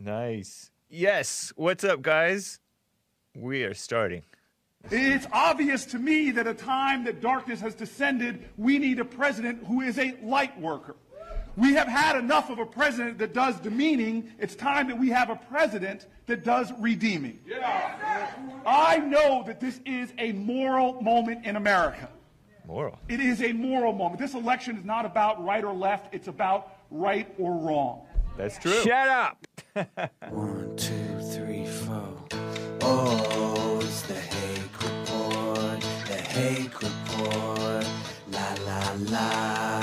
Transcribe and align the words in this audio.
Nice. 0.00 0.70
Yes. 0.88 1.52
What's 1.56 1.84
up, 1.84 2.00
guys? 2.00 2.58
We 3.36 3.64
are 3.64 3.74
starting. 3.74 4.22
It's 4.90 5.26
obvious 5.30 5.84
to 5.86 5.98
me 5.98 6.30
that 6.30 6.46
a 6.46 6.54
time 6.54 7.04
that 7.04 7.20
darkness 7.20 7.60
has 7.60 7.74
descended, 7.74 8.48
we 8.56 8.78
need 8.78 8.98
a 8.98 9.04
president 9.04 9.62
who 9.66 9.82
is 9.82 9.98
a 9.98 10.16
light 10.22 10.58
worker. 10.58 10.96
We 11.56 11.74
have 11.74 11.86
had 11.86 12.16
enough 12.16 12.48
of 12.48 12.58
a 12.58 12.64
president 12.64 13.18
that 13.18 13.34
does 13.34 13.60
demeaning. 13.60 14.32
It's 14.38 14.54
time 14.54 14.88
that 14.88 14.98
we 14.98 15.10
have 15.10 15.28
a 15.28 15.36
president 15.36 16.06
that 16.26 16.44
does 16.44 16.72
redeeming. 16.78 17.38
Yeah. 17.46 18.30
I 18.64 18.98
know 18.98 19.44
that 19.46 19.60
this 19.60 19.80
is 19.84 20.14
a 20.18 20.32
moral 20.32 21.02
moment 21.02 21.44
in 21.44 21.56
America. 21.56 22.08
Moral. 22.66 22.98
It 23.08 23.20
is 23.20 23.42
a 23.42 23.52
moral 23.52 23.92
moment. 23.92 24.20
This 24.20 24.34
election 24.34 24.78
is 24.78 24.84
not 24.84 25.04
about 25.04 25.44
right 25.44 25.62
or 25.62 25.74
left, 25.74 26.14
it's 26.14 26.28
about 26.28 26.72
right 26.90 27.28
or 27.38 27.52
wrong. 27.52 28.06
That's 28.40 28.58
true. 28.58 28.82
Shut 28.84 29.08
up. 29.08 29.46
One, 30.30 30.74
two, 30.74 31.20
three, 31.30 31.66
four. 31.66 32.16
Oh, 32.80 33.78
it's 33.82 34.00
the 34.02 34.14
Hake 34.14 34.82
Report, 34.82 35.80
the 36.06 36.14
Hake 36.14 36.80
Report. 36.80 37.86
La 38.32 38.54
la 38.64 38.94
la. 39.10 39.79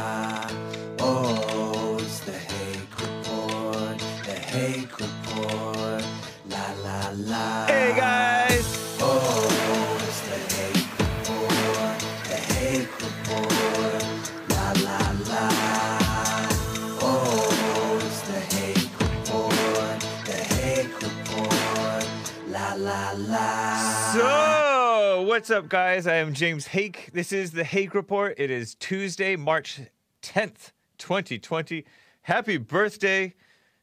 What's 25.38 25.52
up, 25.52 25.70
guys? 25.70 26.08
I 26.08 26.16
am 26.16 26.34
James 26.34 26.66
Hake. 26.66 27.12
This 27.14 27.32
is 27.32 27.52
the 27.52 27.64
Hake 27.64 27.94
Report. 27.94 28.34
It 28.40 28.50
is 28.50 28.74
Tuesday, 28.74 29.36
March 29.36 29.80
10th, 30.24 30.72
2020. 30.98 31.86
Happy 32.24 32.58
birthday. 32.58 33.36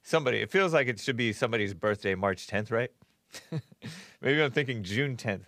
Somebody, 0.03 0.39
it 0.39 0.51
feels 0.51 0.73
like 0.73 0.89
it 0.89 0.99
should 0.99 1.17
be 1.17 1.33
somebody's 1.33 1.73
birthday, 1.73 2.17
March 2.17 2.49
10th, 2.49 2.73
right? 2.73 2.91
Maybe 4.21 4.43
I'm 4.43 4.51
thinking 4.51 4.83
June 4.83 5.17
10th. 5.17 5.45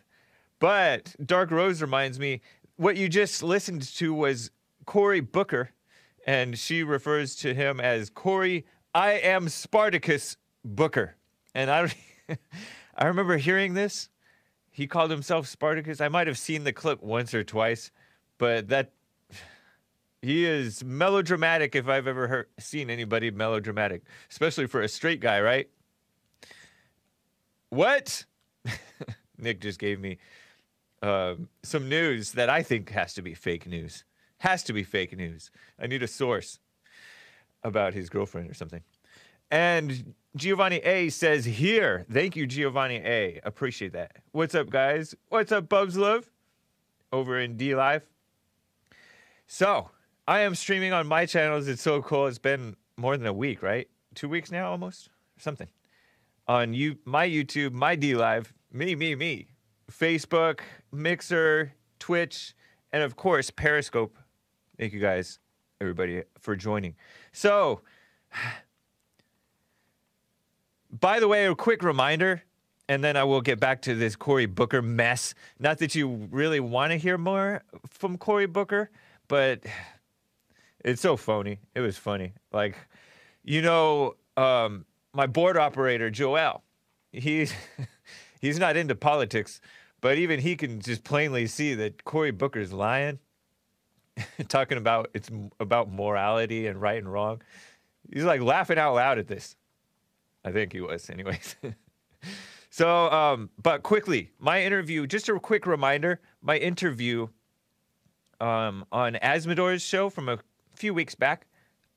But 0.61 1.17
Dark 1.27 1.51
Rose 1.51 1.83
reminds 1.83 2.21
me 2.21 2.41
what 2.77 2.97
you 2.97 3.09
just 3.09 3.43
listened 3.43 3.83
to 3.97 4.15
was 4.15 4.53
Cory 4.85 5.19
Booker, 5.19 5.71
and 6.25 6.57
she 6.57 6.85
refers 6.85 7.35
to 7.35 7.53
him 7.53 7.81
as 7.81 8.11
Cory, 8.11 8.65
I 8.95 9.15
am 9.15 9.49
Spartacus 9.49 10.37
Booker. 10.65 11.17
And 11.53 11.69
I, 11.69 11.93
I 12.97 13.07
remember 13.07 13.39
hearing 13.39 13.75
this. 13.75 14.09
He 14.77 14.87
called 14.87 15.11
himself 15.11 15.47
Spartacus. 15.47 16.03
I 16.03 16.09
might 16.09 16.27
have 16.27 16.37
seen 16.37 16.65
the 16.65 16.73
clip 16.73 17.03
once 17.03 17.33
or 17.33 17.43
twice, 17.43 17.91
but 18.37 18.69
that 18.69 18.93
he 20.21 20.45
is 20.45 20.85
melodramatic 20.85 21.75
if 21.75 21.89
I've 21.89 22.07
ever 22.07 22.29
heard, 22.29 22.49
seen 22.59 22.91
anybody 22.91 23.31
melodramatic, 23.31 24.03
especially 24.31 24.67
for 24.67 24.83
a 24.83 24.89
straight 24.89 25.21
guy, 25.21 25.41
right? 25.41 25.71
What? 27.71 28.27
Nick 29.39 29.63
just 29.63 29.79
gave 29.79 29.99
me 29.99 30.19
um, 31.01 31.49
some 31.63 31.89
news 31.89 32.33
that 32.33 32.51
I 32.51 32.63
think 32.63 32.91
has 32.91 33.15
to 33.15 33.23
be 33.23 33.33
fake 33.33 33.67
news. 33.67 34.05
Has 34.41 34.63
to 34.65 34.75
be 34.75 34.83
fake 34.83 35.17
news. 35.17 35.51
I 35.79 35.87
need 35.87 36.03
a 36.03 36.07
source 36.07 36.59
about 37.63 37.95
his 37.95 38.11
girlfriend 38.11 38.51
or 38.51 38.55
something. 38.55 38.83
And 39.51 40.15
Giovanni 40.37 40.77
A 40.79 41.09
says 41.09 41.45
here, 41.45 42.05
thank 42.13 42.37
you, 42.37 42.47
Giovanni 42.47 42.97
A. 42.97 43.41
Appreciate 43.45 43.93
that. 43.93 44.17
What's 44.33 44.55
up, 44.55 44.71
guys? 44.71 45.15
What's 45.29 45.53
up, 45.53 45.69
Bubs 45.69 45.97
Love? 45.97 46.31
Over 47.13 47.41
in 47.41 47.57
DLive. 47.57 48.03
So, 49.47 49.91
I 50.27 50.41
am 50.41 50.55
streaming 50.55 50.93
on 50.93 51.07
my 51.07 51.25
channels. 51.25 51.69
It's 51.69 51.83
so 51.83 52.03
cool. 52.03 52.27
It's 52.27 52.39
been 52.39 52.77
more 52.97 53.17
than 53.17 53.27
a 53.27 53.33
week, 53.33 53.63
right? 53.63 53.89
Two 54.15 54.29
weeks 54.29 54.51
now, 54.51 54.71
almost, 54.71 55.09
something. 55.39 55.69
On 56.49 56.75
you, 56.75 56.99
my 57.05 57.29
YouTube, 57.29 57.73
my 57.73 57.97
DLive, 57.97 58.47
me, 58.73 58.95
me, 58.95 59.15
me. 59.15 59.47
Facebook, 59.91 60.61
Mixer, 60.93 61.73
Twitch, 62.01 62.55
and 62.93 63.03
of 63.03 63.17
course 63.17 63.51
Periscope. 63.51 64.17
Thank 64.79 64.93
you 64.93 65.01
guys, 65.01 65.39
everybody, 65.81 66.23
for 66.41 66.57
joining. 66.57 66.97
So, 67.33 67.83
by 71.01 71.21
the 71.21 71.29
way, 71.29 71.47
a 71.47 71.55
quick 71.55 71.83
reminder, 71.83 72.43
and 72.89 73.03
then 73.03 73.17
I 73.17 73.25
will 73.25 73.41
get 73.41 73.59
back 73.59 73.83
to 73.83 73.95
this 73.95 74.17
Cory 74.17 74.47
Booker 74.47 74.83
mess. 74.83 75.35
Not 75.59 75.79
that 75.79 75.95
you 75.95 76.29
really 76.31 76.61
want 76.61 76.93
to 76.93 76.97
hear 76.97 77.19
more 77.19 77.63
from 77.89 78.17
Cory 78.19 78.47
Booker, 78.47 78.91
but 79.29 79.65
it's 80.85 81.03
so 81.03 81.17
phony. 81.17 81.59
It 81.75 81.81
was 81.81 81.99
funny. 81.99 82.33
Like, 82.53 82.77
you 83.43 83.63
know, 83.63 84.15
um, 84.37 84.85
my 85.13 85.27
board 85.27 85.57
operator, 85.57 86.11
Joel, 86.11 86.63
he's 87.13 87.53
he's 88.41 88.59
not 88.59 88.77
into 88.77 88.95
politics, 88.95 89.61
but 90.01 90.19
even 90.19 90.41
he 90.41 90.57
can 90.57 90.81
just 90.81 91.05
plainly 91.05 91.47
see 91.47 91.75
that 91.75 92.05
Cory 92.05 92.31
Booker's 92.31 92.73
lying, 92.73 93.19
talking 94.49 94.79
about 94.79 95.11
it's 95.15 95.31
about 95.59 95.91
morality 95.91 96.67
and 96.69 96.81
right 96.81 96.99
and 96.99 97.13
wrong. 97.13 97.43
He's 98.13 98.25
like 98.25 98.41
laughing 98.41 98.79
out 98.79 98.95
loud 98.95 99.19
at 99.19 99.27
this. 99.27 99.57
I 100.47 100.53
think 100.53 100.73
he 100.73 100.81
was, 100.81 101.11
anyways. 101.11 101.57
so, 102.71 103.11
um, 103.11 103.51
but 103.61 103.83
quickly, 103.83 104.31
my 104.39 104.63
interview. 104.63 105.07
Just 105.07 105.29
a 105.29 105.39
quick 105.41 105.67
reminder: 105.67 106.21
my 106.41 106.57
interview 106.57 107.27
um, 108.41 108.87
on 108.93 109.15
Asmodor's 109.15 109.83
show 109.83 110.09
from 110.09 110.29
a 110.29 110.39
few 110.75 110.95
weeks 110.95 111.17
back, 111.17 111.49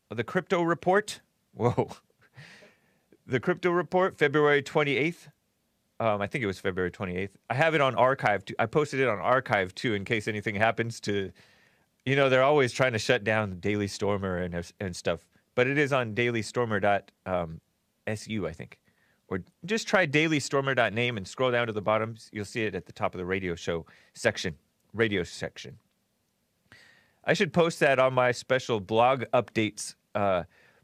the 0.09 0.23
Crypto 0.23 0.63
Report. 0.63 1.21
Whoa, 1.53 1.89
the 3.27 3.39
Crypto 3.39 3.69
Report, 3.69 4.17
February 4.17 4.63
twenty 4.63 4.97
eighth. 4.97 5.29
Um, 5.99 6.21
I 6.21 6.27
think 6.27 6.43
it 6.45 6.47
was 6.47 6.59
February 6.59 6.91
28th. 6.91 7.31
I 7.49 7.55
have 7.55 7.75
it 7.75 7.81
on 7.81 7.93
archive. 7.95 8.45
Too. 8.45 8.55
I 8.57 8.67
posted 8.67 9.01
it 9.01 9.09
on 9.09 9.19
archive 9.19 9.75
too, 9.75 9.95
in 9.95 10.05
case 10.05 10.29
anything 10.29 10.55
happens 10.55 11.01
to, 11.01 11.29
you 12.05 12.15
know, 12.15 12.29
they're 12.29 12.41
always 12.41 12.71
trying 12.71 12.93
to 12.93 12.99
shut 12.99 13.25
down 13.25 13.59
Daily 13.59 13.87
Stormer 13.87 14.37
and 14.37 14.71
and 14.79 14.95
stuff. 14.95 15.27
But 15.55 15.67
it 15.67 15.77
is 15.77 15.91
on 15.91 16.13
dailystormer.su, 18.15 18.47
I 18.47 18.51
think, 18.53 18.79
or 19.27 19.41
just 19.65 19.87
try 19.87 20.07
dailystormer.name 20.07 21.17
and 21.17 21.27
scroll 21.27 21.51
down 21.51 21.67
to 21.67 21.73
the 21.73 21.81
bottom. 21.81 22.15
You'll 22.31 22.45
see 22.45 22.63
it 22.63 22.75
at 22.75 22.85
the 22.85 22.93
top 22.93 23.13
of 23.13 23.19
the 23.19 23.25
radio 23.25 23.55
show 23.55 23.85
section, 24.13 24.55
radio 24.93 25.23
section. 25.23 25.77
I 27.25 27.33
should 27.33 27.53
post 27.53 27.79
that 27.81 27.99
on 27.99 28.13
my 28.13 28.31
special 28.31 28.79
blog 28.79 29.23
updates 29.33 29.95
uh, 30.15 30.43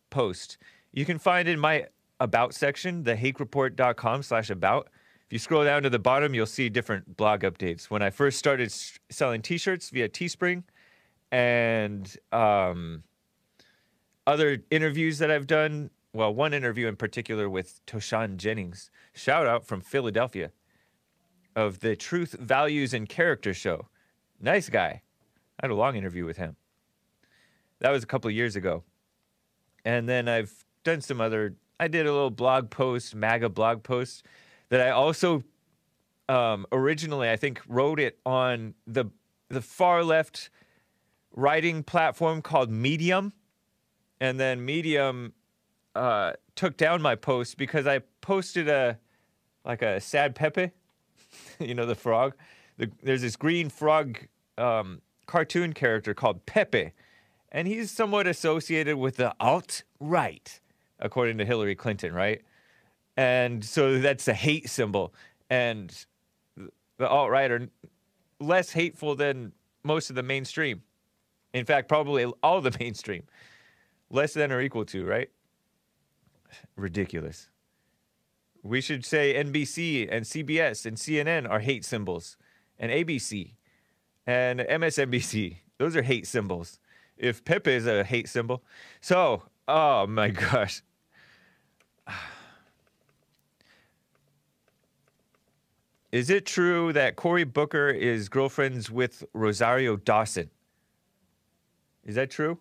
post. 0.10 0.58
You 0.92 1.06
can 1.06 1.18
find 1.18 1.48
in 1.48 1.60
my 1.60 1.88
about 2.20 2.54
section, 2.54 3.04
thehakereport.com 3.04 4.24
slash 4.24 4.50
about. 4.50 4.90
If 5.26 5.34
you 5.34 5.40
scroll 5.40 5.64
down 5.64 5.84
to 5.84 5.90
the 5.90 6.00
bottom, 6.00 6.34
you'll 6.34 6.46
see 6.46 6.70
different 6.70 7.18
blog 7.18 7.42
updates. 7.42 7.86
When 7.86 8.02
I 8.02 8.12
first 8.12 8.38
started 8.38 8.68
s- 8.68 9.00
selling 9.10 9.42
t-shirts 9.42 9.90
via 9.90 10.08
Teespring 10.08 10.64
and 11.32 12.16
um, 12.32 13.04
other 14.28 14.60
interviews 14.70 15.18
that 15.18 15.32
I've 15.32 15.48
done, 15.48 15.90
well, 16.16 16.34
one 16.34 16.54
interview 16.54 16.88
in 16.88 16.96
particular 16.96 17.50
with 17.50 17.86
Toshan 17.86 18.38
Jennings, 18.38 18.90
shout 19.14 19.48
out 19.48 19.68
from 19.68 19.82
Philadelphia, 19.82 20.52
of 21.58 21.82
the 21.82 21.96
Truth, 21.98 22.38
Values, 22.40 22.94
and 22.94 23.08
Character 23.08 23.54
show. 23.54 23.90
Nice 24.40 24.70
guy. 24.70 25.02
I 25.60 25.66
had 25.66 25.72
a 25.72 25.76
long 25.76 25.98
interview 25.98 26.26
with 26.26 26.38
him. 26.38 26.56
That 27.80 27.92
was 27.92 28.04
a 28.04 28.08
couple 28.08 28.30
of 28.30 28.36
years 28.36 28.56
ago. 28.56 28.84
And 29.84 30.08
then 30.08 30.30
I've 30.30 30.54
done 30.86 31.02
some 31.02 31.20
other, 31.20 31.56
I 31.82 31.90
did 31.90 32.06
a 32.06 32.14
little 32.14 32.30
blog 32.30 32.70
post, 32.70 33.14
MAGA 33.14 33.50
blog 33.50 33.84
post, 33.84 34.26
that 34.70 34.80
I 34.80 34.92
also 34.92 35.44
um, 36.30 36.66
originally, 36.72 37.30
I 37.30 37.36
think, 37.36 37.62
wrote 37.68 38.00
it 38.00 38.20
on 38.26 38.74
the, 38.88 39.06
the 39.50 39.62
far 39.62 40.02
left 40.02 40.50
writing 41.34 41.84
platform 41.84 42.42
called 42.42 42.70
Medium. 42.70 43.34
And 44.22 44.40
then 44.40 44.64
Medium 44.64 45.34
uh, 45.96 46.34
took 46.56 46.78
down 46.78 47.02
my 47.02 47.16
post 47.16 47.58
because 47.58 47.88
I 47.88 48.00
posted 48.22 48.68
a, 48.68 49.00
like 49.64 49.82
a 49.82 50.00
sad 50.00 50.36
Pepe, 50.36 50.72
you 51.60 51.74
know, 51.74 51.86
the 51.86 51.96
frog. 51.96 52.34
The, 52.78 52.92
there's 53.02 53.22
this 53.22 53.36
green 53.36 53.70
frog 53.70 54.20
um, 54.58 55.02
cartoon 55.26 55.74
character 55.74 56.14
called 56.14 56.46
Pepe, 56.46 56.92
and 57.52 57.68
he's 57.68 57.90
somewhat 57.92 58.28
associated 58.28 58.98
with 58.98 59.16
the 59.16 59.34
alt 59.40 59.84
right, 60.00 60.60
according 61.00 61.38
to 61.38 61.46
Hillary 61.46 61.76
Clinton, 61.76 62.14
right? 62.14 62.42
And 63.18 63.64
so 63.64 64.00
that's 64.00 64.28
a 64.28 64.34
hate 64.34 64.70
symbol. 64.70 65.14
And 65.50 66.06
the 66.98 67.08
alt 67.08 67.30
right 67.30 67.50
are 67.50 67.68
less 68.40 68.72
hateful 68.72 69.16
than 69.16 69.54
most 69.84 70.10
of 70.10 70.16
the 70.16 70.24
mainstream. 70.24 70.82
In 71.54 71.66
fact, 71.66 71.88
probably 71.88 72.26
all 72.44 72.60
the 72.60 72.76
mainstream, 72.80 73.24
less 74.10 74.34
than 74.34 74.52
or 74.52 74.60
equal 74.62 74.86
to, 74.86 75.06
right? 75.06 75.30
Ridiculous. 76.76 77.50
We 78.64 78.82
should 78.82 79.06
say 79.06 79.36
NBC 79.36 80.08
and 80.12 80.26
CBS 80.26 80.86
and 80.86 80.98
CNN 80.98 81.50
are 81.50 81.60
hate 81.60 81.86
symbols, 81.86 82.38
and 82.80 82.92
ABC 82.92 83.54
and 84.26 84.60
MSNBC. 84.60 85.58
Those 85.78 85.96
are 85.96 86.02
hate 86.02 86.26
symbols. 86.28 86.80
If 87.18 87.46
Pepe 87.46 87.72
is 87.72 87.86
a 87.88 88.04
hate 88.04 88.28
symbol. 88.28 88.64
So, 89.02 89.44
oh 89.68 90.08
my 90.08 90.30
gosh. 90.30 90.82
Is 96.12 96.30
it 96.30 96.46
true 96.46 96.94
that 96.94 97.18
Cory 97.18 97.44
Booker 97.44 97.90
is 97.90 98.30
girlfriends 98.30 98.90
with 98.90 99.26
Rosario 99.34 99.98
Dawson? 99.98 100.50
Is 102.06 102.16
that 102.16 102.32
true? 102.32 102.58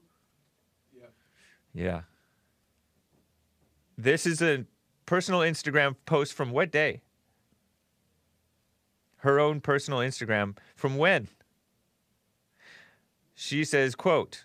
Yeah. 0.92 1.06
Yeah. 1.72 2.00
This 3.96 4.26
is 4.26 4.42
a 4.42 4.64
personal 5.06 5.40
Instagram 5.40 5.96
post 6.06 6.32
from 6.32 6.50
what 6.50 6.70
day? 6.70 7.02
Her 9.18 9.38
own 9.40 9.60
personal 9.60 10.00
Instagram 10.00 10.56
from 10.74 10.96
when? 10.96 11.28
She 13.34 13.64
says, 13.64 13.94
quote, 13.94 14.44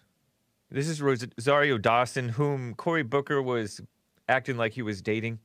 this 0.72 0.88
is 0.88 1.02
Rosario 1.02 1.78
Dawson, 1.78 2.30
whom 2.30 2.76
Cory 2.76 3.04
Booker 3.04 3.42
was 3.42 3.82
acting 4.28 4.58
like 4.58 4.74
he 4.74 4.82
was 4.82 5.02
dating 5.02 5.40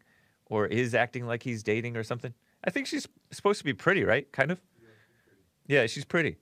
or 0.47 0.67
is 0.67 0.95
acting 0.95 1.27
like 1.27 1.43
he's 1.43 1.63
dating 1.63 1.97
or 1.97 2.03
something. 2.03 2.35
I 2.65 2.71
think 2.71 2.87
she's 2.87 3.09
supposed 3.31 3.59
to 3.59 3.65
be 3.65 3.73
pretty, 3.75 4.05
right? 4.05 4.31
Kind 4.33 4.51
of? 4.51 4.61
Yeah, 5.67 5.87
she's 5.87 6.05
pretty. 6.05 6.37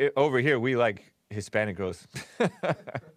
I- 0.00 0.10
over 0.16 0.38
here, 0.40 0.58
we 0.58 0.76
like 0.76 1.12
Hispanic 1.30 1.76
girls. 1.76 2.06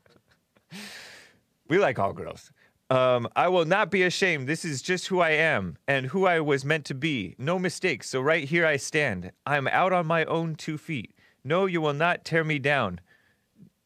we 1.69 1.77
like 1.77 1.99
all 1.99 2.13
girls. 2.13 2.51
Um, 2.89 3.27
I 3.35 3.47
will 3.47 3.65
not 3.65 3.91
be 3.91 4.01
ashamed. 4.03 4.47
This 4.47 4.65
is 4.65 4.81
just 4.81 5.07
who 5.07 5.19
I 5.19 5.31
am 5.31 5.77
and 5.87 6.07
who 6.07 6.25
I 6.25 6.39
was 6.39 6.65
meant 6.65 6.85
to 6.85 6.95
be. 6.95 7.35
No 7.37 7.59
mistakes. 7.59 8.09
So 8.09 8.19
right 8.19 8.45
here 8.45 8.65
I 8.65 8.77
stand. 8.77 9.31
I'm 9.45 9.67
out 9.67 9.93
on 9.93 10.07
my 10.07 10.25
own 10.25 10.55
two 10.55 10.77
feet. 10.77 11.13
No, 11.43 11.67
you 11.67 11.81
will 11.81 11.93
not 11.93 12.25
tear 12.25 12.43
me 12.43 12.57
down. 12.57 12.99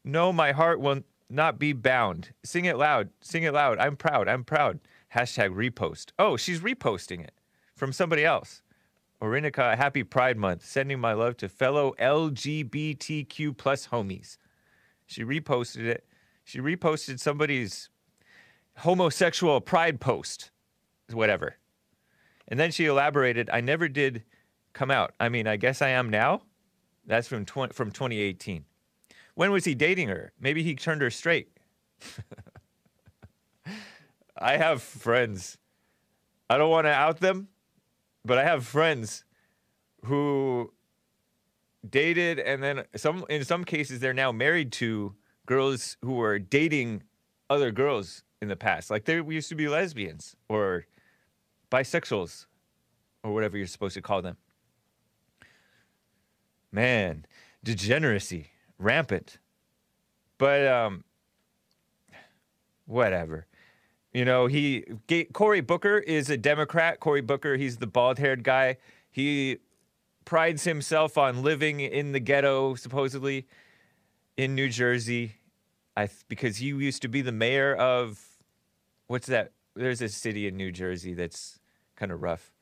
No, 0.04 0.32
my 0.32 0.52
heart 0.52 0.80
will 0.80 1.02
not 1.28 1.58
be 1.58 1.74
bound. 1.74 2.32
Sing 2.42 2.64
it 2.64 2.78
loud. 2.78 3.10
Sing 3.20 3.42
it 3.42 3.52
loud. 3.52 3.78
I'm 3.78 3.96
proud. 3.96 4.26
I'm 4.26 4.42
proud. 4.42 4.80
Hashtag 5.14 5.50
repost. 5.50 6.06
Oh, 6.18 6.38
she's 6.38 6.60
reposting 6.60 7.22
it 7.22 7.34
from 7.76 7.92
somebody 7.92 8.24
else. 8.24 8.62
Orinica, 9.20 9.76
happy 9.76 10.02
Pride 10.02 10.38
Month. 10.38 10.64
Sending 10.64 10.98
my 10.98 11.12
love 11.12 11.36
to 11.38 11.48
fellow 11.48 11.94
LGBTQ 12.00 13.56
plus 13.56 13.88
homies. 13.88 14.38
She 15.06 15.24
reposted 15.24 15.84
it. 15.84 16.06
She 16.44 16.60
reposted 16.60 17.18
somebody's 17.18 17.88
homosexual 18.78 19.60
pride 19.60 20.00
post, 20.00 20.50
whatever. 21.10 21.56
And 22.46 22.60
then 22.60 22.70
she 22.70 22.86
elaborated, 22.86 23.48
I 23.52 23.60
never 23.60 23.88
did 23.88 24.22
come 24.74 24.90
out. 24.90 25.14
I 25.18 25.30
mean, 25.30 25.46
I 25.46 25.56
guess 25.56 25.80
I 25.80 25.88
am 25.88 26.10
now. 26.10 26.42
That's 27.06 27.26
from, 27.26 27.44
tw- 27.44 27.72
from 27.72 27.90
2018. 27.90 28.64
When 29.34 29.50
was 29.50 29.64
he 29.64 29.74
dating 29.74 30.08
her? 30.08 30.32
Maybe 30.38 30.62
he 30.62 30.74
turned 30.74 31.02
her 31.02 31.10
straight. 31.10 31.48
I 34.38 34.56
have 34.56 34.82
friends. 34.82 35.58
I 36.50 36.58
don't 36.58 36.70
want 36.70 36.86
to 36.86 36.90
out 36.90 37.20
them, 37.20 37.48
but 38.24 38.38
I 38.38 38.44
have 38.44 38.66
friends 38.66 39.24
who 40.04 40.72
dated 41.88 42.38
and 42.38 42.62
then 42.62 42.84
some 42.96 43.26
in 43.28 43.44
some 43.44 43.62
cases 43.62 44.00
they're 44.00 44.14
now 44.14 44.32
married 44.32 44.72
to 44.72 45.14
girls 45.46 45.96
who 46.02 46.14
were 46.14 46.38
dating 46.38 47.02
other 47.50 47.70
girls 47.70 48.22
in 48.40 48.48
the 48.48 48.56
past. 48.56 48.90
Like 48.90 49.04
they 49.04 49.16
used 49.16 49.48
to 49.48 49.54
be 49.54 49.68
lesbians 49.68 50.36
or 50.48 50.86
bisexuals 51.70 52.46
or 53.22 53.32
whatever 53.32 53.56
you're 53.56 53.66
supposed 53.66 53.94
to 53.94 54.02
call 54.02 54.22
them. 54.22 54.36
Man, 56.72 57.26
degeneracy 57.62 58.50
rampant. 58.78 59.38
But 60.38 60.66
um 60.66 61.04
whatever. 62.86 63.46
You 64.12 64.24
know, 64.24 64.46
he 64.46 64.84
Cory 65.32 65.60
Booker 65.60 65.98
is 65.98 66.30
a 66.30 66.36
Democrat. 66.36 67.00
Cory 67.00 67.20
Booker, 67.20 67.56
he's 67.56 67.78
the 67.78 67.86
bald-haired 67.86 68.44
guy. 68.44 68.76
He 69.10 69.58
prides 70.24 70.64
himself 70.64 71.18
on 71.18 71.42
living 71.42 71.80
in 71.80 72.12
the 72.12 72.20
ghetto, 72.20 72.74
supposedly 72.74 73.46
in 74.36 74.54
New 74.54 74.68
Jersey, 74.68 75.36
I 75.96 76.08
because 76.28 76.58
he 76.58 76.66
used 76.66 77.02
to 77.02 77.08
be 77.08 77.22
the 77.22 77.32
mayor 77.32 77.74
of 77.74 78.20
what's 79.06 79.26
that? 79.28 79.52
There's 79.74 80.02
a 80.02 80.08
city 80.08 80.46
in 80.46 80.56
New 80.56 80.72
Jersey 80.72 81.14
that's 81.14 81.58
kind 81.96 82.12
of 82.12 82.22
rough 82.22 82.52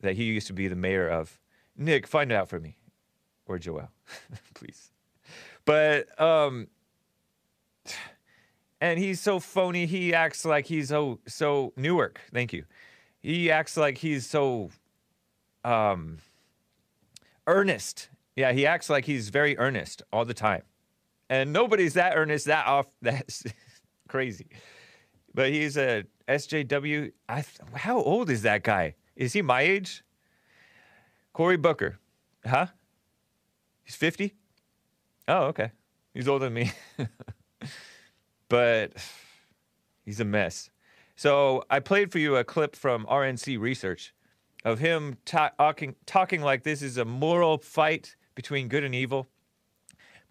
that 0.00 0.16
he 0.16 0.24
used 0.24 0.46
to 0.48 0.52
be 0.52 0.68
the 0.68 0.76
mayor 0.76 1.08
of. 1.08 1.38
Nick, 1.76 2.06
find 2.06 2.30
out 2.30 2.48
for 2.48 2.60
me, 2.60 2.76
or 3.46 3.58
Joel, 3.58 3.90
please. 4.54 4.90
But 5.64 6.20
um, 6.20 6.68
and 8.80 8.98
he's 8.98 9.20
so 9.20 9.40
phony. 9.40 9.86
He 9.86 10.14
acts 10.14 10.44
like 10.44 10.66
he's 10.66 10.88
so 10.90 11.20
so 11.26 11.72
Newark. 11.76 12.20
Thank 12.32 12.52
you. 12.52 12.64
He 13.20 13.50
acts 13.50 13.76
like 13.76 13.98
he's 13.98 14.26
so 14.26 14.70
um 15.64 16.18
earnest. 17.46 18.10
Yeah, 18.36 18.52
he 18.52 18.66
acts 18.66 18.90
like 18.90 19.04
he's 19.04 19.28
very 19.30 19.56
earnest 19.58 20.02
all 20.12 20.24
the 20.24 20.34
time. 20.34 20.62
And 21.28 21.52
nobody's 21.52 21.94
that 21.94 22.16
earnest 22.16 22.46
that 22.46 22.66
off 22.66 22.86
that's 23.02 23.44
crazy. 24.08 24.48
But 25.34 25.50
he's 25.50 25.76
a 25.76 26.04
SJW. 26.28 27.12
I 27.28 27.44
how 27.74 28.00
old 28.00 28.30
is 28.30 28.42
that 28.42 28.62
guy? 28.62 28.94
Is 29.16 29.32
he 29.32 29.42
my 29.42 29.62
age? 29.62 30.04
Cory 31.32 31.56
Booker. 31.56 31.98
Huh? 32.46 32.66
He's 33.82 33.96
50? 33.96 34.34
Oh, 35.28 35.44
okay. 35.46 35.72
He's 36.12 36.28
older 36.28 36.46
than 36.46 36.54
me. 36.54 36.72
but 38.48 38.92
he's 40.04 40.20
a 40.20 40.24
mess. 40.24 40.70
So 41.16 41.64
I 41.70 41.80
played 41.80 42.12
for 42.12 42.18
you 42.18 42.36
a 42.36 42.44
clip 42.44 42.76
from 42.76 43.06
RNC 43.06 43.58
Research 43.58 44.14
of 44.64 44.78
him 44.78 45.16
ta- 45.24 45.52
talking, 45.58 45.94
talking 46.06 46.40
like 46.40 46.62
this 46.62 46.82
is 46.82 46.96
a 46.96 47.04
moral 47.04 47.58
fight 47.58 48.16
between 48.34 48.68
good 48.68 48.84
and 48.84 48.94
evil. 48.94 49.28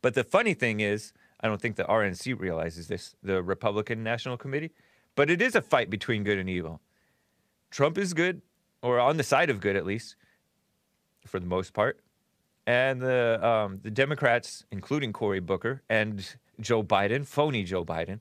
But 0.04 0.16
the 0.16 0.24
funny 0.26 0.54
thing 0.54 0.82
is, 0.82 1.14
I 1.40 1.48
don't 1.48 1.62
think 1.62 1.78
the 1.78 1.86
RNC 1.86 2.38
realizes 2.40 2.88
this, 2.90 3.16
the 3.24 3.42
Republican 3.42 4.04
National 4.04 4.38
Committee, 4.38 4.72
but 5.16 5.30
it 5.30 5.42
is 5.42 5.56
a 5.56 5.62
fight 5.62 5.90
between 5.90 6.24
good 6.24 6.38
and 6.38 6.50
evil. 6.50 6.82
Trump 7.72 7.98
is 7.98 8.14
good, 8.14 8.42
or 8.82 9.00
on 9.00 9.16
the 9.18 9.24
side 9.24 9.50
of 9.50 9.62
good 9.62 9.78
at 9.78 9.86
least, 9.86 10.18
for 11.26 11.40
the 11.40 11.46
most 11.46 11.74
part. 11.74 12.02
And 12.68 13.02
the 13.02 13.40
um, 13.46 13.80
the 13.82 13.90
Democrats, 13.90 14.66
including 14.72 15.14
Cory 15.14 15.40
Booker 15.40 15.82
and 15.90 16.36
Joe 16.60 16.84
Biden, 16.84 17.26
phony 17.26 17.64
Joe 17.64 17.84
Biden, 17.84 18.20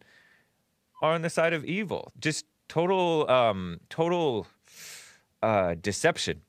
are 1.00 1.14
on 1.14 1.22
the 1.22 1.30
side 1.30 1.52
of 1.52 1.64
evil. 1.64 2.12
Just 2.20 2.46
total 2.68 3.28
um, 3.28 3.80
total 3.88 4.46
uh, 5.42 5.74
deception. 5.80 6.42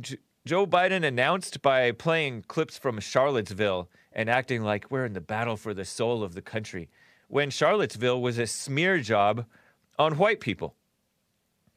J- 0.00 0.18
Joe 0.44 0.66
Biden 0.66 1.04
announced 1.04 1.60
by 1.60 1.92
playing 1.92 2.42
clips 2.42 2.78
from 2.78 3.00
Charlottesville 3.00 3.88
and 4.12 4.28
acting 4.28 4.62
like 4.62 4.90
we're 4.90 5.04
in 5.04 5.12
the 5.12 5.20
battle 5.20 5.56
for 5.56 5.74
the 5.74 5.84
soul 5.84 6.22
of 6.22 6.34
the 6.34 6.42
country, 6.42 6.88
when 7.28 7.50
Charlottesville 7.50 8.20
was 8.20 8.38
a 8.38 8.46
smear 8.46 9.00
job 9.00 9.44
on 9.98 10.16
white 10.16 10.40
people, 10.40 10.74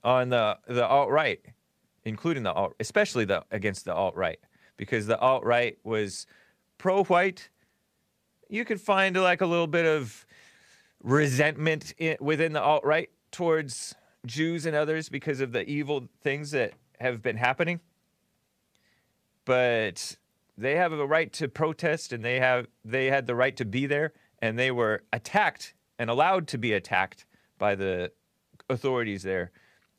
on 0.03 0.29
the 0.29 0.57
the 0.67 0.85
alt 0.85 1.09
right, 1.09 1.39
including 2.05 2.43
the 2.43 2.53
alt, 2.53 2.73
especially 2.79 3.25
the 3.25 3.43
against 3.51 3.85
the 3.85 3.93
alt 3.93 4.15
right, 4.15 4.39
because 4.77 5.07
the 5.07 5.19
alt 5.19 5.43
right 5.43 5.77
was 5.83 6.25
pro 6.77 7.03
white. 7.03 7.49
You 8.49 8.65
could 8.65 8.81
find 8.81 9.15
like 9.15 9.41
a 9.41 9.45
little 9.45 9.67
bit 9.67 9.85
of 9.85 10.25
resentment 11.03 11.93
i 11.99 12.17
within 12.19 12.53
the 12.53 12.61
alt 12.61 12.83
right 12.83 13.09
towards 13.31 13.95
Jews 14.25 14.65
and 14.65 14.75
others 14.75 15.09
because 15.09 15.41
of 15.41 15.51
the 15.51 15.67
evil 15.67 16.07
things 16.21 16.51
that 16.51 16.73
have 16.99 17.21
been 17.21 17.37
happening. 17.37 17.79
But 19.45 20.15
they 20.57 20.75
have 20.75 20.91
a 20.91 21.05
right 21.05 21.31
to 21.33 21.47
protest 21.47 22.13
and 22.13 22.23
they 22.23 22.39
have 22.39 22.67
they 22.83 23.07
had 23.07 23.27
the 23.27 23.35
right 23.35 23.55
to 23.57 23.65
be 23.65 23.85
there 23.85 24.13
and 24.39 24.57
they 24.57 24.71
were 24.71 25.03
attacked 25.13 25.73
and 25.97 26.09
allowed 26.09 26.47
to 26.47 26.57
be 26.57 26.73
attacked 26.73 27.25
by 27.57 27.75
the 27.75 28.11
authorities 28.69 29.23
there. 29.23 29.51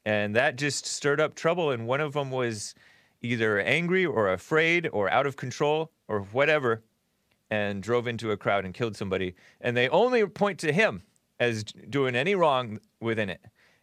And 0.05 0.35
that 0.35 0.57
just 0.57 0.87
stirred 0.87 1.21
up 1.21 1.35
trouble 1.35 1.71
and 1.71 1.87
one 1.87 2.01
of 2.01 2.13
them 2.13 2.31
was 2.31 2.75
either 3.21 3.61
angry 3.61 4.05
or 4.05 4.33
afraid 4.33 4.89
or 4.93 5.11
out 5.11 5.27
of 5.27 5.37
control 5.37 5.93
or 6.09 6.21
whatever 6.21 6.83
and 7.51 7.83
drove 7.83 8.07
into 8.07 8.31
a 8.31 8.37
crowd 8.37 8.65
and 8.65 8.75
killed 8.75 8.97
somebody. 8.97 9.35
And 9.61 9.77
they 9.77 9.89
only 9.91 10.27
point 10.27 10.59
to 10.61 10.73
him 10.73 11.03
as 11.39 11.63
doing 11.65 12.17
any 12.17 12.35
wrong 12.35 12.81
within 13.01 13.29
it. 13.29 13.41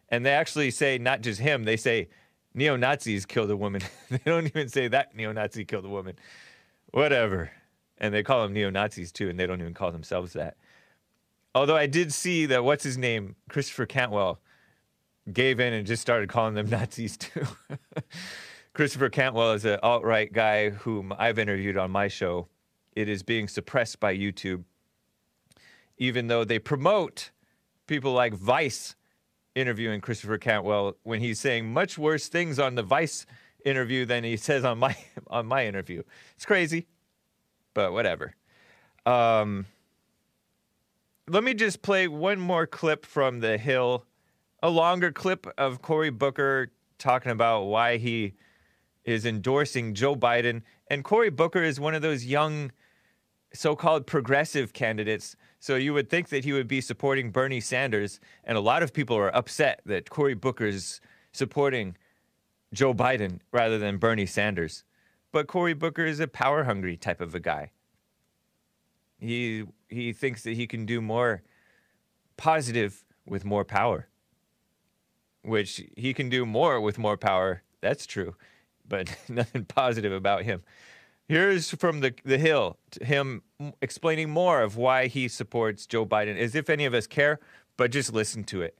And 0.08 0.26
they 0.26 0.32
actually 0.32 0.70
say 0.72 0.98
not 0.98 1.20
just 1.20 1.40
him, 1.40 1.64
they 1.64 1.76
say 1.76 2.08
neo 2.52 2.76
Nazis 2.76 3.24
killed 3.24 3.50
a 3.50 3.56
woman. 3.56 3.82
they 4.10 4.20
don't 4.24 4.46
even 4.46 4.68
say 4.68 4.88
that 4.88 5.14
neo 5.14 5.32
Nazi 5.32 5.64
killed 5.64 5.84
a 5.84 5.88
woman. 5.88 6.16
Whatever. 6.92 7.50
And 7.98 8.14
they 8.14 8.22
call 8.22 8.42
them 8.42 8.52
neo 8.52 8.70
Nazis 8.70 9.12
too, 9.12 9.28
and 9.28 9.38
they 9.38 9.46
don't 9.46 9.60
even 9.60 9.74
call 9.74 9.92
themselves 9.92 10.32
that. 10.32 10.56
Although 11.54 11.76
I 11.76 11.86
did 11.86 12.12
see 12.12 12.46
that, 12.46 12.64
what's 12.64 12.84
his 12.84 12.96
name? 12.96 13.36
Christopher 13.48 13.86
Cantwell 13.86 14.40
gave 15.32 15.60
in 15.60 15.72
and 15.72 15.86
just 15.86 16.02
started 16.02 16.28
calling 16.28 16.54
them 16.54 16.70
Nazis 16.70 17.16
too. 17.16 17.46
Christopher 18.72 19.10
Cantwell 19.10 19.52
is 19.52 19.64
an 19.64 19.78
alt 19.82 20.04
right 20.04 20.32
guy 20.32 20.70
whom 20.70 21.12
I've 21.18 21.38
interviewed 21.38 21.76
on 21.76 21.90
my 21.90 22.08
show. 22.08 22.48
It 22.94 23.08
is 23.08 23.22
being 23.22 23.48
suppressed 23.48 24.00
by 24.00 24.16
YouTube, 24.16 24.64
even 25.98 26.28
though 26.28 26.44
they 26.44 26.58
promote 26.58 27.30
people 27.86 28.12
like 28.12 28.34
Vice 28.34 28.94
interviewing 29.54 30.00
Christopher 30.00 30.38
Cantwell 30.38 30.96
when 31.02 31.20
he's 31.20 31.40
saying 31.40 31.72
much 31.72 31.98
worse 31.98 32.28
things 32.28 32.58
on 32.58 32.76
the 32.76 32.82
Vice 32.82 33.26
interview 33.64 34.04
than 34.04 34.24
he 34.24 34.36
says 34.48 34.64
on 34.64 34.78
my 34.78 34.96
on 35.28 35.46
my 35.46 35.66
interview. 35.66 36.02
It's 36.36 36.46
crazy, 36.46 36.86
but 37.74 37.92
whatever. 37.92 38.34
Um, 39.06 39.66
let 41.28 41.44
me 41.44 41.54
just 41.54 41.82
play 41.82 42.08
one 42.08 42.40
more 42.40 42.66
clip 42.66 43.06
from 43.06 43.40
The 43.40 43.56
Hill, 43.56 44.04
a 44.62 44.70
longer 44.70 45.12
clip 45.12 45.46
of 45.56 45.80
Cory 45.80 46.10
Booker 46.10 46.72
talking 46.98 47.32
about 47.32 47.64
why 47.64 47.96
he 47.96 48.34
is 49.04 49.24
endorsing 49.24 49.94
Joe 49.94 50.14
Biden. 50.14 50.62
And 50.88 51.04
Cory 51.04 51.30
Booker 51.30 51.62
is 51.62 51.80
one 51.80 51.94
of 51.94 52.02
those 52.02 52.26
young, 52.26 52.72
so 53.52 53.74
called 53.74 54.06
progressive 54.06 54.72
candidates. 54.72 55.36
So 55.58 55.76
you 55.76 55.94
would 55.94 56.10
think 56.10 56.28
that 56.28 56.44
he 56.44 56.52
would 56.52 56.68
be 56.68 56.80
supporting 56.80 57.30
Bernie 57.30 57.60
Sanders. 57.60 58.20
And 58.44 58.58
a 58.58 58.60
lot 58.60 58.82
of 58.82 58.92
people 58.92 59.16
are 59.16 59.34
upset 59.34 59.80
that 59.86 60.10
Cory 60.10 60.34
Booker 60.34 60.66
is 60.66 61.00
supporting 61.32 61.96
Joe 62.72 62.94
Biden 62.94 63.40
rather 63.52 63.78
than 63.78 63.98
Bernie 63.98 64.26
Sanders. 64.26 64.84
But 65.32 65.46
Cory 65.46 65.74
Booker 65.74 66.04
is 66.04 66.20
a 66.20 66.28
power 66.28 66.64
hungry 66.64 66.96
type 66.96 67.20
of 67.20 67.34
a 67.34 67.40
guy. 67.40 67.70
He 69.18 69.64
he 69.88 70.12
thinks 70.12 70.42
that 70.42 70.54
he 70.54 70.66
can 70.66 70.86
do 70.86 71.00
more 71.00 71.42
positive 72.36 73.04
with 73.26 73.44
more 73.44 73.64
power. 73.64 74.08
Which 75.42 75.82
he 75.96 76.12
can 76.12 76.28
do 76.28 76.44
more 76.44 76.80
with 76.80 76.98
more 76.98 77.16
power. 77.16 77.62
That's 77.80 78.06
true. 78.06 78.34
But 78.88 79.16
nothing 79.28 79.64
positive 79.64 80.12
about 80.12 80.42
him. 80.42 80.62
Here's 81.28 81.70
from 81.70 82.00
the 82.00 82.12
the 82.24 82.38
Hill, 82.38 82.76
him 83.00 83.42
explaining 83.80 84.30
more 84.30 84.62
of 84.62 84.76
why 84.76 85.06
he 85.06 85.28
supports 85.28 85.86
Joe 85.86 86.04
Biden, 86.04 86.36
as 86.36 86.56
if 86.56 86.68
any 86.68 86.86
of 86.86 86.94
us 86.94 87.06
care, 87.06 87.38
but 87.76 87.92
just 87.92 88.12
listen 88.12 88.42
to 88.44 88.62
it. 88.62 88.76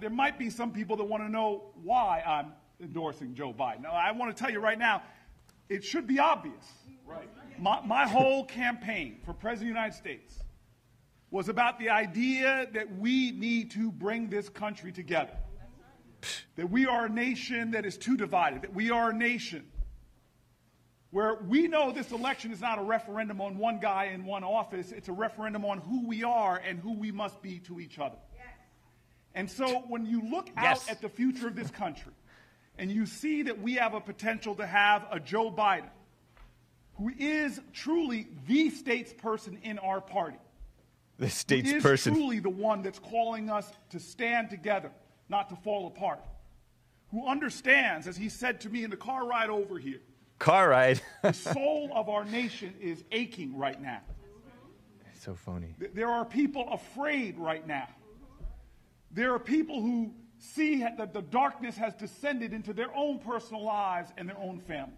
There 0.00 0.10
might 0.10 0.38
be 0.38 0.50
some 0.50 0.70
people 0.70 0.96
that 0.96 1.04
want 1.04 1.22
to 1.22 1.30
know 1.30 1.72
why 1.82 2.22
I'm 2.26 2.52
endorsing 2.80 3.34
Joe 3.34 3.52
Biden. 3.52 3.82
Now, 3.82 3.92
I 3.92 4.12
want 4.12 4.34
to 4.34 4.42
tell 4.42 4.52
you 4.52 4.60
right 4.60 4.78
now, 4.78 5.02
it 5.68 5.84
should 5.84 6.06
be 6.06 6.18
obvious. 6.18 6.64
Right. 7.06 7.28
My, 7.58 7.80
my 7.84 8.06
whole 8.06 8.44
campaign 8.44 9.20
for 9.24 9.32
President 9.32 9.70
of 9.70 9.74
the 9.74 9.80
United 9.80 9.96
States 9.96 10.34
was 11.30 11.48
about 11.48 11.78
the 11.78 11.90
idea 11.90 12.66
that 12.72 12.96
we 12.98 13.30
need 13.32 13.70
to 13.72 13.92
bring 13.92 14.28
this 14.28 14.48
country 14.48 14.92
together. 14.92 15.36
That 16.56 16.70
we 16.70 16.86
are 16.86 17.06
a 17.06 17.08
nation 17.08 17.70
that 17.70 17.86
is 17.86 17.96
too 17.96 18.16
divided, 18.16 18.62
that 18.62 18.74
we 18.74 18.90
are 18.90 19.10
a 19.10 19.14
nation 19.14 19.66
where 21.10 21.36
we 21.48 21.66
know 21.66 21.90
this 21.90 22.12
election 22.12 22.52
is 22.52 22.60
not 22.60 22.78
a 22.78 22.82
referendum 22.82 23.40
on 23.40 23.58
one 23.58 23.80
guy 23.80 24.06
in 24.14 24.24
one 24.24 24.44
office, 24.44 24.92
it's 24.92 25.08
a 25.08 25.12
referendum 25.12 25.64
on 25.64 25.78
who 25.78 26.06
we 26.06 26.22
are 26.22 26.56
and 26.64 26.78
who 26.78 26.92
we 26.92 27.10
must 27.10 27.42
be 27.42 27.58
to 27.58 27.80
each 27.80 27.98
other. 27.98 28.18
Yes. 28.34 28.44
And 29.34 29.50
so 29.50 29.80
when 29.88 30.06
you 30.06 30.22
look 30.22 30.50
Yes. 30.56 30.84
out 30.84 30.90
at 30.90 31.00
the 31.00 31.08
future 31.08 31.48
of 31.48 31.56
this 31.56 31.70
country 31.70 32.12
and 32.80 32.90
you 32.90 33.04
see 33.04 33.42
that 33.42 33.60
we 33.60 33.74
have 33.74 33.92
a 33.92 34.00
potential 34.00 34.54
to 34.54 34.66
have 34.66 35.06
a 35.12 35.20
Joe 35.20 35.52
Biden 35.52 35.90
who 36.94 37.12
is 37.18 37.60
truly 37.74 38.26
the 38.48 38.70
statesperson 38.70 39.62
in 39.62 39.78
our 39.78 40.00
party, 40.00 40.38
The 41.18 41.26
who 41.26 41.30
state's 41.30 41.72
is 41.72 42.02
truly 42.02 42.40
the 42.40 42.50
one 42.50 42.82
that's 42.82 42.98
calling 42.98 43.50
us 43.50 43.70
to 43.90 44.00
stand 44.00 44.48
together, 44.48 44.90
not 45.28 45.50
to 45.50 45.56
fall 45.56 45.86
apart, 45.86 46.20
who 47.10 47.26
understands, 47.26 48.08
as 48.08 48.16
he 48.16 48.30
said 48.30 48.62
to 48.62 48.70
me 48.70 48.82
in 48.82 48.90
the 48.90 48.96
car 48.96 49.26
ride 49.26 49.50
over 49.50 49.78
here, 49.78 50.00
Car 50.38 50.70
ride. 50.70 51.02
the 51.22 51.32
soul 51.34 51.90
of 51.94 52.08
our 52.08 52.24
nation 52.24 52.72
is 52.80 53.04
aching 53.12 53.58
right 53.58 53.80
now. 53.80 54.00
It's 55.12 55.22
so 55.22 55.34
phony. 55.34 55.74
There 55.92 56.08
are 56.08 56.24
people 56.24 56.66
afraid 56.72 57.36
right 57.36 57.66
now. 57.66 57.88
There 59.10 59.34
are 59.34 59.38
people 59.38 59.82
who 59.82 60.14
see 60.40 60.78
that 60.78 61.12
the 61.12 61.22
darkness 61.22 61.76
has 61.76 61.94
descended 61.94 62.52
into 62.52 62.72
their 62.72 62.94
own 62.96 63.18
personal 63.18 63.64
lives 63.64 64.12
and 64.16 64.28
their 64.28 64.38
own 64.38 64.60
family. 64.60 64.94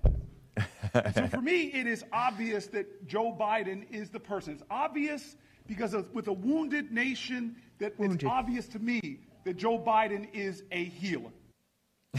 So 1.14 1.26
for 1.26 1.40
me, 1.40 1.62
it 1.74 1.86
is 1.86 2.04
obvious 2.12 2.66
that 2.68 3.06
Joe 3.06 3.36
Biden 3.38 3.90
is 3.90 4.10
the 4.10 4.20
person. 4.20 4.54
It's 4.54 4.62
obvious 4.70 5.36
because 5.66 5.94
of, 5.94 6.12
with 6.12 6.28
a 6.28 6.32
wounded 6.32 6.92
nation, 6.92 7.56
that 7.78 7.94
it's 7.98 8.24
obvious 8.24 8.68
to 8.68 8.78
me 8.78 9.20
that 9.44 9.56
Joe 9.56 9.78
Biden 9.78 10.28
is 10.32 10.62
a 10.70 10.84
healer. 10.84 11.30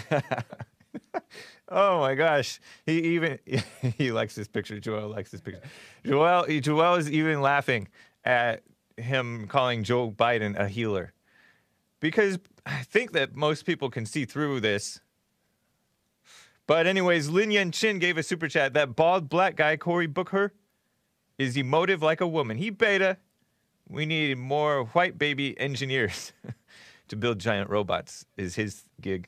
Oh 1.69 1.99
my 1.99 2.13
gosh. 2.13 2.59
He 2.85 2.99
even 3.15 3.39
he 3.97 4.11
likes 4.11 4.35
this 4.35 4.47
picture. 4.47 4.79
Joel 4.79 5.09
likes 5.09 5.31
this 5.31 5.41
picture. 5.41 5.61
Joel 6.05 6.45
Joel 6.59 6.95
is 6.95 7.09
even 7.09 7.41
laughing 7.41 7.87
at 8.23 8.61
him 8.97 9.47
calling 9.47 9.83
Joe 9.83 10.11
Biden 10.11 10.57
a 10.57 10.67
healer. 10.67 11.13
Because 11.99 12.37
I 12.65 12.83
think 12.83 13.11
that 13.11 13.35
most 13.35 13.65
people 13.65 13.89
can 13.89 14.05
see 14.05 14.25
through 14.25 14.61
this. 14.61 15.01
But 16.65 16.87
anyways, 16.87 17.29
Lin 17.29 17.51
Yen 17.51 17.71
Chin 17.71 17.99
gave 17.99 18.17
a 18.17 18.23
super 18.23 18.47
chat. 18.47 18.73
That 18.73 18.95
bald 18.95 19.27
black 19.27 19.55
guy, 19.55 19.75
Cory 19.75 20.07
Booker, 20.07 20.53
is 21.37 21.57
emotive 21.57 22.01
like 22.01 22.21
a 22.21 22.27
woman. 22.27 22.57
He 22.57 22.69
beta. 22.69 23.17
We 23.89 24.05
need 24.05 24.37
more 24.37 24.85
white 24.85 25.17
baby 25.17 25.59
engineers 25.59 26.31
to 27.09 27.15
build 27.17 27.39
giant 27.39 27.69
robots 27.69 28.25
is 28.37 28.55
his 28.55 28.85
gig. 29.01 29.27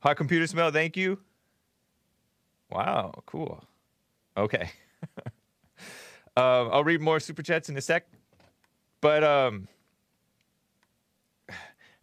Hot 0.00 0.16
computer 0.16 0.46
smell, 0.46 0.70
thank 0.70 0.96
you. 0.96 1.18
Wow, 2.70 3.22
cool. 3.26 3.64
Okay. 4.36 4.70
um, 6.36 6.70
I'll 6.72 6.84
read 6.84 7.00
more 7.00 7.18
super 7.18 7.42
chats 7.42 7.68
in 7.68 7.76
a 7.76 7.80
sec. 7.80 8.06
But 9.00 9.24
um, 9.24 9.66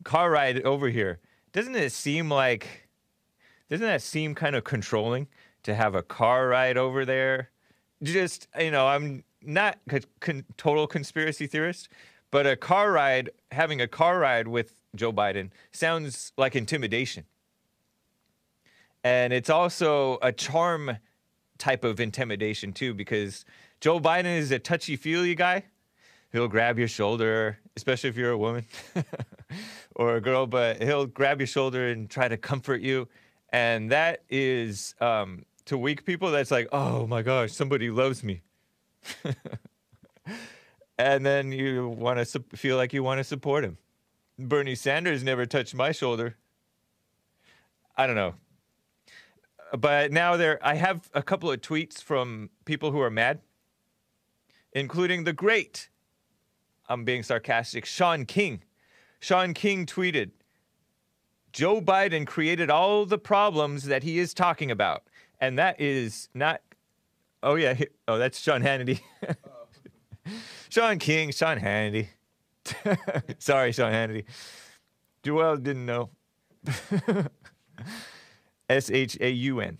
car 0.08 0.32
ride 0.32 0.64
over 0.64 0.90
here. 0.90 1.20
Doesn't 1.52 1.76
it 1.76 1.92
seem 1.92 2.30
like? 2.30 2.88
Doesn't 3.70 3.86
that 3.86 4.02
seem 4.02 4.34
kind 4.34 4.56
of 4.56 4.64
controlling 4.64 5.28
to 5.64 5.76
have 5.76 5.94
a 5.96 6.02
car 6.02 6.48
ride 6.48 6.78
over 6.78 7.06
there? 7.06 7.50
Just 8.02 8.48
you 8.60 8.72
know, 8.72 8.88
I'm 8.88 9.24
not 9.42 9.78
a 9.90 10.02
con- 10.20 10.46
total 10.56 10.88
conspiracy 10.88 11.46
theorist, 11.46 11.90
but 12.32 12.48
a 12.48 12.56
car 12.56 12.92
ride, 12.92 13.30
having 13.52 13.82
a 13.82 13.88
car 13.88 14.20
ride 14.20 14.48
with 14.48 14.74
Joe 14.96 15.12
Biden 15.12 15.50
sounds 15.72 16.32
like 16.38 16.56
intimidation 16.56 17.26
and 19.08 19.32
it's 19.32 19.50
also 19.50 20.18
a 20.22 20.32
charm 20.34 20.98
type 21.58 21.84
of 21.86 22.00
intimidation 22.00 22.74
too 22.74 22.94
because 22.94 23.46
joe 23.80 24.00
biden 24.00 24.38
is 24.38 24.52
a 24.52 24.60
touchy-feely 24.60 25.34
guy 25.34 25.64
he'll 26.32 26.48
grab 26.48 26.78
your 26.78 26.88
shoulder 26.88 27.58
especially 27.76 28.10
if 28.10 28.18
you're 28.18 28.32
a 28.32 28.38
woman 28.38 28.66
or 29.96 30.16
a 30.16 30.22
girl 30.22 30.48
but 30.48 30.82
he'll 30.82 31.06
grab 31.06 31.40
your 31.40 31.48
shoulder 31.48 31.88
and 31.90 32.10
try 32.10 32.28
to 32.28 32.38
comfort 32.38 32.82
you. 32.82 33.08
And 33.50 33.92
that 33.92 34.24
is 34.30 34.94
um, 35.00 35.46
to 35.66 35.78
weak 35.78 36.06
people 36.06 36.32
that's 36.32 36.52
like 36.52 36.68
oh 36.72 37.08
my 37.08 37.22
gosh 37.22 37.52
somebody 37.52 37.90
loves 37.90 38.24
me. 38.24 38.42
And 40.98 41.26
then 41.26 41.52
you 41.52 41.90
want 41.90 42.18
to 42.20 42.26
su- 42.26 42.44
feel 42.56 42.76
like 42.76 42.92
you 42.92 43.04
want 43.04 43.20
to 43.20 43.24
support 43.24 43.64
him. 43.64 43.78
Bernie 44.40 44.76
sanders 44.76 45.24
never 45.24 45.46
touched 45.46 45.76
my 45.76 45.92
shoulder. 45.92 46.38
I 47.96 48.08
don't 48.08 48.16
know. 48.16 48.36
But 49.78 50.12
now 50.12 50.38
there 50.38 50.60
I 50.66 50.76
have 50.76 51.10
a 51.14 51.22
couple 51.22 51.52
of 51.52 51.62
tweets 51.62 52.02
from 52.02 52.50
people 52.66 52.92
who 52.92 53.02
are 53.02 53.10
mad, 53.10 53.42
including 54.74 55.24
the 55.24 55.34
great, 55.34 55.90
I'm 56.90 57.04
being 57.04 57.24
sarcastic, 57.24 57.86
Shaun 57.86 58.26
King. 58.26 58.64
Shaun 59.20 59.54
King 59.54 59.86
tweeted, 59.86 60.32
Joe 61.52 61.82
Biden 61.82 62.28
created 62.28 62.70
all 62.70 63.06
the 63.06 63.18
problems 63.18 63.86
that 63.86 64.04
he 64.04 64.20
is 64.20 64.34
talking 64.34 64.72
about. 64.72 65.04
And 65.40 65.58
that 65.58 65.80
is 65.80 66.30
not 66.34 66.62
Oh 67.44 67.56
yeah, 67.56 67.80
oh 68.08 68.18
that's 68.18 68.40
Sean 68.40 68.62
Hannity. 68.62 69.00
Shaun 70.70 71.00
King, 71.00 71.32
Sean 71.32 71.60
Hannity. 71.60 72.08
Sorry, 73.40 73.72
Sean 73.72 73.94
Hannity. 73.94 74.26
Joel 75.24 75.58
didn't 75.58 75.86
know. 75.86 76.10
S 78.70 78.90
H 78.90 79.18
A 79.22 79.30
U 79.30 79.62
N. 79.62 79.78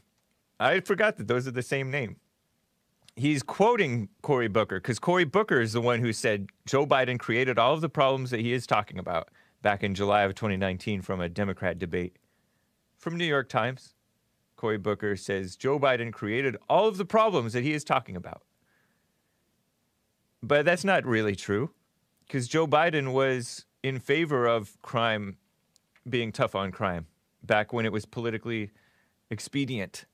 I 0.60 0.80
forgot 0.80 1.18
that 1.18 1.28
those 1.28 1.48
are 1.48 1.52
the 1.52 1.64
same 1.64 1.92
name. 1.92 2.18
He's 3.18 3.42
quoting 3.42 4.10
Cory 4.22 4.48
Booker 4.48 4.80
because 4.80 5.00
Cory 5.00 5.26
Booker 5.26 5.60
is 5.60 5.74
the 5.74 5.82
one 5.82 6.02
who 6.02 6.14
said 6.14 6.50
Joe 6.68 6.86
Biden 6.86 7.18
created 7.18 7.58
all 7.58 7.74
of 7.74 7.82
the 7.82 7.90
problems 7.90 8.30
that 8.30 8.42
he 8.42 8.54
is 8.54 8.68
talking 8.68 9.00
about 9.00 9.30
back 9.64 9.84
in 9.84 9.96
July 9.96 10.22
of 10.22 10.36
2019 10.36 11.02
from 11.02 11.20
a 11.20 11.28
Democrat 11.28 11.80
debate. 11.80 12.18
From 12.96 13.18
New 13.18 13.26
York 13.26 13.50
Times, 13.50 13.96
Cory 14.56 14.78
Booker 14.78 15.16
says 15.16 15.56
Joe 15.56 15.80
Biden 15.80 16.14
created 16.14 16.58
all 16.70 16.88
of 16.88 16.98
the 16.98 17.06
problems 17.06 17.54
that 17.54 17.64
he 17.64 17.74
is 17.74 17.84
talking 17.84 18.16
about. 18.16 18.44
But 20.44 20.64
that's 20.64 20.84
not 20.84 21.04
really 21.04 21.36
true 21.36 21.72
because 22.28 22.48
Joe 22.48 22.68
Biden 22.68 23.14
was 23.14 23.66
in 23.82 24.00
favor 24.00 24.46
of 24.46 24.80
crime 24.84 25.38
being 26.08 26.32
tough 26.32 26.54
on 26.54 26.72
crime 26.72 27.08
back 27.42 27.74
when 27.74 27.84
it 27.84 27.92
was 27.92 28.06
politically 28.06 28.70
expedient. 29.32 30.06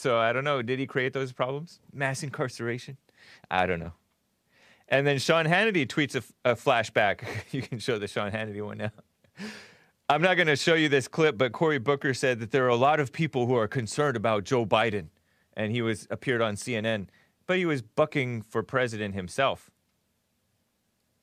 So 0.00 0.18
I 0.18 0.32
don't 0.32 0.44
know. 0.44 0.62
Did 0.62 0.78
he 0.78 0.86
create 0.86 1.12
those 1.12 1.32
problems? 1.32 1.80
Mass 1.92 2.22
incarceration? 2.22 2.96
I 3.50 3.66
don't 3.66 3.80
know. 3.80 3.92
And 4.88 5.06
then 5.06 5.18
Sean 5.18 5.44
Hannity 5.44 5.86
tweets 5.86 6.14
a, 6.44 6.54
flashback. 6.54 7.26
you 7.52 7.62
can 7.62 7.78
show 7.78 7.98
the 7.98 8.08
Sean 8.08 8.30
Hannity 8.30 8.64
one 8.64 8.78
now. 8.78 8.90
I'm 10.08 10.22
not 10.22 10.36
going 10.36 10.46
to 10.46 10.56
show 10.56 10.74
you 10.74 10.88
this 10.88 11.06
clip, 11.06 11.36
but 11.36 11.52
Cory 11.52 11.78
Booker 11.78 12.14
said 12.14 12.40
that 12.40 12.50
there 12.50 12.64
are 12.64 12.70
a 12.70 12.76
lot 12.76 12.98
of 12.98 13.12
people 13.12 13.46
who 13.46 13.54
are 13.54 13.68
concerned 13.68 14.16
about 14.16 14.44
Joe 14.44 14.64
Biden, 14.64 15.08
and 15.54 15.70
he 15.70 15.82
was 15.82 16.06
appeared 16.10 16.40
on 16.40 16.54
CNN, 16.54 17.08
but 17.46 17.58
he 17.58 17.66
was 17.66 17.82
bucking 17.82 18.40
for 18.40 18.62
president 18.62 19.14
himself. 19.14 19.70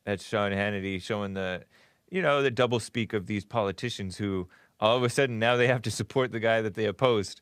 That's 0.05 0.23
Sean 0.23 0.51
Hannity 0.51 1.01
showing 1.01 1.33
the, 1.33 1.63
you 2.11 2.21
know, 2.21 2.43
the 2.43 2.51
double 2.51 2.79
speak 2.79 3.13
of 3.13 3.25
these 3.25 3.43
politicians 3.43 4.17
who 4.17 4.47
all 4.79 4.95
of 4.95 5.03
a 5.03 5.09
sudden 5.09 5.39
now 5.39 5.55
they 5.55 5.67
have 5.67 5.81
to 5.83 5.91
support 5.91 6.31
the 6.31 6.39
guy 6.39 6.61
that 6.61 6.75
they 6.75 6.85
opposed. 6.85 7.41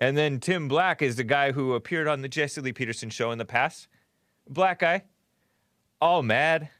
And 0.00 0.16
then 0.16 0.40
Tim 0.40 0.66
Black 0.66 1.02
is 1.02 1.16
the 1.16 1.24
guy 1.24 1.52
who 1.52 1.74
appeared 1.74 2.08
on 2.08 2.22
the 2.22 2.28
Jesse 2.28 2.60
Lee 2.60 2.72
Peterson 2.72 3.10
show 3.10 3.30
in 3.32 3.38
the 3.38 3.44
past. 3.44 3.86
Black 4.48 4.78
guy, 4.78 5.04
all 6.00 6.22
mad. 6.22 6.70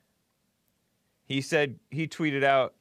He 1.24 1.42
said, 1.42 1.78
he 1.90 2.08
tweeted 2.08 2.42
out 2.42 2.74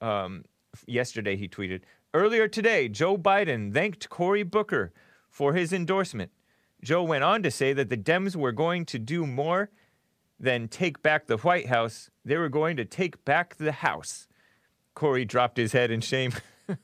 um, 0.00 0.44
yesterday, 0.86 1.36
he 1.36 1.48
tweeted, 1.48 1.82
earlier 2.12 2.48
today, 2.48 2.88
Joe 2.88 3.16
Biden 3.16 3.72
thanked 3.72 4.10
Cory 4.10 4.42
Booker 4.42 4.92
for 5.30 5.54
his 5.54 5.72
endorsement. 5.72 6.32
Joe 6.82 7.04
went 7.04 7.24
on 7.24 7.42
to 7.44 7.50
say 7.50 7.72
that 7.72 7.88
the 7.88 7.96
Dems 7.96 8.36
were 8.36 8.52
going 8.52 8.84
to 8.86 8.98
do 8.98 9.26
more 9.26 9.70
than 10.38 10.68
take 10.68 11.02
back 11.02 11.26
the 11.26 11.38
White 11.38 11.68
House, 11.68 12.10
they 12.24 12.36
were 12.36 12.48
going 12.48 12.76
to 12.76 12.84
take 12.84 13.24
back 13.24 13.56
the 13.56 13.72
House. 13.72 14.26
Cory 14.94 15.24
dropped 15.24 15.56
his 15.56 15.72
head 15.72 15.90
in 15.90 16.00
shame. 16.00 16.32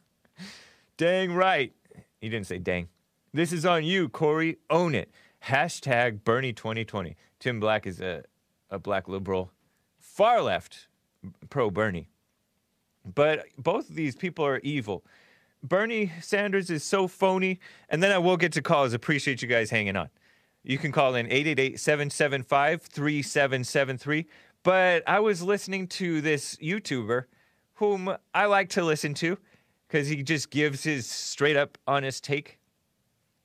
dang 0.97 1.35
right. 1.35 1.73
He 2.21 2.29
didn't 2.29 2.47
say 2.47 2.59
dang. 2.59 2.89
This 3.33 3.53
is 3.53 3.65
on 3.65 3.85
you, 3.85 4.09
Cory. 4.09 4.59
Own 4.71 4.95
it. 4.95 5.11
Hashtag 5.45 6.25
Bernie 6.25 6.53
2020. 6.53 7.17
Tim 7.39 7.61
Black 7.61 7.87
is 7.87 8.01
a, 8.01 8.25
a 8.71 8.79
black 8.79 9.07
liberal, 9.07 9.53
far 10.01 10.43
left, 10.43 10.89
pro 11.49 11.71
Bernie. 11.71 12.09
But 13.05 13.47
both 13.57 13.89
of 13.89 13.95
these 13.95 14.17
people 14.17 14.45
are 14.45 14.59
evil. 14.59 15.05
Bernie 15.63 16.11
Sanders 16.21 16.71
is 16.71 16.83
so 16.83 17.07
phony. 17.07 17.61
And 17.89 18.03
then 18.03 18.11
I 18.11 18.19
will 18.19 18.37
get 18.37 18.53
to 18.55 18.63
calls. 18.63 18.95
Appreciate 18.95 19.43
you 19.43 19.49
guys 19.49 19.71
hanging 19.71 19.97
on. 19.97 20.09
You 20.65 20.77
can 20.77 20.91
call 20.91 21.15
in 21.15 21.27
888 21.27 21.79
775 21.79 22.83
3773. 22.83 24.27
But 24.65 25.05
I 25.07 25.21
was 25.21 25.41
listening 25.41 25.87
to 25.89 26.21
this 26.21 26.57
YouTuber 26.57 27.25
whom 27.75 28.15
I 28.35 28.47
like 28.47 28.71
to 28.71 28.83
listen 28.83 29.15
to 29.15 29.39
because 29.87 30.09
he 30.09 30.23
just 30.23 30.51
gives 30.51 30.83
his 30.83 31.07
straight 31.09 31.57
up 31.57 31.79
honest 31.87 32.25
take. 32.25 32.60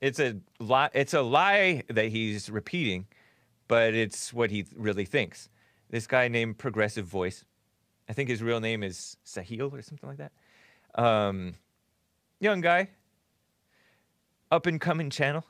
It's 0.00 0.20
a 0.20 0.36
lie. 0.58 0.90
It's 0.92 1.14
a 1.14 1.22
lie 1.22 1.82
that 1.88 2.08
he's 2.08 2.50
repeating, 2.50 3.06
but 3.68 3.94
it's 3.94 4.32
what 4.32 4.50
he 4.50 4.66
really 4.74 5.04
thinks. 5.04 5.48
This 5.90 6.06
guy 6.06 6.28
named 6.28 6.58
Progressive 6.58 7.06
Voice, 7.06 7.44
I 8.08 8.12
think 8.12 8.28
his 8.28 8.42
real 8.42 8.60
name 8.60 8.82
is 8.82 9.16
Sahil 9.24 9.72
or 9.72 9.82
something 9.82 10.08
like 10.08 10.18
that. 10.18 10.32
Um, 10.94 11.54
young 12.40 12.60
guy, 12.60 12.90
up 14.50 14.66
and 14.66 14.80
coming 14.80 15.10
channel, 15.10 15.44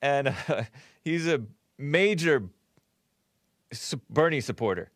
and 0.00 0.28
uh, 0.28 0.64
he's 1.04 1.26
a 1.26 1.42
major 1.78 2.44
Bernie 4.08 4.40
supporter. 4.40 4.90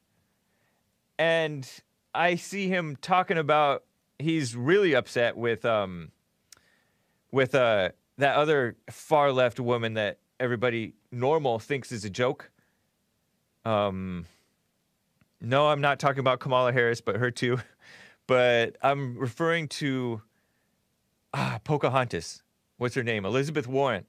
And 1.18 1.68
I 2.14 2.36
see 2.36 2.68
him 2.68 2.96
talking 2.96 3.38
about 3.38 3.84
he's 4.18 4.54
really 4.54 4.94
upset 4.94 5.36
with 5.36 5.64
um 5.64 6.10
with 7.30 7.54
uh 7.54 7.90
that 8.18 8.36
other 8.36 8.76
far 8.90 9.32
left 9.32 9.58
woman 9.58 9.94
that 9.94 10.18
everybody 10.38 10.94
normal 11.10 11.58
thinks 11.58 11.90
is 11.92 12.04
a 12.04 12.10
joke. 12.10 12.50
Um 13.64 14.26
no, 15.40 15.68
I'm 15.68 15.80
not 15.80 15.98
talking 16.00 16.18
about 16.18 16.40
Kamala 16.40 16.72
Harris, 16.72 17.00
but 17.00 17.16
her 17.16 17.30
too. 17.30 17.58
But 18.26 18.76
I'm 18.82 19.16
referring 19.16 19.68
to 19.68 20.20
ah, 21.32 21.60
Pocahontas. 21.64 22.42
What's 22.76 22.94
her 22.94 23.02
name? 23.02 23.24
Elizabeth 23.24 23.66
Warren. 23.66 24.04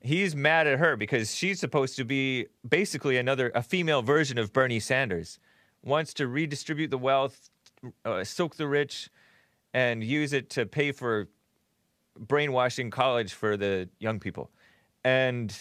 He's 0.00 0.34
mad 0.36 0.66
at 0.66 0.80
her 0.80 0.96
because 0.96 1.34
she's 1.34 1.60
supposed 1.60 1.96
to 1.96 2.04
be 2.04 2.46
basically 2.68 3.16
another 3.16 3.52
a 3.54 3.62
female 3.62 4.02
version 4.02 4.36
of 4.36 4.52
Bernie 4.52 4.80
Sanders. 4.80 5.38
Wants 5.84 6.12
to 6.14 6.26
redistribute 6.26 6.90
the 6.90 6.98
wealth, 6.98 7.50
uh, 8.04 8.24
soak 8.24 8.56
the 8.56 8.66
rich, 8.66 9.10
and 9.72 10.02
use 10.02 10.32
it 10.32 10.50
to 10.50 10.66
pay 10.66 10.90
for 10.90 11.28
brainwashing 12.18 12.90
college 12.90 13.32
for 13.32 13.56
the 13.56 13.88
young 13.98 14.20
people. 14.20 14.50
And 15.04 15.56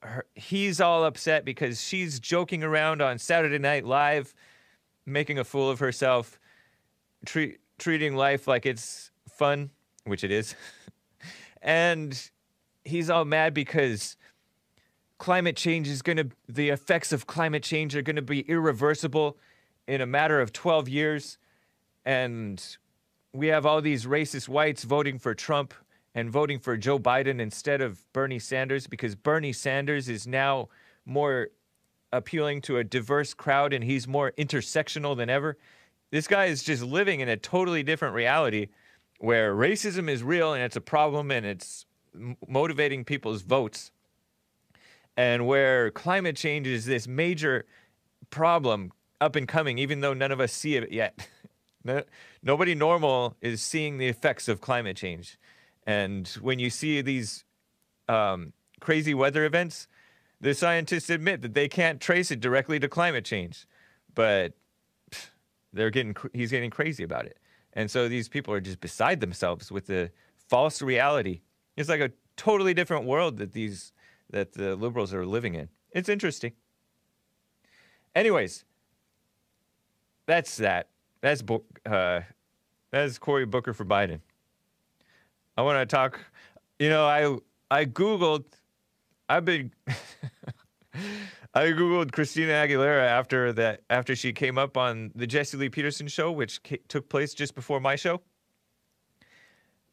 her, 0.00 0.26
he's 0.34 0.80
all 0.80 1.04
upset 1.04 1.44
because 1.44 1.82
she's 1.82 2.20
joking 2.20 2.62
around 2.62 3.00
on 3.00 3.18
Saturday 3.18 3.58
Night 3.58 3.84
Live, 3.84 4.34
making 5.06 5.38
a 5.38 5.44
fool 5.44 5.70
of 5.70 5.78
herself, 5.78 6.38
treat, 7.24 7.58
treating 7.78 8.16
life 8.16 8.46
like 8.46 8.66
it's 8.66 9.10
fun, 9.28 9.70
which 10.04 10.24
it 10.24 10.30
is. 10.30 10.54
and 11.62 12.30
he's 12.84 13.10
all 13.10 13.24
mad 13.24 13.54
because 13.54 14.16
climate 15.18 15.56
change 15.56 15.88
is 15.88 16.02
going 16.02 16.16
to, 16.18 16.28
the 16.48 16.68
effects 16.68 17.12
of 17.12 17.26
climate 17.26 17.62
change 17.62 17.96
are 17.96 18.02
going 18.02 18.16
to 18.16 18.22
be 18.22 18.40
irreversible 18.40 19.38
in 19.86 20.00
a 20.00 20.06
matter 20.06 20.40
of 20.40 20.52
12 20.52 20.88
years. 20.88 21.38
And 22.04 22.62
we 23.32 23.48
have 23.48 23.66
all 23.66 23.80
these 23.80 24.06
racist 24.06 24.48
whites 24.48 24.84
voting 24.84 25.18
for 25.18 25.34
Trump 25.34 25.74
and 26.14 26.30
voting 26.30 26.58
for 26.58 26.76
Joe 26.76 26.98
Biden 26.98 27.40
instead 27.40 27.80
of 27.80 28.10
Bernie 28.12 28.38
Sanders 28.38 28.86
because 28.86 29.14
Bernie 29.14 29.52
Sanders 29.52 30.08
is 30.08 30.26
now 30.26 30.68
more 31.04 31.48
appealing 32.12 32.60
to 32.62 32.78
a 32.78 32.84
diverse 32.84 33.34
crowd 33.34 33.72
and 33.72 33.82
he's 33.82 34.06
more 34.06 34.32
intersectional 34.38 35.16
than 35.16 35.28
ever. 35.28 35.58
This 36.10 36.28
guy 36.28 36.44
is 36.44 36.62
just 36.62 36.82
living 36.82 37.20
in 37.20 37.28
a 37.28 37.36
totally 37.36 37.82
different 37.82 38.14
reality 38.14 38.68
where 39.18 39.54
racism 39.54 40.08
is 40.08 40.22
real 40.22 40.52
and 40.52 40.62
it's 40.62 40.76
a 40.76 40.80
problem 40.80 41.30
and 41.30 41.44
it's 41.44 41.86
motivating 42.46 43.04
people's 43.04 43.42
votes, 43.42 43.90
and 45.16 45.46
where 45.46 45.90
climate 45.90 46.36
change 46.36 46.66
is 46.66 46.86
this 46.86 47.06
major 47.06 47.66
problem 48.30 48.92
up 49.20 49.36
and 49.36 49.48
coming, 49.48 49.78
even 49.78 50.00
though 50.00 50.14
none 50.14 50.32
of 50.32 50.40
us 50.40 50.52
see 50.52 50.76
it 50.76 50.92
yet. 50.92 51.28
No, 51.86 52.02
nobody 52.42 52.74
normal 52.74 53.36
is 53.42 53.60
seeing 53.60 53.98
the 53.98 54.08
effects 54.08 54.48
of 54.48 54.62
climate 54.62 54.96
change. 54.96 55.38
And 55.86 56.26
when 56.40 56.58
you 56.58 56.70
see 56.70 57.02
these 57.02 57.44
um, 58.08 58.52
crazy 58.80 59.14
weather 59.14 59.44
events, 59.44 59.88
the 60.40 60.54
scientists 60.54 61.10
admit 61.10 61.42
that 61.42 61.54
they 61.54 61.68
can't 61.68 62.00
trace 62.00 62.30
it 62.30 62.40
directly 62.40 62.78
to 62.80 62.88
climate 62.88 63.24
change, 63.24 63.66
but 64.14 64.52
pff, 65.10 65.28
they're 65.72 65.90
getting 65.90 66.16
he's 66.32 66.50
getting 66.50 66.70
crazy 66.70 67.02
about 67.02 67.26
it. 67.26 67.38
And 67.72 67.90
so 67.90 68.08
these 68.08 68.28
people 68.28 68.54
are 68.54 68.60
just 68.60 68.80
beside 68.80 69.20
themselves 69.20 69.72
with 69.72 69.86
the 69.86 70.10
false 70.48 70.80
reality. 70.82 71.42
It's 71.76 71.88
like 71.88 72.00
a 72.00 72.12
totally 72.36 72.74
different 72.74 73.04
world 73.04 73.38
that 73.38 73.52
these 73.52 73.92
that 74.30 74.52
the 74.52 74.76
liberals 74.76 75.12
are 75.12 75.26
living 75.26 75.54
in. 75.54 75.68
It's 75.92 76.08
interesting. 76.08 76.52
Anyways, 78.14 78.64
that's 80.26 80.56
that. 80.58 80.88
That's 81.20 81.42
uh, 81.86 82.20
that's 82.90 83.18
Cory 83.18 83.46
Booker 83.46 83.72
for 83.72 83.84
Biden. 83.84 84.20
I 85.56 85.62
want 85.62 85.78
to 85.78 85.86
talk. 85.86 86.20
You 86.78 86.88
know, 86.88 87.06
I 87.06 87.36
I 87.70 87.84
googled. 87.84 88.44
I've 89.28 89.44
been. 89.44 89.72
I 91.56 91.66
googled 91.66 92.10
Christina 92.10 92.52
Aguilera 92.52 93.06
after 93.06 93.52
that 93.52 93.82
after 93.88 94.16
she 94.16 94.32
came 94.32 94.58
up 94.58 94.76
on 94.76 95.12
the 95.14 95.26
Jesse 95.26 95.56
Lee 95.56 95.68
Peterson 95.68 96.08
show, 96.08 96.32
which 96.32 96.62
ca- 96.64 96.82
took 96.88 97.08
place 97.08 97.32
just 97.32 97.54
before 97.54 97.78
my 97.80 97.94
show. 97.94 98.20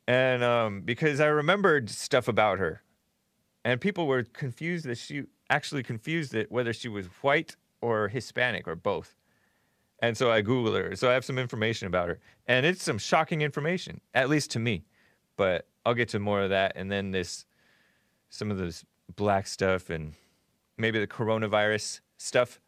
And 0.07 0.43
um, 0.43 0.81
because 0.81 1.19
I 1.19 1.27
remembered 1.27 1.89
stuff 1.89 2.27
about 2.27 2.57
her, 2.57 2.81
and 3.63 3.79
people 3.79 4.07
were 4.07 4.23
confused 4.23 4.85
that 4.85 4.97
she 4.97 5.23
actually 5.51 5.83
confused 5.83 6.33
it 6.33 6.51
whether 6.51 6.73
she 6.73 6.87
was 6.87 7.05
white 7.21 7.55
or 7.81 8.07
Hispanic 8.07 8.67
or 8.67 8.75
both. 8.75 9.15
And 10.01 10.17
so 10.17 10.31
I 10.31 10.41
Googled 10.41 10.81
her. 10.81 10.95
So 10.95 11.09
I 11.09 11.13
have 11.13 11.23
some 11.23 11.37
information 11.37 11.87
about 11.87 12.09
her. 12.09 12.19
And 12.47 12.65
it's 12.65 12.81
some 12.83 12.97
shocking 12.97 13.41
information, 13.41 14.01
at 14.15 14.29
least 14.29 14.49
to 14.51 14.59
me. 14.59 14.83
But 15.37 15.67
I'll 15.85 15.93
get 15.93 16.09
to 16.09 16.19
more 16.19 16.41
of 16.41 16.49
that. 16.49 16.73
And 16.75 16.91
then 16.91 17.11
this, 17.11 17.45
some 18.29 18.51
of 18.51 18.57
this 18.57 18.85
black 19.15 19.47
stuff 19.47 19.89
and 19.89 20.13
maybe 20.77 20.99
the 20.99 21.07
coronavirus 21.07 22.01
stuff. 22.17 22.59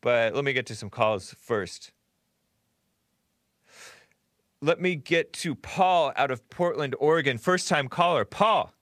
But 0.00 0.34
let 0.34 0.44
me 0.44 0.52
get 0.52 0.66
to 0.66 0.76
some 0.76 0.90
calls 0.90 1.34
first. 1.40 1.92
Let 4.60 4.80
me 4.80 4.96
get 4.96 5.32
to 5.34 5.54
Paul 5.54 6.12
out 6.16 6.30
of 6.30 6.48
Portland, 6.50 6.94
Oregon. 6.98 7.38
First 7.38 7.68
time 7.68 7.88
caller. 7.88 8.24
Paul, 8.24 8.72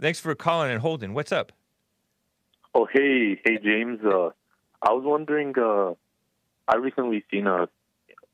thanks 0.00 0.20
for 0.20 0.34
calling 0.34 0.70
and 0.70 0.80
holding. 0.80 1.14
What's 1.14 1.32
up? 1.32 1.52
Oh, 2.74 2.86
hey, 2.92 3.40
hey, 3.44 3.58
James. 3.62 3.98
Uh, 4.04 4.30
I 4.82 4.92
was 4.92 5.02
wondering, 5.04 5.52
uh, 5.58 5.94
I 6.68 6.76
recently 6.76 7.24
seen 7.30 7.48
a 7.48 7.68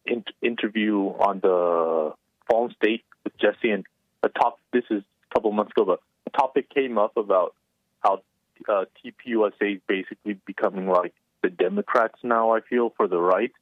in- 0.05 0.25
interview 0.43 0.99
on 0.99 1.41
the 1.41 2.13
Fallen 2.51 2.75
State 2.77 3.05
with 3.25 3.37
Jesse, 3.39 3.71
and 3.71 3.87
a 4.27 4.39
top. 4.39 4.59
This 4.73 4.85
is 4.91 5.03
a 5.31 5.35
couple 5.35 5.51
months 5.53 5.73
ago, 5.77 5.85
but 5.85 6.01
a 6.27 6.31
topic 6.39 6.69
came 6.71 6.99
up 6.99 7.17
about 7.17 7.55
how 8.01 8.23
uh, 8.69 8.85
TPUSA 9.05 9.77
is 9.77 9.81
basically 9.87 10.35
becoming 10.47 10.87
like 10.89 11.15
the 11.43 11.51
Democrats 11.51 12.19
now. 12.23 12.55
I 12.55 12.61
feel 12.61 12.93
for 12.97 13.09
the 13.09 13.19
right, 13.21 13.53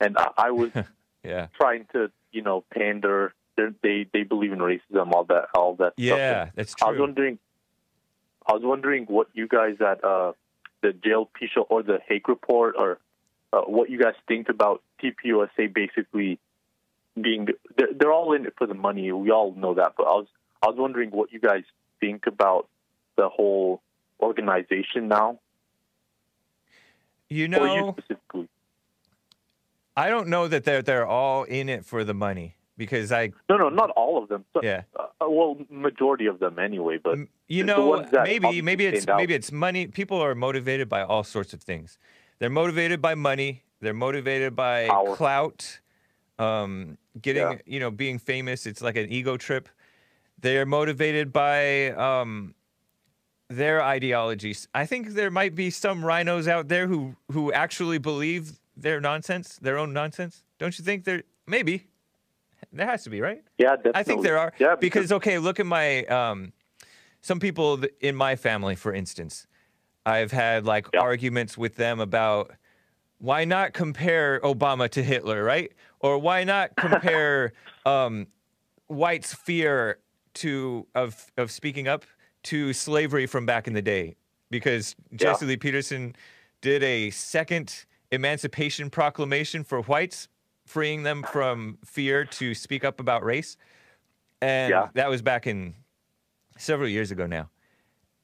and 0.00 0.16
I, 0.16 0.28
I 0.38 0.50
was 0.52 0.70
Yeah. 1.24 1.48
trying 1.60 1.86
to, 1.92 2.10
you 2.32 2.42
know, 2.42 2.64
pander. 2.72 3.34
They're, 3.56 3.74
they 3.82 4.06
they 4.12 4.22
believe 4.22 4.52
in 4.52 4.60
racism, 4.60 5.12
all 5.12 5.24
that, 5.24 5.48
all 5.54 5.74
that. 5.76 5.94
Yeah, 5.96 6.42
And 6.42 6.52
that's 6.54 6.74
I 6.80 6.86
was 6.86 6.94
true. 6.96 7.00
wondering, 7.06 7.38
I 8.46 8.52
was 8.52 8.62
wondering 8.62 9.04
what 9.06 9.26
you 9.34 9.48
guys 9.48 9.76
at 9.80 10.02
uh, 10.04 10.32
the 10.80 10.90
JLP 10.90 11.50
show 11.52 11.62
or 11.62 11.82
the 11.82 11.98
Hake 12.08 12.28
report, 12.28 12.76
or 12.78 12.98
uh, 13.52 13.62
what 13.62 13.90
you 13.90 13.98
guys 13.98 14.14
think 14.28 14.48
about 14.48 14.82
TPUSA 15.02 15.74
basically 15.74 16.38
being. 17.22 17.48
They're, 17.76 17.88
they're 17.98 18.12
all 18.12 18.32
in 18.32 18.46
it 18.46 18.54
for 18.56 18.66
the 18.66 18.74
money. 18.74 19.10
We 19.12 19.30
all 19.30 19.52
know 19.54 19.74
that, 19.74 19.94
but 19.96 20.04
I 20.04 20.12
was 20.12 20.26
I 20.62 20.66
was 20.68 20.76
wondering 20.78 21.10
what 21.10 21.32
you 21.32 21.40
guys 21.40 21.64
think 22.00 22.26
about 22.26 22.68
the 23.16 23.28
whole 23.28 23.82
organization 24.20 25.08
now, 25.08 25.38
You 27.28 27.44
or 27.44 27.48
you 27.48 27.48
know, 27.58 27.94
specifically. 27.98 28.48
I 29.96 30.08
don't 30.08 30.28
know 30.28 30.48
that 30.48 30.64
they're 30.64 30.82
they're 30.82 31.06
all 31.06 31.44
in 31.44 31.68
it 31.68 31.84
for 31.84 32.04
the 32.04 32.14
money 32.14 32.54
because 32.76 33.10
I 33.12 33.32
No, 33.48 33.56
no, 33.56 33.68
not 33.68 33.90
all 33.90 34.22
of 34.22 34.28
them. 34.28 34.44
So, 34.54 34.60
yeah. 34.62 34.82
uh, 34.98 35.06
well, 35.28 35.58
majority 35.68 36.26
of 36.26 36.38
them 36.38 36.58
anyway. 36.58 36.98
But 37.02 37.18
you 37.48 37.64
know 37.64 38.06
maybe 38.24 38.62
maybe 38.62 38.86
it's 38.86 39.08
out. 39.08 39.16
maybe 39.16 39.34
it's 39.34 39.50
money 39.50 39.86
people 39.86 40.20
are 40.22 40.34
motivated 40.34 40.88
by 40.88 41.02
all 41.02 41.24
sorts 41.24 41.52
of 41.52 41.62
things 41.62 41.98
they're 42.38 42.50
motivated 42.50 43.00
by 43.02 43.14
money 43.14 43.62
they're 43.80 43.94
motivated 43.94 44.54
by 44.54 44.86
Power. 44.88 45.16
clout 45.16 45.80
um, 46.38 46.98
getting 47.20 47.42
Yeah. 47.42 47.58
you 47.66 47.80
know 47.80 47.90
being 47.90 48.18
famous 48.18 48.66
it's 48.66 48.80
like 48.82 48.96
an 48.96 49.10
ego 49.10 49.36
trip 49.36 49.68
they're 50.40 50.66
motivated 50.66 51.32
by 51.32 51.88
um, 51.90 52.54
their 53.48 53.82
ideologies 53.82 54.68
i 54.74 54.86
think 54.86 55.10
there 55.14 55.30
might 55.30 55.54
be 55.54 55.70
some 55.70 56.02
RINOs 56.02 56.46
out 56.46 56.68
there 56.68 56.86
who 56.86 57.16
who 57.32 57.52
actually 57.52 57.98
believe 57.98 58.58
their 58.76 59.00
nonsense 59.00 59.58
their 59.60 59.78
own 59.78 59.92
nonsense 59.92 60.44
don't 60.58 60.78
you 60.78 60.84
think 60.84 61.04
there 61.04 61.22
maybe 61.46 61.86
there 62.72 62.86
has 62.86 63.02
to 63.04 63.10
be 63.10 63.20
right 63.20 63.42
yeah, 63.58 63.74
definitely. 63.74 64.00
I 64.00 64.02
think 64.04 64.22
there 64.22 64.38
are. 64.38 64.52
Yeah, 64.58 64.76
because 64.76 65.10
okay, 65.10 65.38
look 65.38 65.58
at 65.58 65.66
my 65.66 66.04
um, 66.04 66.52
some 67.22 67.40
people 67.40 67.82
in 68.00 68.14
my 68.14 68.36
family, 68.36 68.76
for 68.76 68.92
instance. 68.94 69.48
I've 70.06 70.30
had 70.30 70.64
like 70.64 70.86
Yeah. 70.94 71.00
arguments 71.00 71.58
with 71.58 71.74
them 71.74 71.98
about 71.98 72.52
why 73.18 73.44
not 73.44 73.72
compare 73.72 74.40
Obama 74.40 74.88
to 74.90 75.02
Hitler, 75.02 75.42
right? 75.44 75.72
Or 76.00 76.18
why 76.18 76.44
not 76.44 76.70
compare 76.76 77.52
um, 77.84 78.26
whites' 78.86 79.34
fear 79.34 79.98
to 80.34 80.86
of 80.94 81.30
of 81.36 81.50
speaking 81.50 81.88
up 81.88 82.04
to 82.44 82.72
slavery 82.72 83.26
from 83.26 83.46
back 83.46 83.66
in 83.66 83.72
the 83.74 83.82
day? 83.82 84.16
Because 84.50 84.94
Jesse 85.14 85.44
Lee 85.46 85.56
Peterson 85.56 86.14
did 86.60 86.82
a 86.82 87.10
second 87.10 87.84
Emancipation 88.10 88.88
Proclamation 88.88 89.62
for 89.64 89.82
whites, 89.82 90.28
freeing 90.64 91.02
them 91.02 91.22
from 91.22 91.78
fear 91.84 92.24
to 92.24 92.54
speak 92.54 92.84
up 92.84 93.00
about 93.00 93.22
race. 93.24 93.56
And 94.40 94.70
Yeah. 94.70 94.88
that 94.94 95.10
was 95.10 95.20
back 95.20 95.46
in 95.46 95.74
several 96.56 96.88
years 96.88 97.10
ago 97.10 97.26
now. 97.26 97.50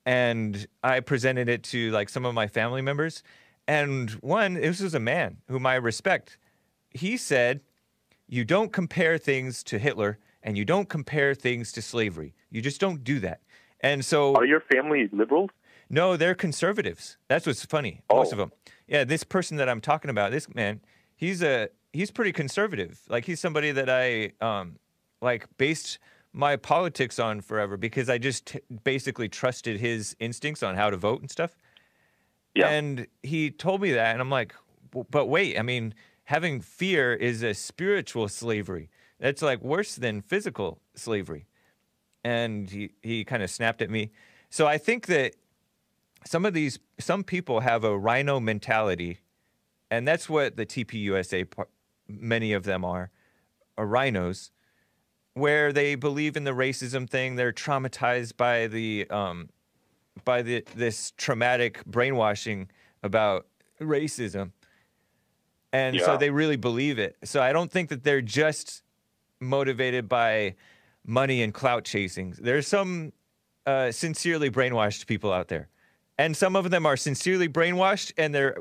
And 0.06 0.66
I 0.82 1.00
presented 1.00 1.48
it 1.48 1.62
to 1.64 1.90
like 1.90 2.08
some 2.08 2.24
of 2.24 2.34
my 2.34 2.46
family 2.46 2.82
members. 2.82 3.22
And 3.66 4.10
one, 4.20 4.54
this 4.54 4.80
was 4.80 4.94
a 4.94 5.00
man 5.00 5.38
whom 5.48 5.66
I 5.66 5.76
respect. 5.76 6.38
He 6.90 7.16
said, 7.16 7.60
You 8.28 8.44
don't 8.44 8.72
compare 8.72 9.18
things 9.18 9.62
to 9.64 9.78
Hitler 9.78 10.18
and 10.42 10.58
you 10.58 10.64
don't 10.64 10.88
compare 10.88 11.34
things 11.34 11.72
to 11.72 11.82
slavery. 11.82 12.34
You 12.50 12.60
just 12.60 12.80
don't 12.80 13.02
do 13.02 13.18
that. 13.20 13.40
And 13.80 14.04
so 14.04 14.34
Are 14.36 14.44
your 14.44 14.60
family 14.60 15.08
liberals? 15.12 15.50
no, 15.90 16.16
they're 16.16 16.34
conservatives. 16.34 17.16
That's 17.28 17.46
what's 17.46 17.64
funny. 17.64 18.00
Most 18.10 18.32
of 18.32 18.38
Oh. 18.38 18.42
them. 18.44 18.52
Yeah, 18.86 19.04
this 19.04 19.24
person 19.24 19.56
that 19.58 19.68
I'm 19.68 19.80
talking 19.80 20.10
about, 20.10 20.30
this 20.30 20.52
man, 20.54 20.80
he's 21.16 21.42
a 21.42 21.68
he's 21.92 22.10
pretty 22.10 22.32
conservative. 22.32 23.00
Like 23.08 23.24
he's 23.24 23.40
somebody 23.40 23.70
that 23.72 23.88
I 23.88 24.32
um 24.44 24.78
like 25.22 25.46
based 25.56 25.98
my 26.32 26.56
politics 26.56 27.18
on 27.18 27.40
forever 27.40 27.76
because 27.76 28.10
I 28.10 28.18
just 28.18 28.46
t- 28.46 28.60
basically 28.82 29.28
trusted 29.28 29.78
his 29.80 30.16
instincts 30.18 30.62
on 30.62 30.74
how 30.74 30.90
to 30.90 30.96
vote 30.96 31.20
and 31.20 31.30
stuff. 31.30 31.56
Yeah. 32.54 32.68
And 32.68 33.06
he 33.22 33.50
told 33.50 33.80
me 33.80 33.92
that, 33.92 34.12
and 34.12 34.20
I'm 34.20 34.30
like, 34.30 34.54
but 35.10 35.26
wait, 35.26 35.58
I 35.58 35.62
mean, 35.62 35.94
having 36.24 36.60
fear 36.60 37.12
is 37.14 37.42
a 37.42 37.52
spiritual 37.52 38.28
slavery. 38.28 38.90
That's 39.18 39.42
like 39.42 39.62
worse 39.62 39.96
than 39.96 40.20
physical 40.20 40.80
slavery. 40.94 41.46
And 42.22 42.70
he, 42.70 42.90
he 43.02 43.24
kind 43.24 43.42
of 43.42 43.50
snapped 43.50 43.82
at 43.82 43.90
me. 43.90 44.12
So 44.50 44.66
I 44.66 44.78
think 44.78 45.06
that 45.06 45.34
some 46.24 46.46
of 46.46 46.54
these, 46.54 46.78
some 46.98 47.24
people 47.24 47.60
have 47.60 47.84
a 47.84 47.98
RINO 47.98 48.40
mentality, 48.40 49.18
and 49.90 50.06
that's 50.06 50.28
what 50.28 50.56
the 50.56 50.64
TPUSA, 50.64 51.48
many 52.08 52.52
of 52.52 52.64
them 52.64 52.84
are, 52.84 53.10
are 53.76 53.86
RINOs, 53.86 54.50
where 55.34 55.72
they 55.72 55.96
believe 55.96 56.36
in 56.36 56.44
the 56.44 56.52
racism 56.52 57.10
thing. 57.10 57.34
They're 57.34 57.52
traumatized 57.52 58.36
by 58.36 58.68
the 58.68 59.06
um, 59.10 59.50
by 60.24 60.42
the 60.42 60.64
this 60.74 61.12
traumatic 61.16 61.84
brainwashing 61.86 62.68
about 63.02 63.46
racism. 63.80 64.52
And 65.72 65.98
so 66.00 66.16
they 66.16 66.30
really 66.30 66.56
believe 66.56 67.00
it. 67.00 67.16
So 67.24 67.42
I 67.42 67.52
don't 67.52 67.70
think 67.70 67.88
that 67.88 68.04
they're 68.04 68.22
just 68.22 68.84
motivated 69.40 70.08
by 70.08 70.54
money 71.04 71.42
and 71.42 71.52
clout 71.52 71.84
chasing. 71.84 72.34
There's 72.38 72.68
some 72.68 73.12
uh, 73.66 73.90
sincerely 73.90 74.50
brainwashed 74.50 75.06
people 75.06 75.32
out 75.32 75.48
there. 75.48 75.68
And 76.16 76.36
some 76.36 76.54
of 76.54 76.70
them 76.70 76.86
are 76.86 76.96
sincerely 76.96 77.48
brainwashed 77.48 78.12
and 78.16 78.32
they're 78.32 78.58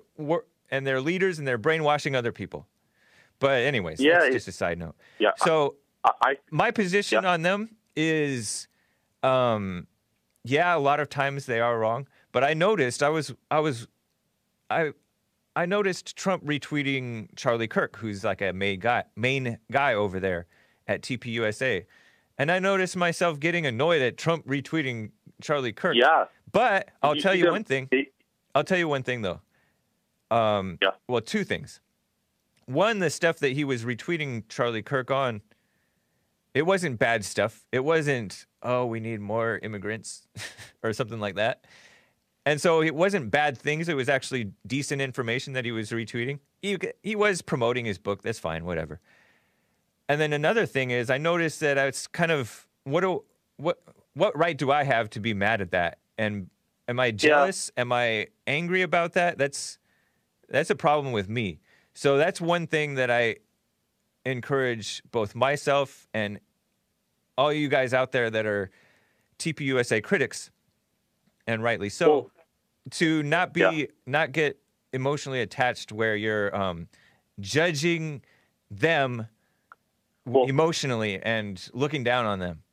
and 0.72 0.88
they're 0.88 1.02
leaders 1.02 1.38
and 1.38 1.48
they're 1.48 1.60
brainwashing 1.60 2.16
other 2.16 2.32
people. 2.32 2.66
But 3.38 3.62
anyways, 3.62 4.00
Yeah, 4.00 4.22
that's 4.22 4.34
just 4.34 4.48
a 4.48 4.52
side 4.52 4.80
note. 4.80 4.96
Yeah. 5.20 5.32
So 5.38 5.76
I, 6.04 6.12
I 6.24 6.36
my 6.50 6.72
position 6.72 7.24
Yeah. 7.24 7.34
on 7.34 7.44
them 7.44 7.76
is 7.96 8.68
um 9.22 9.86
yeah 10.43 10.75
a 10.75 10.79
lot 10.79 10.99
of 10.99 11.10
times 11.10 11.45
they 11.45 11.60
are 11.60 11.79
wrong 11.79 12.08
but 12.32 12.43
i 12.43 12.53
noticed 12.53 13.01
i 13.01 13.10
was 13.10 13.34
i 13.51 13.60
was 13.60 13.88
i 14.69 14.91
i 15.56 15.65
noticed 15.65 16.15
trump 16.15 16.43
retweeting 16.45 17.27
charlie 17.36 17.67
kirk 17.67 17.97
who's 17.97 18.23
like 18.23 18.41
a 18.41 18.53
main 18.53 18.79
guy 18.79 19.03
main 19.15 19.58
guy 19.71 19.93
over 19.93 20.19
there 20.19 20.45
at 20.88 21.01
tpusa 21.01 21.86
and 22.38 22.51
i 22.51 22.60
noticed 22.60 22.95
myself 22.95 23.39
getting 23.39 23.65
annoyed 23.65 24.01
at 24.01 24.17
trump 24.17 24.45
retweeting 24.47 25.12
charlie 25.41 25.73
kirk 25.73 25.95
yeah. 25.95 26.25
but 26.51 26.89
i'll 27.01 27.15
tell 27.15 27.36
you 27.36 27.45
them- 27.45 27.53
one 27.53 27.63
thing 27.63 27.89
I'll 28.56 28.63
tell 28.63 28.77
you 28.77 28.88
one 28.88 29.03
thing 29.03 29.21
though. 29.21 29.41
Um, 30.36 30.77
Yeah. 30.82 30.91
Well, 31.08 31.21
two 31.21 31.43
things. 31.43 31.79
One, 32.65 32.99
the 32.99 33.10
stuff 33.10 33.39
that 33.39 33.53
he 33.53 33.63
was 33.63 33.84
retweeting 33.84 34.43
Charlie 34.47 34.82
Kirk 34.82 35.12
on, 35.12 35.41
it 36.54 36.63
wasn't 36.63 37.00
bad 37.00 37.26
stuff. 37.26 37.66
It 37.72 37.84
wasn't, 37.84 38.46
oh, 38.62 38.86
we 38.86 39.00
need 39.00 39.20
more 39.20 39.60
immigrants 39.63 40.28
or 40.84 40.94
something 40.94 41.20
like 41.20 41.36
that. 41.36 41.66
And 42.46 42.60
so 42.60 42.82
it 42.82 42.94
wasn't 42.94 43.32
bad 43.32 43.58
things. 43.58 43.88
It 43.88 43.96
was 43.96 44.10
actually 44.10 44.52
decent 44.68 45.02
information 45.02 45.54
that 45.54 45.66
he 45.66 45.72
was 45.72 45.92
retweeting. 45.92 46.39
He, 46.62 46.78
he 47.02 47.16
was 47.16 47.42
promoting 47.42 47.86
his 47.86 47.98
book. 47.98 48.22
That's 48.22 48.39
fine, 48.39 48.66
whatever. 48.66 49.00
And 50.10 50.20
then 50.20 50.34
another 50.34 50.66
thing 50.66 50.92
is, 50.92 51.10
I 51.10 51.18
noticed 51.18 51.62
that 51.62 51.78
I 51.78 51.86
was 51.86 52.08
kind 52.08 52.32
of 52.32 52.68
what 52.84 53.02
do, 53.02 53.24
what 53.58 53.82
what 54.13 54.38
right 54.38 54.58
do 54.58 54.72
I 54.72 54.84
have 54.84 55.10
to 55.12 55.20
be 55.20 55.34
mad 55.34 55.62
at 55.62 55.72
that? 55.72 56.00
And 56.18 56.50
am 56.88 57.00
I 57.00 57.12
jealous? 57.12 57.72
Am 57.78 57.92
I 57.92 58.28
angry 58.46 58.82
about 58.82 59.13
that? 59.13 59.38
That's 59.38 59.80
that's 60.50 60.70
a 60.70 60.76
problem 60.76 61.13
with 61.13 61.30
me. 61.30 61.60
So 61.94 62.18
that's 62.18 62.42
one 62.42 62.68
thing 62.68 62.96
that 62.96 63.10
I 63.10 63.38
encourage 64.26 65.02
both 65.12 65.36
myself 65.36 66.08
and 66.14 66.40
all 67.38 67.52
you 67.52 67.68
guys 67.68 67.94
out 67.94 68.12
there 68.12 68.30
that 68.30 68.46
are 68.46 68.70
TPUSA 69.40 70.04
critics, 70.04 70.52
and 71.48 71.64
rightly 71.64 71.90
so, 71.90 72.10
Well, 72.10 72.32
to 72.92 73.24
not 73.24 73.54
be 73.54 73.62
Yeah. 73.62 73.86
not 74.06 74.32
get 74.32 74.60
emotionally 74.94 75.42
attached 75.42 75.92
where 75.92 76.16
you're 76.16 76.56
um, 76.56 76.88
judging 77.40 78.22
them 78.70 79.28
Well- 80.26 80.46
emotionally 80.46 81.22
and 81.22 81.68
looking 81.74 82.04
down 82.04 82.26
on 82.26 82.40
them 82.40 82.64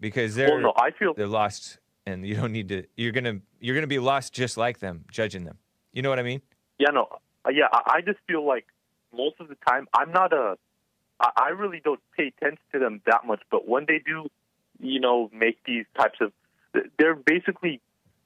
because 0.00 0.34
they're 0.36 0.48
well, 0.50 0.60
no, 0.60 0.72
I 0.76 0.90
feel 0.92 1.14
they're 1.14 1.26
lost 1.26 1.78
and 2.06 2.24
you 2.26 2.36
don't 2.36 2.52
need 2.52 2.68
to 2.68 2.84
you're 2.96 3.12
gonna 3.12 3.40
you're 3.60 3.74
gonna 3.74 3.86
be 3.86 3.98
lost 3.98 4.32
just 4.32 4.56
like 4.56 4.78
them 4.78 5.04
judging 5.10 5.44
them 5.44 5.58
you 5.92 6.02
know 6.02 6.10
what 6.10 6.18
i 6.18 6.22
mean 6.22 6.40
Yeah, 6.78 6.90
no, 6.90 7.08
uh, 7.46 7.50
yeah. 7.50 7.68
I, 7.72 7.94
I 7.96 8.00
just 8.02 8.18
feel 8.26 8.46
like 8.46 8.66
most 9.12 9.36
of 9.40 9.48
the 9.48 9.56
time 9.66 9.86
I'm 9.94 10.10
not 10.12 10.32
a. 10.32 10.56
I, 11.20 11.48
really 11.50 11.80
don't 11.82 12.00
pay 12.16 12.28
attention 12.36 12.62
to 12.72 12.78
them 12.78 13.00
that 13.06 13.26
much, 13.26 13.42
but 13.50 13.66
when 13.68 13.86
they 13.86 14.00
do, 14.04 14.28
you 14.80 15.00
know, 15.00 15.30
make 15.32 15.62
these 15.64 15.86
types 15.96 16.18
of, 16.20 16.32
they're 16.98 17.14
basically 17.14 17.80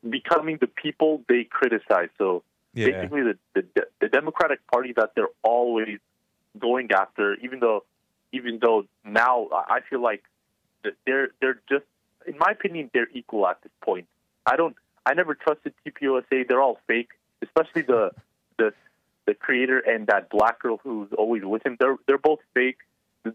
becoming 0.09 0.59
the 0.61 0.67
people 0.67 1.23
they 1.29 1.45
criticize. 1.45 2.09
So 2.19 2.43
Yeah. 2.75 2.87
basically 2.93 3.23
the, 3.23 3.39
the 3.55 3.87
the 4.01 4.09
Democratic 4.09 4.61
Party 4.73 4.93
that 4.97 5.13
they're 5.15 5.35
always 5.43 5.99
going 6.59 6.91
after, 6.93 7.35
even 7.37 7.61
though 7.61 7.85
even 8.33 8.59
though 8.61 8.85
now 9.05 9.49
I 9.53 9.81
feel 9.89 10.03
like 10.03 10.23
they're 11.07 11.29
they're 11.41 11.61
just 11.69 11.85
in 12.27 12.37
my 12.39 12.53
opinion 12.53 12.91
they're 12.95 13.09
equal 13.13 13.47
at 13.47 13.61
this 13.63 13.73
point. 13.83 14.07
I 14.47 14.57
don't 14.57 14.77
I 15.05 15.15
never 15.15 15.35
trusted 15.35 15.75
TPUSA. 15.85 16.47
They're 16.49 16.63
all 16.63 16.79
fake, 16.87 17.11
especially 17.43 17.83
the 17.83 18.13
the 18.59 18.73
the 19.29 19.35
creator 19.35 19.79
and 19.79 20.07
that 20.07 20.31
black 20.31 20.59
girl 20.63 20.81
who's 20.83 21.09
always 21.17 21.43
with 21.45 21.65
him. 21.67 21.77
They're 21.79 21.97
they're 22.07 22.19
both 22.31 22.41
fake. 22.55 22.79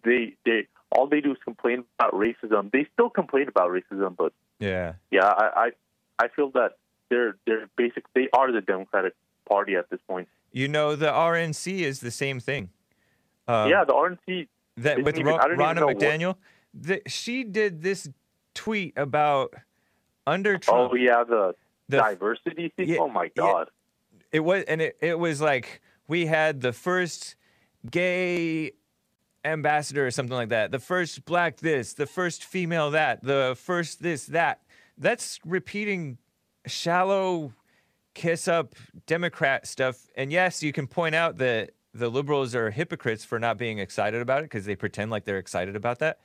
They 0.03 0.35
they 0.43 0.67
all 0.91 1.05
they 1.07 1.21
do 1.21 1.31
is 1.31 1.37
complain 1.43 1.83
about 1.99 2.13
racism. 2.13 2.71
They 2.71 2.87
still 2.93 3.09
complain 3.11 3.47
about 3.47 3.69
racism, 3.69 4.15
but 4.17 4.33
Yeah. 4.59 4.93
yeah, 5.11 5.27
I 5.27 5.45
I, 5.65 6.25
I 6.25 6.27
feel 6.35 6.49
that 6.51 6.71
they're 7.09 7.35
they're 7.45 7.69
basic. 7.77 8.03
They 8.15 8.27
are 8.33 8.51
the 8.51 8.61
Democratic 8.61 9.13
Party 9.47 9.75
at 9.75 9.89
this 9.91 9.99
point. 10.07 10.27
You 10.51 10.67
know, 10.67 10.95
the 10.95 11.11
RNC 11.11 11.79
is 11.81 11.99
the 11.99 12.11
same 12.11 12.39
thing. 12.39 12.69
Um, 13.47 13.69
yeah, 13.69 13.83
the 13.85 13.93
RNC. 13.93 14.47
that 14.77 15.03
with 15.03 15.15
even- 15.19 15.27
Ro- 15.27 15.37
I 15.37 15.47
don't 15.47 15.61
even 15.61 15.65
Ronna 15.83 15.93
McDaniel, 15.93 16.35
the, 16.73 17.01
she 17.07 17.43
did 17.43 17.81
this 17.83 18.09
tweet 18.55 18.93
about 18.97 19.53
under 20.25 20.57
Trump. 20.57 20.91
Oh 20.91 20.95
yeah, 20.95 21.23
the, 21.23 21.53
the- 21.89 21.97
diversity 21.97 22.69
thing. 22.75 22.87
yeah, 22.89 22.97
oh 22.99 23.09
my 23.09 23.29
yeah. 23.35 23.65
It 24.33 24.41
was, 24.41 24.63
and 24.67 24.81
it, 24.81 24.97
it 24.99 25.17
was 25.17 25.39
like 25.39 25.81
we 26.07 26.25
had 26.25 26.59
the 26.59 26.73
first 26.73 27.35
gay 27.89 28.73
ambassador 29.45 30.05
or 30.05 30.11
something 30.11 30.35
like 30.35 30.49
that, 30.49 30.71
the 30.71 30.79
first 30.79 31.23
black 31.23 31.57
this, 31.57 31.93
the 31.93 32.05
first 32.05 32.43
female 32.43 32.91
that, 32.91 33.23
the 33.23 33.55
first 33.57 34.01
this 34.01 34.25
that. 34.25 34.61
That's 34.97 35.39
repeating 35.45 36.17
shallow 36.65 37.53
kiss 38.13 38.47
up 38.47 38.75
Democrat 39.05 39.67
stuff. 39.67 40.07
And 40.15 40.31
yes, 40.31 40.63
you 40.63 40.71
can 40.71 40.87
point 40.87 41.15
out 41.15 41.37
that 41.37 41.71
the 41.93 42.09
liberals 42.09 42.55
are 42.55 42.71
hypocrites 42.71 43.23
for 43.23 43.39
not 43.39 43.57
being 43.57 43.79
excited 43.79 44.21
about 44.21 44.39
it 44.39 44.45
because 44.45 44.65
they 44.65 44.75
pretend 44.75 45.11
like 45.11 45.25
they're 45.25 45.37
excited 45.37 45.75
about 45.75 45.99
that 45.99 46.19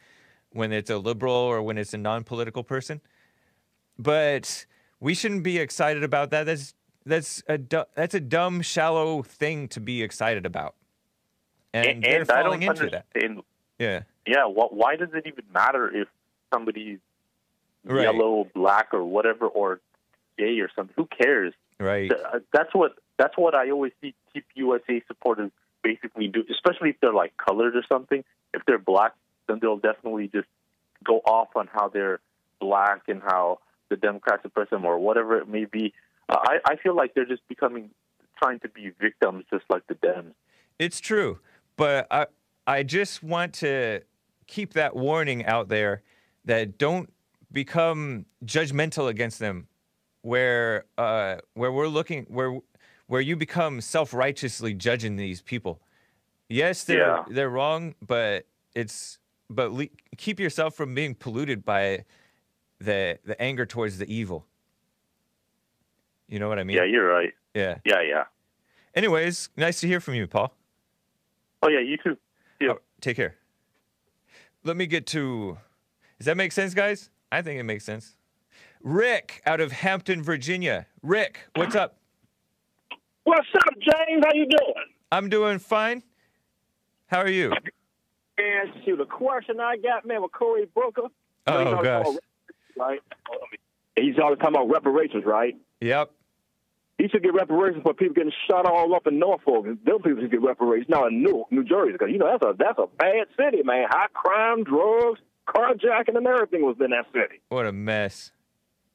when 0.50 0.72
it's 0.72 0.90
a 0.90 0.98
liberal 0.98 1.34
or 1.34 1.62
when 1.62 1.76
it's 1.76 1.92
a 1.94 1.98
non 1.98 2.24
political 2.24 2.64
person. 2.64 3.00
But 3.98 4.66
we 5.00 5.14
shouldn't 5.14 5.42
be 5.42 5.58
excited 5.58 6.04
about 6.04 6.30
that. 6.30 6.44
That's 6.44 6.74
that's 7.08 7.42
a 7.48 7.58
du- 7.58 7.86
that's 7.94 8.14
a 8.14 8.20
dumb, 8.20 8.62
shallow 8.62 9.22
thing 9.22 9.68
to 9.68 9.80
be 9.80 10.02
excited 10.02 10.46
about. 10.46 10.74
And, 11.74 11.86
And, 11.86 12.02
they're 12.02 12.18
and 12.20 12.26
falling 12.28 12.60
don't 12.60 12.80
into 12.80 12.90
that. 12.90 13.44
Yeah. 13.78 14.02
Yeah, 14.26 14.44
wh- 14.44 14.72
why 14.72 14.96
does 14.96 15.10
it 15.14 15.26
even 15.26 15.44
matter 15.52 15.94
if 15.94 16.08
somebody's 16.52 16.98
Right. 17.84 18.02
yellow, 18.02 18.44
black, 18.54 18.88
or 18.92 19.04
whatever, 19.04 19.46
or 19.46 19.80
gay 20.36 20.60
or 20.60 20.68
something? 20.74 20.94
Who 20.96 21.06
cares? 21.06 21.54
Right. 21.80 22.10
Uh, 22.12 22.40
That's 22.52 22.74
what 22.74 22.96
that's 23.18 23.36
what 23.36 23.54
I 23.54 23.70
always 23.70 23.92
see 24.00 24.14
Keep 24.32 24.44
USA 24.54 25.02
supporters 25.08 25.50
basically 25.82 26.28
do, 26.28 26.44
especially 26.50 26.90
if 26.90 26.96
they're 27.00 27.12
like 27.12 27.36
colored 27.36 27.76
or 27.76 27.82
something. 27.88 28.24
If 28.54 28.62
they're 28.66 28.78
black, 28.78 29.14
then 29.46 29.58
they'll 29.60 29.76
definitely 29.78 30.28
just 30.28 30.48
go 31.04 31.18
off 31.24 31.54
on 31.56 31.68
how 31.72 31.88
they're 31.88 32.20
black 32.60 33.02
and 33.08 33.22
how 33.22 33.60
the 33.88 33.96
Democrats 33.96 34.42
oppress 34.44 34.68
them 34.70 34.84
or 34.84 34.98
whatever 34.98 35.38
it 35.38 35.48
may 35.48 35.64
be. 35.64 35.94
I 36.30 36.58
I 36.64 36.76
feel 36.76 36.94
like 36.94 37.14
they're 37.14 37.24
just 37.24 37.46
becoming 37.48 37.90
trying 38.38 38.60
to 38.60 38.68
be 38.68 38.90
victims, 39.00 39.44
just 39.50 39.64
like 39.68 39.86
the 39.86 39.94
Dems. 39.94 40.32
It's 40.78 41.00
true, 41.00 41.40
but 41.76 42.06
I 42.10 42.26
I 42.66 42.82
just 42.82 43.22
want 43.22 43.54
to 43.54 44.02
keep 44.46 44.74
that 44.74 44.94
warning 44.94 45.44
out 45.46 45.68
there 45.68 46.02
that 46.44 46.78
don't 46.78 47.12
become 47.52 48.26
judgmental 48.44 49.08
against 49.08 49.38
them, 49.38 49.66
where 50.22 50.84
uh, 50.96 51.36
where 51.54 51.72
we're 51.72 51.88
looking 51.88 52.24
where 52.28 52.58
where 53.06 53.20
you 53.20 53.36
become 53.36 53.80
self 53.80 54.12
righteously 54.12 54.74
judging 54.74 55.16
these 55.16 55.40
people. 55.42 55.80
Yes, 56.48 56.84
they're 56.84 56.98
Yeah. 56.98 57.24
they're 57.28 57.50
wrong, 57.50 57.94
but 58.06 58.46
it's 58.74 59.18
but 59.50 59.72
le- 59.72 59.88
keep 60.16 60.38
yourself 60.38 60.74
from 60.74 60.94
being 60.94 61.14
polluted 61.14 61.64
by 61.64 62.04
the 62.78 63.18
the 63.24 63.40
anger 63.40 63.66
towards 63.66 63.98
the 63.98 64.12
evil. 64.12 64.46
You 66.28 66.38
know 66.38 66.48
what 66.48 66.58
I 66.58 66.64
mean? 66.64 66.76
Yeah, 66.76 66.84
you're 66.84 67.06
right. 67.08 67.32
Yeah. 67.54 67.78
Yeah, 67.84 68.02
yeah. 68.02 68.24
Anyways, 68.94 69.48
nice 69.56 69.80
to 69.80 69.86
hear 69.86 70.00
from 70.00 70.14
you, 70.14 70.26
Paul. 70.26 70.52
Oh 71.62 71.68
yeah, 71.68 71.80
you 71.80 71.96
too. 71.96 72.16
Yeah. 72.60 72.70
Oh, 72.72 72.78
take 73.00 73.16
care. 73.16 73.36
Let 74.64 74.76
me 74.76 74.86
get 74.86 75.06
to. 75.08 75.58
Does 76.18 76.26
that 76.26 76.36
make 76.36 76.52
sense, 76.52 76.74
guys? 76.74 77.10
I 77.32 77.42
think 77.42 77.58
it 77.60 77.64
makes 77.64 77.84
sense. 77.84 78.16
Rick 78.82 79.42
out 79.46 79.60
of 79.60 79.72
Hampton, 79.72 80.22
Virginia. 80.22 80.86
Rick, 81.02 81.40
what's 81.56 81.74
up? 81.74 81.96
What's 83.24 83.46
up, 83.54 83.74
James? 83.80 84.22
How 84.24 84.32
you 84.34 84.46
doing? 84.46 84.74
I'm 85.12 85.28
doing 85.28 85.58
fine. 85.58 86.02
How 87.06 87.18
are 87.20 87.28
you? 87.28 87.52
And 88.38 88.70
shoot, 88.84 88.96
the 88.96 89.04
question 89.04 89.58
I 89.60 89.76
got, 89.76 90.06
man, 90.06 90.22
with 90.22 90.32
Cory 90.32 90.66
Booker. 90.74 91.02
Oh, 91.46 91.58
He's 91.58 91.66
always 91.66 91.82
gosh. 91.82 92.04
talking 92.04 92.18
about- 92.76 92.88
Right? 92.88 93.00
He's 93.96 94.18
always 94.20 94.38
talking 94.38 94.54
about 94.54 94.70
reparations, 94.70 95.24
right? 95.24 95.56
Yep. 95.80 96.12
He 96.98 97.08
should 97.08 97.22
get 97.22 97.32
reparations 97.34 97.82
for 97.84 97.94
people 97.94 98.14
getting 98.14 98.32
shot 98.50 98.66
all 98.66 98.92
up 98.94 99.06
in 99.06 99.18
Norfolk. 99.20 99.66
Those 99.86 100.00
people 100.04 100.20
should 100.20 100.30
get 100.32 100.42
reparations. 100.42 100.88
Now 100.88 101.06
in 101.06 101.22
New 101.22 101.44
New 101.50 101.62
Jersey, 101.64 101.92
because 101.92 102.08
you 102.10 102.18
know 102.18 102.26
that's 102.30 102.42
a 102.44 102.54
that's 102.58 102.78
a 102.78 102.86
bad 102.98 103.26
city, 103.38 103.62
man. 103.62 103.86
High 103.88 104.08
crime, 104.12 104.64
drugs, 104.64 105.20
carjacking, 105.48 106.16
and 106.16 106.26
everything 106.26 106.62
was 106.62 106.76
in 106.80 106.90
that 106.90 107.06
city. 107.12 107.40
What 107.50 107.66
a 107.66 107.72
mess. 107.72 108.32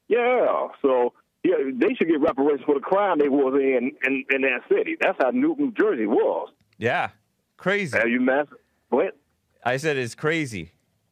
Yeah, 0.09 0.67
so 0.81 1.13
yeah, 1.43 1.55
they 1.73 1.93
should 1.95 2.07
get 2.09 2.19
reparations 2.19 2.63
for 2.65 2.75
the 2.75 2.81
crime 2.81 3.19
they 3.19 3.29
was 3.29 3.53
in 3.55 3.91
in, 4.05 4.25
in 4.29 4.41
that 4.41 4.61
city. 4.69 4.97
That's 4.99 5.17
how 5.21 5.29
New, 5.31 5.55
New 5.57 5.71
Jersey 5.71 6.05
was. 6.05 6.49
Yeah. 6.77 7.09
Crazy. 7.57 7.97
Have 7.97 8.09
you 8.09 8.19
mess? 8.19 8.47
What? 8.89 9.17
I 9.63 9.77
said 9.77 9.95
it's 9.95 10.15
crazy. 10.15 10.71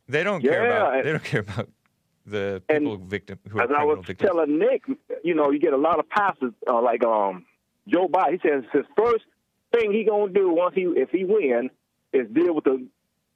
They 0.10 0.23
don't 0.25 0.41
care 0.41 0.65
about. 0.65 0.95
and- 0.97 1.06
They 1.06 1.12
don't 1.12 1.23
care 1.34 1.39
about 1.41 1.69
the 2.25 2.62
And 2.67 2.80
people 2.86 2.97
victim 2.97 3.39
who 3.49 3.60
are 3.60 3.63
As 3.63 3.69
I 3.77 3.84
was 3.86 3.99
victims. 4.06 4.30
telling 4.30 4.60
Nick, 4.60 4.84
you 5.23 5.36
know, 5.36 5.51
you 5.51 5.60
get 5.60 5.73
a 5.73 5.77
lot 5.77 5.99
of 5.99 6.10
pastors 6.10 6.53
uh, 6.67 6.81
like 6.81 7.03
um 7.03 7.45
Joe 7.88 8.07
Biden. 8.07 8.39
He 8.41 8.49
says 8.49 8.63
his 8.71 8.86
first 8.97 9.23
thing 9.73 9.91
he 9.91 10.03
gonna 10.03 10.31
do 10.31 10.51
once 10.51 10.75
he 10.75 10.84
if 10.84 11.10
he 11.10 11.25
win 11.25 11.69
is 12.13 12.27
deal 12.31 12.53
with 12.53 12.65
the 12.65 12.86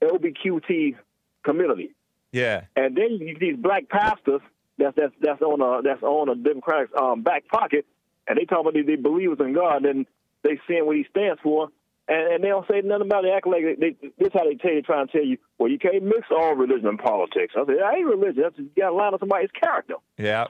LBQT 0.04 0.96
community, 1.44 1.96
yeah. 2.32 2.66
and 2.76 2.96
then 2.96 3.12
you 3.14 3.28
get 3.28 3.40
these 3.40 3.56
black 3.56 3.88
pastors 3.90 4.42
that's 4.78 4.96
that's 4.96 5.14
that's 5.22 5.42
on 5.42 5.62
a 5.62 5.82
that's 5.82 6.04
on 6.04 6.30
a 6.30 6.36
Democratic 6.36 6.96
um, 6.96 7.22
back 7.22 7.48
pocket, 7.48 7.86
and 8.28 8.38
they 8.38 8.46
talk 8.46 8.62
about 8.62 8.74
they, 8.74 8.82
they 8.82 8.96
believers 8.96 9.38
in 9.40 9.54
God, 9.54 9.86
and 9.86 10.06
they 10.44 10.60
saying 10.68 10.86
what 10.86 10.96
he 10.96 11.06
stands 11.10 11.40
for. 11.42 11.70
And, 12.08 12.34
and 12.34 12.44
they 12.44 12.50
don't 12.50 12.68
say 12.70 12.82
nothing 12.82 13.08
about 13.08 13.26
it. 13.26 13.30
They 13.30 13.34
act 13.34 13.48
like 13.48 13.64
they, 13.80 13.94
they, 13.94 14.10
this 14.20 14.30
how 14.34 14.44
they 14.44 14.56
tell 14.56 14.74
you, 14.74 14.84
try 14.84 15.02
and 15.02 15.10
tell 15.10 15.24
you, 15.24 15.38
well, 15.58 15.72
you 15.72 15.80
can't 15.80 16.04
mix 16.04 16.28
all 16.30 16.56
religion 16.56 16.88
and 16.88 17.00
politics. 17.00 17.56
I 17.58 17.66
said, 17.66 17.82
I 17.84 17.96
ain't 17.96 18.06
religion. 18.06 18.44
That's 18.44 18.58
you 18.60 18.70
got 18.78 18.90
to 18.90 18.96
line 18.96 19.14
up 19.14 19.20
somebody's 19.20 19.50
character. 19.60 19.96
Yeah. 20.18 20.46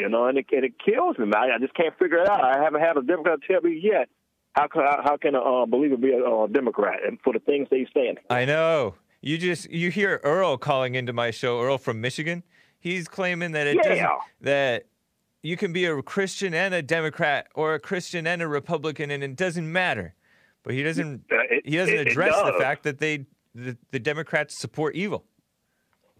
You 0.00 0.08
know, 0.08 0.26
and 0.26 0.38
it, 0.38 0.46
and 0.52 0.64
it 0.64 0.72
kills 0.84 1.18
me, 1.18 1.26
man. 1.26 1.50
I 1.54 1.58
just 1.60 1.74
can't 1.74 1.96
figure 1.98 2.18
it 2.18 2.28
out. 2.28 2.42
I 2.42 2.62
haven't 2.62 2.80
had 2.80 2.96
a 2.96 3.02
Democrat 3.02 3.38
tell 3.46 3.60
me 3.60 3.78
yet 3.82 4.08
how 4.54 4.66
can 4.66 4.82
how, 4.82 5.16
can 5.16 5.34
a 5.34 5.40
uh, 5.40 5.66
believer 5.66 5.96
be 5.96 6.10
a 6.12 6.24
uh, 6.24 6.46
Democrat 6.46 7.00
and 7.06 7.18
for 7.22 7.32
the 7.32 7.38
things 7.40 7.68
they 7.70 7.86
stand. 7.90 8.18
for. 8.26 8.32
I 8.32 8.44
know. 8.44 8.94
You 9.20 9.36
just 9.36 9.70
you 9.70 9.90
hear 9.90 10.20
Earl 10.24 10.56
calling 10.56 10.94
into 10.94 11.12
my 11.12 11.30
show. 11.30 11.60
Earl 11.60 11.76
from 11.78 12.00
Michigan. 12.00 12.42
He's 12.78 13.06
claiming 13.08 13.52
that 13.52 13.66
it 13.66 13.76
doesn't 13.76 13.96
Yeah. 13.98 14.16
that 14.40 14.86
you 15.42 15.56
can 15.58 15.72
be 15.72 15.84
a 15.84 16.02
Christian 16.02 16.54
and 16.54 16.72
a 16.72 16.80
Democrat 16.82 17.48
or 17.54 17.74
a 17.74 17.78
Christian 17.80 18.26
and 18.26 18.40
a 18.40 18.48
Republican, 18.48 19.10
and 19.10 19.22
it 19.22 19.36
doesn't 19.36 19.70
matter. 19.70 20.14
But 20.62 20.72
he 20.74 20.82
doesn't. 20.82 21.24
Uh, 21.30 21.36
it- 21.50 21.66
he 21.66 21.76
doesn't 21.76 21.94
it- 21.94 22.06
it 22.06 22.08
address 22.12 22.34
the 22.42 22.54
fact 22.58 22.82
that 22.84 22.98
they 22.98 23.26
the, 23.54 23.76
the 23.90 23.98
Democrats 23.98 24.56
support 24.56 24.94
evil. 24.96 25.24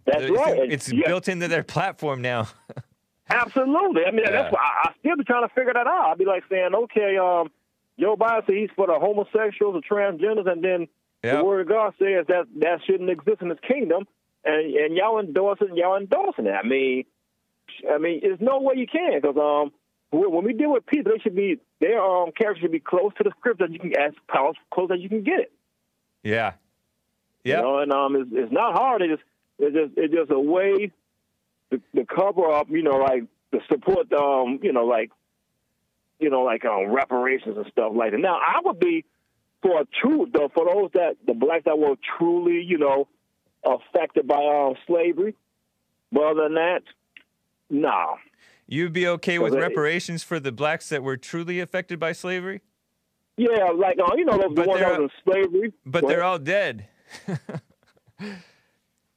That's 0.05 0.23
it's 0.23 0.31
right. 0.31 0.71
It's 0.71 0.91
yeah, 0.93 1.07
built 1.07 1.27
into 1.27 1.47
their 1.47 1.63
platform 1.63 2.21
now. 2.21 2.47
Absolutely. 3.31 4.03
I 4.05 4.11
mean, 4.11 4.21
Yeah. 4.25 4.31
that's 4.31 4.53
why 4.53 4.59
I, 4.61 4.89
I 4.89 4.93
still 4.99 5.15
be 5.17 5.23
trying 5.23 5.47
to 5.47 5.53
figure 5.53 5.73
that 5.73 5.87
out. 5.87 6.11
I'd 6.11 6.17
be 6.17 6.25
like 6.25 6.43
saying, 6.49 6.73
okay, 6.73 7.17
um, 7.17 7.49
Joe 7.99 8.15
Biden 8.15 8.45
said 8.45 8.55
he's 8.55 8.69
for 8.75 8.87
the 8.87 8.97
homosexuals, 8.99 9.75
the 9.75 9.81
transgenders, 9.89 10.49
and 10.51 10.63
then 10.63 10.87
Yep. 11.23 11.37
the 11.37 11.43
Word 11.45 11.61
of 11.61 11.67
God 11.67 11.93
says 11.99 12.25
that 12.29 12.45
that 12.61 12.79
shouldn't 12.85 13.09
exist 13.11 13.41
in 13.43 13.49
His 13.49 13.59
kingdom, 13.67 14.07
and 14.43 14.73
and 14.73 14.97
y'all 14.97 15.19
endorsing 15.19 15.75
y'all 15.77 15.95
endorsing 15.97 16.45
that. 16.45 16.65
I 16.65 16.67
mean, 16.67 17.05
I 17.87 17.99
mean, 17.99 18.21
there's 18.23 18.41
no 18.41 18.59
way 18.59 18.73
you 18.77 18.87
can 18.87 19.21
because 19.21 19.37
um, 19.37 19.71
when 20.09 20.43
we 20.43 20.53
deal 20.53 20.71
with 20.71 20.85
people, 20.87 21.11
they 21.13 21.19
should 21.21 21.35
be 21.35 21.59
their 21.79 22.01
um 22.03 22.31
character 22.31 22.61
should 22.61 22.71
be 22.71 22.79
close 22.79 23.11
to 23.19 23.23
the 23.23 23.31
script 23.37 23.59
that 23.59 23.71
you 23.71 23.77
can 23.77 23.95
as 23.99 24.13
close 24.31 24.55
close 24.73 24.89
as 24.91 24.99
you 24.99 25.09
can 25.09 25.21
get 25.21 25.39
it. 25.41 25.51
yeah. 27.43 27.57
You 27.57 27.61
know, 27.61 27.77
and 27.79 27.91
um, 27.93 28.15
it's, 28.15 28.29
it's 28.33 28.51
not 28.51 28.73
hard. 28.73 29.03
It's 29.03 29.11
just 29.13 29.23
it's 29.59 29.75
just 29.75 29.93
it's 29.97 30.13
just 30.13 30.31
a 30.31 30.39
way 30.39 30.91
to, 31.71 31.81
to 31.95 32.05
cover 32.05 32.51
up. 32.51 32.67
You 32.69 32.83
know, 32.83 32.97
like 32.97 33.23
to 33.53 33.59
support 33.69 34.11
um, 34.13 34.59
you 34.61 34.71
know, 34.73 34.85
like 34.85 35.11
you 36.19 36.29
know, 36.29 36.41
like 36.43 36.63
um, 36.65 36.91
reparations 36.91 37.57
and 37.57 37.65
stuff 37.71 37.93
like 37.95 38.11
that. 38.11 38.19
Now, 38.19 38.35
I 38.35 38.59
would 38.63 38.79
be 38.79 39.05
for 39.61 39.81
a 39.81 39.85
true 40.01 40.27
though 40.33 40.49
for 40.53 40.65
those 40.71 40.91
that 40.93 41.17
the 41.25 41.33
blacks 41.33 41.65
that 41.65 41.77
were 41.79 41.95
truly, 42.17 42.61
you 42.63 42.77
know, 42.77 43.07
affected 43.65 44.27
by 44.27 44.35
um 44.35 44.75
slavery. 44.87 45.35
But 46.11 46.23
other 46.23 46.43
than 46.43 46.55
that, 46.55 46.81
no. 47.69 48.15
You'd 48.67 48.93
be 48.93 49.07
okay 49.07 49.37
with 49.39 49.53
reparations 49.53 50.23
for 50.23 50.39
the 50.39 50.51
blacks 50.51 50.89
that 50.89 51.03
were 51.03 51.17
truly 51.17 51.59
affected 51.59 51.99
by 51.99 52.13
slavery, 52.13 52.61
Yeah, 53.35 53.69
like 53.75 53.97
uh, 53.99 54.13
you 54.15 54.23
know 54.23 54.37
those 54.37 54.53
But 54.55 54.67
ones 54.67 54.79
that 54.81 54.99
was 54.99 55.09
in 55.25 55.31
slavery. 55.33 55.73
but 55.85 56.07
they're 56.07 56.23
all 56.23 56.39
dead. 56.39 56.87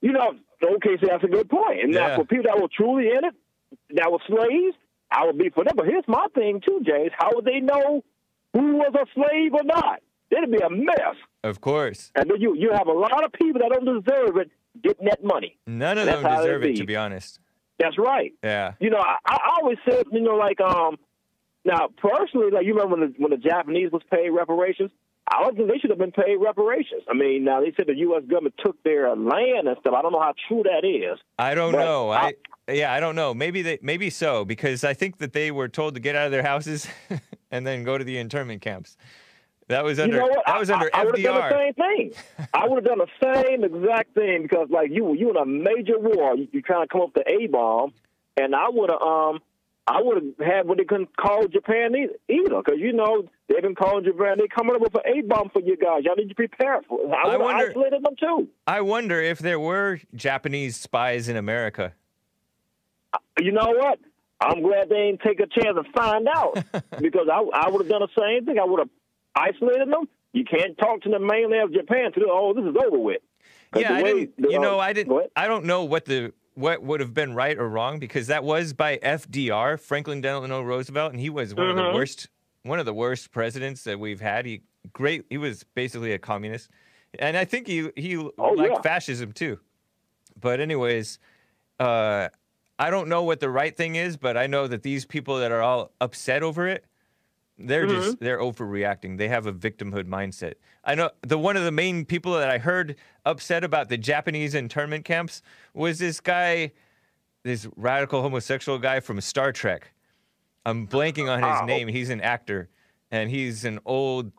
You 0.04 0.12
know, 0.12 0.34
okay, 0.62 0.98
so 1.00 1.06
that's 1.08 1.24
a 1.24 1.28
good 1.28 1.48
point. 1.48 1.80
And 1.82 1.92
Yeah. 1.94 2.08
now 2.08 2.16
for 2.16 2.24
people 2.26 2.44
that 2.44 2.60
were 2.60 2.68
truly 2.68 3.08
in 3.08 3.24
it, 3.24 3.34
that 3.94 4.12
were 4.12 4.18
slaves, 4.26 4.76
I 5.10 5.24
would 5.24 5.38
be 5.38 5.48
for 5.48 5.64
them. 5.64 5.72
But 5.76 5.86
here's 5.86 6.06
my 6.06 6.26
thing 6.34 6.60
too, 6.60 6.80
James. 6.84 7.10
How 7.16 7.30
would 7.34 7.46
they 7.46 7.60
know 7.60 8.04
who 8.52 8.76
was 8.76 8.92
a 8.94 9.06
slave 9.14 9.54
or 9.54 9.64
not? 9.64 10.00
It'd 10.30 10.50
be 10.50 10.58
a 10.58 10.68
mess. 10.68 11.16
Of 11.42 11.60
course. 11.62 12.10
And 12.16 12.28
then 12.28 12.38
you 12.40 12.54
you 12.54 12.70
have 12.72 12.86
a 12.86 12.92
lot 12.92 13.24
of 13.24 13.32
people 13.32 13.60
that 13.62 13.70
don't 13.72 13.86
deserve 14.04 14.36
it 14.36 14.50
getting 14.82 15.06
that 15.06 15.24
money. 15.24 15.56
None 15.66 15.96
of 15.98 16.04
That's 16.06 16.22
them 16.22 16.36
deserve 16.36 16.64
it, 16.64 16.72
be. 16.74 16.80
to 16.80 16.84
be 16.86 16.96
honest. 16.96 17.40
That's 17.78 17.96
right. 17.98 18.32
Yeah. 18.42 18.72
You 18.80 18.90
know, 18.90 18.98
I, 18.98 19.16
I 19.26 19.38
always 19.58 19.78
said, 19.88 20.04
you 20.12 20.20
know, 20.20 20.36
like 20.36 20.60
um, 20.60 20.98
now 21.64 21.88
personally, 21.96 22.50
like 22.50 22.66
you 22.66 22.74
remember 22.74 22.96
when 22.96 23.08
the 23.08 23.14
when 23.22 23.30
the 23.30 23.36
Japanese 23.38 23.90
was 23.90 24.02
paid 24.10 24.28
reparations. 24.30 24.90
I 25.28 25.42
don't 25.42 25.56
think 25.56 25.70
they 25.70 25.78
should 25.78 25.90
have 25.90 25.98
been 25.98 26.12
paid 26.12 26.36
reparations. 26.36 27.02
I 27.08 27.14
mean, 27.14 27.44
now 27.44 27.60
they 27.60 27.72
said 27.76 27.86
the 27.86 27.96
U.S. 27.96 28.22
government 28.28 28.54
took 28.62 28.82
their 28.82 29.08
land 29.16 29.66
and 29.68 29.76
stuff. 29.80 29.94
I 29.96 30.02
don't 30.02 30.12
know 30.12 30.20
how 30.20 30.34
true 30.48 30.62
that 30.64 30.86
is. 30.86 31.18
I 31.38 31.54
don't 31.54 31.72
know. 31.72 32.10
I, 32.10 32.34
I- 32.68 32.72
yeah, 32.72 32.92
I 32.94 33.00
don't 33.00 33.14
know. 33.14 33.34
Maybe 33.34 33.60
they 33.60 33.78
maybe 33.82 34.08
so 34.08 34.44
because 34.46 34.84
I 34.84 34.94
think 34.94 35.18
that 35.18 35.34
they 35.34 35.50
were 35.50 35.68
told 35.68 35.94
to 35.96 36.00
get 36.00 36.16
out 36.16 36.24
of 36.26 36.32
their 36.32 36.42
houses 36.42 36.86
and 37.50 37.66
then 37.66 37.84
go 37.84 37.98
to 37.98 38.04
the 38.04 38.16
internment 38.16 38.62
camps. 38.62 38.96
That 39.68 39.84
was 39.84 39.98
under 40.00 40.16
you 40.16 40.22
know 40.22 40.42
that 40.46 40.58
was 40.58 40.70
under 40.70 40.90
I, 40.94 41.00
I 41.00 41.04
would 41.04 41.16
have 41.18 41.24
done 41.24 41.50
the 41.50 41.56
same 41.58 41.74
thing. 41.74 42.12
I 42.54 42.66
would 42.66 42.76
have 42.76 42.84
done 42.84 43.06
the 43.06 43.42
same 43.42 43.64
exact 43.64 44.14
thing 44.14 44.42
because, 44.42 44.68
like 44.70 44.90
you, 44.90 45.14
you 45.14 45.28
in 45.30 45.36
a 45.36 45.44
major 45.44 45.98
war, 45.98 46.36
you, 46.36 46.48
you 46.52 46.62
trying 46.62 46.84
to 46.84 46.88
come 46.88 47.02
up 47.02 47.14
with 47.14 47.24
the 47.24 47.30
A 47.32 47.46
bomb, 47.48 47.92
and 48.38 48.54
I 48.54 48.68
would 48.70 48.88
have, 48.90 49.00
um, 49.02 49.40
I 49.86 50.00
wouldn't 50.00 50.36
have 50.38 50.46
had 50.46 50.66
what 50.66 50.78
they 50.78 50.84
couldn't 50.84 51.14
call 51.16 51.46
Japan 51.46 51.94
either, 51.94 52.56
because 52.64 52.78
you 52.78 52.92
know 52.94 53.24
they've 53.48 53.60
been 53.60 53.74
calling 53.74 54.04
Japan. 54.04 54.36
They're 54.38 54.48
coming 54.48 54.74
up 54.74 54.80
with 54.80 54.94
an 54.94 55.02
A 55.06 55.20
bomb 55.22 55.50
for 55.50 55.60
you 55.60 55.76
guys. 55.76 56.04
Y'all 56.04 56.14
need 56.16 56.30
to 56.30 56.34
prepare 56.34 56.80
for 56.88 57.00
it. 57.02 57.10
I 57.12 57.34
I 57.34 57.36
wonder- 57.36 57.70
isolated 57.70 58.02
them 58.02 58.14
too. 58.18 58.48
I 58.66 58.80
wonder 58.80 59.20
if 59.20 59.40
there 59.40 59.60
were 59.60 60.00
Japanese 60.14 60.76
spies 60.76 61.28
in 61.28 61.36
America. 61.36 61.92
You 63.40 63.52
know 63.52 63.74
what? 63.76 63.98
I'm 64.40 64.62
glad 64.62 64.88
they 64.88 65.06
didn't 65.10 65.20
take 65.20 65.40
a 65.40 65.46
chance 65.46 65.76
to 65.76 65.84
find 65.94 66.26
out 66.34 66.54
because 67.00 67.28
I, 67.32 67.38
I 67.54 67.68
would 67.68 67.82
have 67.82 67.88
done 67.88 68.02
the 68.02 68.20
same 68.20 68.44
thing. 68.46 68.58
I 68.58 68.64
would 68.64 68.80
have 68.80 68.90
isolated 69.34 69.88
them. 69.90 70.08
You 70.32 70.44
can't 70.44 70.76
talk 70.78 71.02
to 71.02 71.10
the 71.10 71.18
mainland 71.18 71.64
of 71.64 71.72
Japan 71.72 72.12
to 72.12 72.20
oh 72.30 72.54
this 72.54 72.64
is 72.64 72.74
over 72.84 72.98
with. 72.98 73.20
Yeah, 73.76 73.92
I 73.94 74.02
didn't. 74.02 74.40
the, 74.40 74.50
You 74.50 74.58
uh, 74.58 74.62
know, 74.62 74.78
I 74.78 74.92
didn't. 74.92 75.30
I 75.36 75.46
don't 75.46 75.64
know 75.64 75.84
what 75.84 76.04
the 76.06 76.32
what 76.54 76.82
would 76.82 77.00
have 77.00 77.12
been 77.14 77.34
right 77.34 77.58
or 77.58 77.68
wrong 77.68 77.98
because 77.98 78.28
that 78.28 78.44
was 78.44 78.72
by 78.72 78.98
FDR, 78.98 79.78
Franklin 79.78 80.20
Delano 80.20 80.62
Roosevelt, 80.62 81.12
and 81.12 81.20
he 81.20 81.30
was 81.30 81.54
one 81.54 81.68
of 81.68 81.76
the 81.76 81.82
Mhm. 81.82 81.92
worst 81.92 82.28
one 82.62 82.78
of 82.78 82.86
the 82.86 82.94
worst 82.94 83.30
presidents 83.30 83.84
that 83.84 84.00
we've 84.00 84.22
had. 84.22 84.46
He 84.46 84.62
great. 84.94 85.26
He 85.28 85.36
was 85.36 85.64
basically 85.74 86.12
a 86.12 86.18
communist, 86.18 86.70
and 87.18 87.36
I 87.36 87.44
think 87.44 87.66
he 87.66 87.90
he 87.96 88.16
Oh, 88.16 88.52
liked 88.52 88.76
yeah. 88.76 88.80
fascism 88.80 89.32
too. 89.32 89.58
But 90.40 90.60
anyways, 90.60 91.18
uh, 91.78 92.28
I 92.78 92.90
don't 92.90 93.08
know 93.08 93.22
what 93.22 93.40
the 93.40 93.50
right 93.50 93.76
thing 93.76 93.96
is, 93.96 94.16
but 94.16 94.36
I 94.36 94.46
know 94.46 94.66
that 94.66 94.82
these 94.82 95.04
people 95.04 95.38
that 95.40 95.52
are 95.52 95.60
all 95.62 95.92
upset 96.00 96.42
over 96.42 96.66
it, 96.66 96.84
they're 97.58 97.86
Mm-hmm. 97.86 98.02
just 98.02 98.20
they're 98.20 98.38
overreacting. 98.40 99.18
They 99.18 99.28
have 99.28 99.46
a 99.46 99.52
victimhood 99.52 100.04
mindset. 100.04 100.54
I 100.84 100.94
know 100.94 101.10
the 101.22 101.38
one 101.38 101.56
of 101.56 101.64
the 101.64 101.70
main 101.72 102.04
people 102.04 102.32
that 102.34 102.50
I 102.50 102.58
heard 102.58 102.96
upset 103.24 103.62
about 103.64 103.88
the 103.88 103.96
Japanese 103.98 104.54
internment 104.54 105.04
camps 105.04 105.40
was 105.72 105.98
this 105.98 106.20
guy, 106.20 106.72
this 107.44 107.68
radical 107.76 108.22
homosexual 108.22 108.78
guy 108.78 109.00
from 109.00 109.20
Star 109.20 109.52
Trek. 109.52 109.92
I'm 110.66 110.86
blanking 110.88 111.30
on 111.30 111.42
his 111.42 111.60
Oh. 111.62 111.64
name. 111.66 111.88
He's 111.88 112.10
an 112.10 112.20
actor, 112.20 112.68
and 113.10 113.30
he's 113.30 113.64
an 113.64 113.78
old 113.84 114.32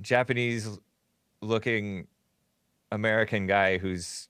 Japanese 0.00 0.78
looking 1.40 2.06
American 2.90 3.46
guy 3.46 3.78
who's 3.78 4.28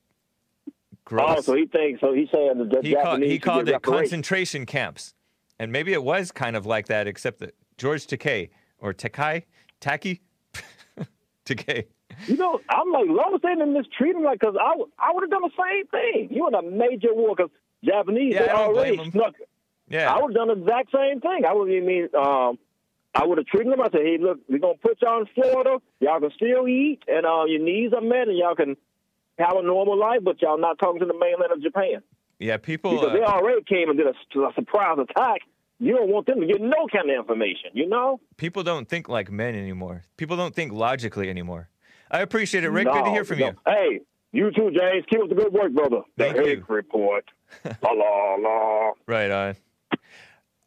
gross 1.05 1.39
Oh, 1.39 1.41
so 1.41 1.55
he 1.55 1.67
thinks 1.67 2.01
so. 2.01 2.13
He's 2.13 2.29
saying 2.31 2.59
the 2.59 2.81
he, 2.83 2.93
called, 2.95 3.05
Japanese 3.05 3.31
he 3.31 3.39
called 3.39 3.69
it 3.69 3.83
concentration 3.83 4.67
camps. 4.67 5.15
And 5.59 5.73
maybe 5.73 5.93
it 5.93 6.03
was 6.05 6.31
kind 6.31 6.55
of 6.57 6.67
like 6.67 6.87
that, 6.87 7.07
except 7.07 7.41
that 7.41 7.55
George 7.79 8.07
Takei 8.07 8.51
or 8.81 8.93
Takai, 8.93 9.45
Taki, 9.81 10.21
Takei. 11.47 11.87
You 12.27 12.37
know, 12.37 12.61
I'm 12.69 12.91
like, 12.93 13.09
as 13.09 13.41
they 13.43 13.49
didn't 13.51 13.73
mistreat 13.73 14.15
him, 14.17 14.25
like, 14.25 14.41
because 14.41 14.57
I, 14.61 14.75
would- 14.77 14.91
I 14.99 15.13
would 15.13 15.23
have 15.23 15.31
done 15.31 15.43
the 15.43 15.51
same 15.57 15.87
thing. 15.87 16.37
You 16.37 16.49
in 16.49 16.55
a 16.55 16.63
major 16.63 17.15
war, 17.15 17.35
because 17.37 17.51
Japanese, 17.85 18.35
Yeah, 18.35 18.43
they 18.43 18.51
already 18.51 19.11
snuck. 19.11 19.35
Yeah, 19.89 20.13
I 20.13 20.21
would 20.21 20.37
have 20.37 20.47
done 20.47 20.49
the 20.49 20.63
exact 20.63 20.93
same 20.93 21.21
thing. 21.21 21.45
I 21.49 21.55
would 21.55 21.73
have 21.73 21.85
mean, 21.85 22.09
um, 22.15 22.59
I 23.15 23.25
would 23.25 23.39
have 23.39 23.47
treated 23.47 23.73
them. 23.73 23.81
I 23.81 23.89
said, 23.91 24.03
hey, 24.03 24.19
look, 24.21 24.41
we're 24.49 24.59
gonna 24.59 24.75
put 24.75 25.01
y'all 25.01 25.21
in 25.21 25.27
Florida. 25.35 25.79
Y'all 26.01 26.21
can 26.21 26.31
still 26.33 26.69
eat, 26.69 27.01
and 27.09 27.25
uh, 27.25 27.45
your 27.47 27.61
needs 27.61 27.95
are 27.95 28.03
met, 28.03 28.29
and 28.29 28.37
y'all 28.37 28.55
can 28.55 28.77
have 29.39 29.57
a 29.57 29.63
normal 29.63 29.97
life, 29.97 30.21
but 30.23 30.43
y'all 30.43 30.59
not 30.59 30.79
talking 30.79 31.01
to 31.01 31.07
the 31.07 31.15
mainland 31.15 31.53
of 31.53 31.63
Japan 31.63 32.03
yeah. 32.39 32.57
People, 32.57 32.93
because 32.93 33.13
they 33.13 33.23
uh, 33.23 33.31
already 33.31 33.63
came 33.63 33.89
and 33.89 33.99
did 33.99 34.07
a, 34.07 34.41
a 34.41 34.53
surprise 34.55 34.99
attack. 34.99 35.41
You 35.81 35.95
don't 35.95 36.11
want 36.11 36.27
them 36.27 36.41
to 36.41 36.47
get 36.47 36.61
no 36.61 36.87
kind 36.93 37.09
of 37.11 37.17
information, 37.17 37.71
you 37.73 37.89
know? 37.89 38.21
people 38.37 38.63
don't 38.63 38.89
think 38.89 39.09
like 39.09 39.31
men 39.31 39.55
anymore. 39.55 40.05
People 40.17 40.37
don't 40.37 40.55
think 40.55 40.73
logically 40.73 41.31
anymore. 41.31 41.69
I 42.11 42.21
appreciate 42.21 42.65
it, 42.65 42.71
Rick. 42.71 42.89
Good 42.91 43.05
to 43.05 43.11
hear 43.11 43.25
from 43.25 43.39
no. 43.39 43.47
you. 43.47 43.53
Hey, 43.67 44.01
you 44.33 44.51
too, 44.51 44.71
James. 44.71 45.05
Keep 45.09 45.23
up 45.23 45.29
the 45.29 45.35
good 45.35 45.53
work, 45.53 45.73
brother. 45.73 46.03
Thank 46.17 46.37
the 46.37 46.49
you. 46.49 46.65
Report. 46.69 47.25
la 47.83 47.91
la 47.91 48.35
la. 48.37 48.93
Right 49.07 49.31
on. 49.31 49.57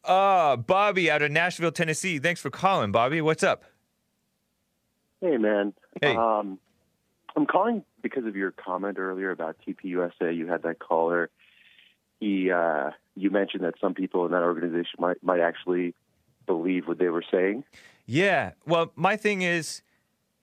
Uh, 0.04 0.56
Bobby 0.58 1.12
out 1.12 1.22
of 1.22 1.32
Nashville, 1.32 1.72
Tennessee. 1.72 2.20
Thanks 2.20 2.42
for 2.42 2.50
calling, 2.50 2.92
Bobby. 2.92 3.22
What's 3.22 3.44
up? 3.44 3.64
Hey, 5.20 5.38
man. 5.38 5.74
Hey. 6.02 6.16
Um, 6.16 6.60
I'm 7.36 7.46
calling 7.46 7.84
because 8.02 8.26
of 8.26 8.36
your 8.36 8.52
comment 8.52 8.98
earlier 8.98 9.32
about 9.32 9.58
TPUSA. 9.68 10.36
You 10.36 10.48
had 10.48 10.64
that 10.64 10.80
caller. 10.80 11.30
He, 12.22 12.52
uh, 12.52 12.92
you 13.16 13.32
mentioned 13.32 13.64
that 13.64 13.74
some 13.82 13.96
people 13.96 14.28
in 14.28 14.32
that 14.32 14.44
organization 14.44 15.00
might 15.00 15.22
might 15.24 15.40
actually 15.42 15.96
believe 16.46 16.88
what 16.88 17.00
they 17.00 17.10
were 17.10 17.24
saying. 17.30 17.64
Yeah. 18.06 18.52
Well, 18.66 18.92
my 18.96 19.18
thing 19.18 19.42
is, 19.42 19.82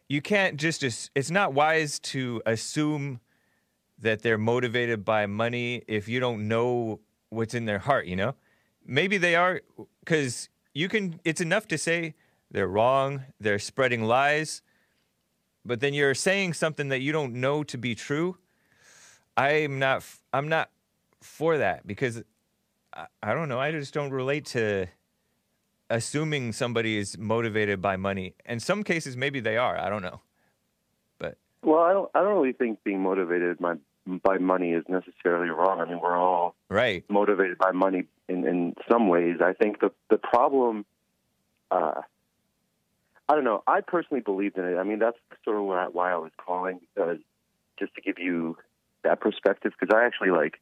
you 0.09 0.21
can't 0.21 0.57
just. 0.57 0.83
As, 0.83 1.09
it's 1.15 1.31
not 1.31 1.55
wise 1.55 2.01
to 2.01 2.43
assume 2.45 3.21
that 4.01 4.23
they're 4.23 4.39
motivated 4.39 5.05
by 5.05 5.27
money 5.27 5.83
if 5.87 6.09
you 6.09 6.19
don't 6.19 6.49
know 6.49 6.99
what's 7.31 7.55
in 7.55 7.65
their 7.65 7.79
heart. 7.79 8.07
You 8.07 8.17
know, 8.17 8.35
maybe 8.85 9.17
they 9.17 9.37
are 9.37 9.61
because 10.01 10.49
you 10.75 10.89
can. 10.89 11.21
It's 11.25 11.41
enough 11.41 11.69
to 11.69 11.79
say 11.79 12.17
they're 12.51 12.67
wrong. 12.67 13.23
They're 13.39 13.61
spreading 13.61 14.03
lies, 14.03 14.63
but 15.65 15.79
then 15.79 15.95
you're 15.95 16.17
saying 16.17 16.55
something 16.55 16.89
that 16.89 17.03
you 17.03 17.13
don't 17.13 17.35
know 17.35 17.63
to 17.63 17.79
be 17.79 17.95
true. 17.95 18.37
I'm 19.37 19.79
not. 19.79 20.03
I'm 20.33 20.49
not 20.49 20.71
for 21.23 21.59
that 21.59 21.87
because 21.87 22.23
I, 22.93 23.07
I 23.23 23.35
don't 23.35 23.49
know. 23.49 23.59
I 23.59 23.71
just 23.71 23.95
don't 23.95 24.11
relate 24.11 24.47
to 24.47 24.87
assuming 25.91 26.53
somebody 26.53 26.99
is 26.99 27.17
motivated 27.19 27.81
by 27.81 27.97
money. 27.97 28.35
In 28.47 28.61
some 28.61 28.83
cases, 28.85 29.17
maybe 29.17 29.41
they 29.41 29.57
are. 29.57 29.79
I 29.79 29.89
don't 29.89 30.03
know. 30.03 30.21
But 31.19 31.39
Well, 31.63 31.81
I 31.81 31.93
don't. 31.93 32.11
I 32.15 32.23
don't 32.23 32.35
really 32.35 32.53
think 32.53 32.83
being 32.85 33.03
motivated 33.03 33.59
by 33.59 33.75
by 34.23 34.39
money 34.39 34.73
is 34.73 34.85
necessarily 34.89 35.51
wrong. 35.51 35.81
I 35.81 35.85
mean, 35.85 36.01
we're 36.01 36.17
all 36.17 36.55
right, 36.69 37.05
motivated 37.11 37.59
by 37.59 37.73
money 37.73 38.05
in, 38.29 38.47
in 38.47 38.75
some 38.91 39.09
ways. 39.09 39.37
I 39.43 39.53
think 39.53 39.81
the 39.81 39.91
the 40.11 40.19
problem, 40.19 40.87
uh, 41.71 42.01
I 43.29 43.35
don't 43.35 43.45
know. 43.45 43.63
I 43.67 43.81
personally 43.83 44.23
believed 44.23 44.57
in 44.57 44.65
it. 44.65 44.77
I 44.77 44.85
mean, 44.85 44.99
that's 44.99 45.19
sort 45.45 45.59
of 45.59 45.65
why, 45.65 45.87
why 45.93 46.13
I 46.13 46.17
was 46.17 46.33
calling, 46.39 46.81
because 46.95 47.19
just 47.79 47.95
to 47.95 48.01
give 48.01 48.19
you 48.19 48.57
that 49.05 49.21
perspective. 49.21 49.73
Because 49.79 49.95
I 49.95 50.07
actually 50.07 50.31
like, 50.31 50.61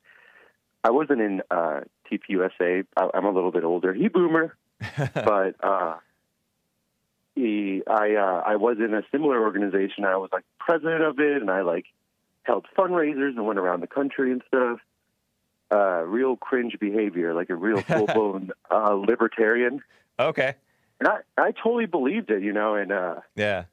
I 0.87 0.91
wasn't 0.91 1.21
in 1.21 1.43
uh, 1.51 1.81
TPUSA. 2.09 2.87
I, 2.97 3.11
I'm 3.13 3.25
a 3.25 3.33
little 3.33 3.51
bit 3.51 3.65
older. 3.65 3.93
He 3.93 4.07
boomer, 4.07 4.57
but 4.97 5.57
uh, 5.61 5.97
he, 7.35 7.83
I 7.89 8.15
uh, 8.15 8.43
I 8.47 8.55
was 8.55 8.77
in 8.79 8.95
a 8.95 9.03
similar 9.11 9.43
organization. 9.43 10.05
I 10.05 10.17
was 10.17 10.31
like 10.33 10.45
president 10.61 11.03
of 11.03 11.19
it, 11.19 11.43
and 11.43 11.51
I 11.51 11.63
like 11.63 11.87
held 12.45 12.67
fundraisers 12.79 13.31
and 13.31 13.45
went 13.45 13.59
around 13.59 13.81
the 13.81 13.89
country 13.89 14.31
and 14.31 14.43
stuff. 14.47 14.79
Uh, 15.73 16.03
real 16.03 16.37
cringe 16.37 16.77
behavior, 16.79 17.35
like 17.35 17.51
a 17.51 17.57
real 17.57 17.81
full 17.83 18.07
blown 18.07 18.53
uh, 18.71 18.93
libertarian. 18.93 19.83
okay, 20.21 20.55
And 21.01 21.09
I, 21.09 21.19
I 21.37 21.51
totally 21.51 21.87
believed 21.87 22.31
it, 22.31 22.45
you 22.45 22.53
know. 22.53 22.77
And 22.77 22.93
uh, 22.93 23.17
yeah, 23.35 23.65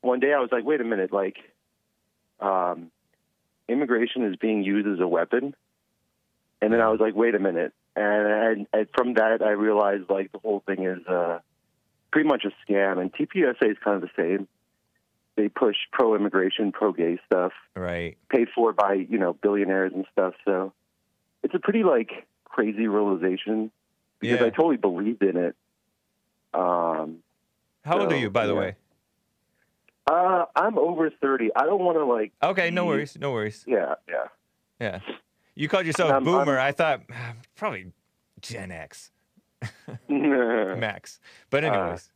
one 0.00 0.18
day 0.18 0.32
I 0.32 0.40
was 0.40 0.48
like, 0.50 0.64
wait 0.64 0.80
a 0.80 0.84
minute, 0.84 1.12
like, 1.12 1.36
um, 2.40 2.90
immigration 3.68 4.24
is 4.24 4.34
being 4.34 4.64
used 4.64 4.88
as 4.88 4.98
a 4.98 5.06
weapon. 5.06 5.54
And 6.62 6.72
then 6.72 6.80
I 6.80 6.88
was 6.88 7.00
like, 7.00 7.14
wait 7.14 7.34
a 7.34 7.38
minute. 7.38 7.74
And, 7.96 8.26
and, 8.26 8.66
and 8.72 8.86
from 8.96 9.14
that, 9.14 9.42
I 9.42 9.50
realized 9.50 10.08
like 10.08 10.32
the 10.32 10.38
whole 10.38 10.62
thing 10.64 10.84
is 10.84 11.06
uh, 11.06 11.40
pretty 12.10 12.28
much 12.28 12.44
a 12.46 12.52
scam. 12.72 12.98
And 13.00 13.12
TPUSA 13.12 13.70
is 13.70 13.76
kind 13.84 13.96
of 13.96 14.02
the 14.02 14.10
same. 14.16 14.48
They 15.36 15.48
push 15.48 15.76
pro 15.92 16.14
immigration, 16.14 16.72
pro 16.72 16.92
gay 16.92 17.18
stuff, 17.26 17.52
right, 17.74 18.16
paid 18.28 18.48
for 18.54 18.72
by, 18.72 18.92
you 18.94 19.18
know, 19.18 19.32
billionaires 19.32 19.92
and 19.94 20.06
stuff. 20.12 20.34
So 20.44 20.72
it's 21.42 21.54
a 21.54 21.58
pretty 21.58 21.82
like 21.84 22.10
crazy 22.44 22.86
realization 22.86 23.70
because 24.20 24.40
Yeah. 24.40 24.46
I 24.46 24.50
totally 24.50 24.76
believed 24.76 25.22
in 25.22 25.36
it. 25.38 25.56
Um, 26.54 27.18
How 27.84 27.98
old 27.98 28.12
are 28.12 28.16
you, 28.18 28.28
by 28.30 28.46
the 28.46 28.52
yeah. 28.54 28.60
way? 28.60 28.76
uh, 30.06 30.44
I'm 30.54 30.78
over 30.78 31.08
thirty. 31.10 31.48
I 31.56 31.64
don't 31.64 31.80
want 31.80 31.96
to 31.96 32.04
like. 32.04 32.32
Okay, 32.42 32.70
no 32.70 32.84
worries, 32.84 33.16
no 33.18 33.32
worries. 33.32 33.64
Yeah, 33.66 33.94
yeah. 34.08 34.26
Yeah. 34.80 34.98
You 35.54 35.68
called 35.68 35.86
yourself 35.86 36.10
I'm- 36.12 36.24
boomer. 36.24 36.58
I'm- 36.58 36.68
I 36.68 36.72
thought 36.72 37.02
probably 37.56 37.92
Gen 38.40 38.70
X 38.70 39.10
max. 40.08 41.20
But 41.50 41.64
Uh, 41.64 41.68
anyways, 41.68 42.10